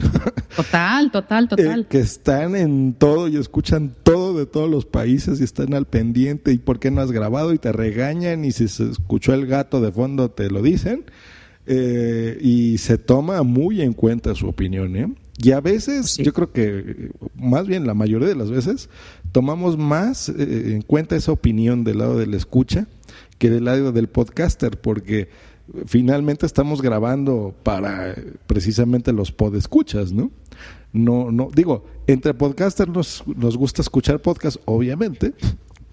Total, 0.55 1.09
total, 1.11 1.47
total. 1.47 1.81
Eh, 1.81 1.85
que 1.89 1.99
están 1.99 2.55
en 2.55 2.93
todo 2.93 3.27
y 3.27 3.37
escuchan 3.37 3.91
todo 4.03 4.37
de 4.37 4.45
todos 4.45 4.69
los 4.69 4.85
países 4.85 5.41
y 5.41 5.43
están 5.43 5.73
al 5.73 5.87
pendiente 5.87 6.51
y 6.51 6.59
por 6.59 6.79
qué 6.79 6.91
no 6.91 7.01
has 7.01 7.11
grabado 7.11 7.55
y 7.55 7.57
te 7.57 7.71
regañan 7.71 8.45
y 8.45 8.51
si 8.51 8.67
se 8.67 8.87
escuchó 8.87 9.33
el 9.33 9.47
gato 9.47 9.81
de 9.81 9.91
fondo 9.91 10.29
te 10.29 10.51
lo 10.51 10.61
dicen. 10.61 11.05
Eh, 11.65 12.37
y 12.41 12.77
se 12.77 12.97
toma 12.97 13.41
muy 13.43 13.81
en 13.81 13.93
cuenta 13.93 14.35
su 14.35 14.47
opinión. 14.47 14.95
¿eh? 14.95 15.13
Y 15.37 15.51
a 15.51 15.61
veces, 15.61 16.17
yo 16.17 16.33
creo 16.33 16.51
que 16.51 17.11
más 17.35 17.67
bien 17.67 17.87
la 17.87 17.93
mayoría 17.93 18.27
de 18.27 18.35
las 18.35 18.51
veces, 18.51 18.89
tomamos 19.31 19.77
más 19.77 20.29
en 20.29 20.81
cuenta 20.81 21.15
esa 21.15 21.31
opinión 21.31 21.83
del 21.83 21.99
lado 21.99 22.17
del 22.17 22.33
escucha 22.33 22.87
que 23.37 23.49
del 23.49 23.65
lado 23.65 23.91
del 23.91 24.07
podcaster, 24.07 24.79
porque 24.79 25.29
finalmente 25.85 26.45
estamos 26.45 26.81
grabando 26.81 27.55
para 27.63 28.15
precisamente 28.47 29.11
los 29.13 29.31
podescuchas, 29.31 30.11
¿no? 30.11 30.31
No, 30.91 31.31
no, 31.31 31.49
digo, 31.53 31.85
entre 32.05 32.33
podcasters 32.33 32.91
nos, 32.91 33.23
nos 33.25 33.57
gusta 33.57 33.81
escuchar 33.81 34.21
podcast, 34.21 34.57
obviamente, 34.65 35.33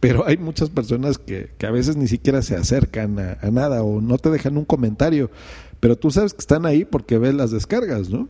pero 0.00 0.26
hay 0.26 0.38
muchas 0.38 0.70
personas 0.70 1.18
que, 1.18 1.50
que 1.58 1.66
a 1.66 1.70
veces 1.70 1.96
ni 1.96 2.08
siquiera 2.08 2.42
se 2.42 2.56
acercan 2.56 3.18
a, 3.18 3.50
nada 3.50 3.82
o 3.82 4.00
no 4.00 4.18
te 4.18 4.30
dejan 4.30 4.56
un 4.56 4.64
comentario, 4.64 5.30
pero 5.78 5.96
tú 5.96 6.10
sabes 6.10 6.34
que 6.34 6.40
están 6.40 6.66
ahí 6.66 6.84
porque 6.84 7.18
ves 7.18 7.34
las 7.34 7.50
descargas, 7.50 8.10
¿no? 8.10 8.28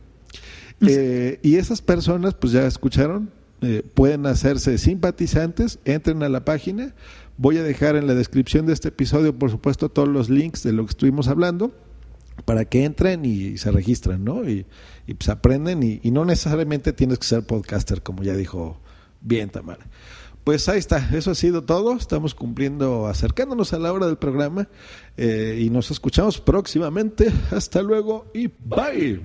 Eh, 0.81 1.39
y 1.43 1.57
esas 1.57 1.81
personas, 1.81 2.33
pues 2.33 2.53
ya 2.53 2.65
escucharon, 2.65 3.29
eh, 3.61 3.83
pueden 3.93 4.25
hacerse 4.25 4.77
simpatizantes, 4.79 5.77
entren 5.85 6.23
a 6.23 6.29
la 6.29 6.43
página, 6.43 6.95
Voy 7.41 7.57
a 7.57 7.63
dejar 7.63 7.95
en 7.95 8.05
la 8.05 8.13
descripción 8.13 8.67
de 8.67 8.73
este 8.73 8.89
episodio, 8.89 9.33
por 9.33 9.49
supuesto, 9.49 9.89
todos 9.89 10.07
los 10.07 10.29
links 10.29 10.61
de 10.61 10.73
lo 10.73 10.85
que 10.85 10.91
estuvimos 10.91 11.27
hablando 11.27 11.71
para 12.45 12.65
que 12.65 12.85
entren 12.85 13.25
y 13.25 13.57
se 13.57 13.71
registren, 13.71 14.23
¿no? 14.23 14.47
Y, 14.47 14.67
pues 15.17 15.27
aprenden 15.27 15.81
y, 15.81 16.11
no 16.11 16.23
necesariamente 16.23 16.93
tienes 16.93 17.17
que 17.17 17.25
ser 17.25 17.43
podcaster, 17.43 18.03
como 18.03 18.21
ya 18.21 18.35
dijo 18.35 18.79
bien 19.21 19.49
Tamara. 19.49 19.87
Pues 20.43 20.67
ahí 20.69 20.79
está, 20.79 21.09
eso 21.13 21.31
ha 21.31 21.35
sido 21.35 21.63
todo. 21.63 21.95
Estamos 21.95 22.33
cumpliendo, 22.33 23.07
acercándonos 23.07 23.73
a 23.73 23.79
la 23.79 23.93
hora 23.93 24.07
del 24.07 24.17
programa 24.17 24.67
eh, 25.17 25.59
y 25.61 25.69
nos 25.69 25.91
escuchamos 25.91 26.41
próximamente. 26.41 27.31
Hasta 27.51 27.81
luego 27.81 28.25
y 28.33 28.47
bye. 28.47 29.21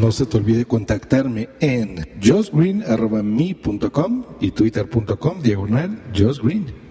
No 0.00 0.12
se 0.12 0.26
te 0.26 0.36
olvide 0.36 0.66
contactarme 0.66 1.48
en 1.60 2.06
josgreen.me.com 2.22 4.24
y 4.40 4.50
twitter.com 4.50 5.42
diagonal 5.42 6.02
josgreen. 6.14 6.85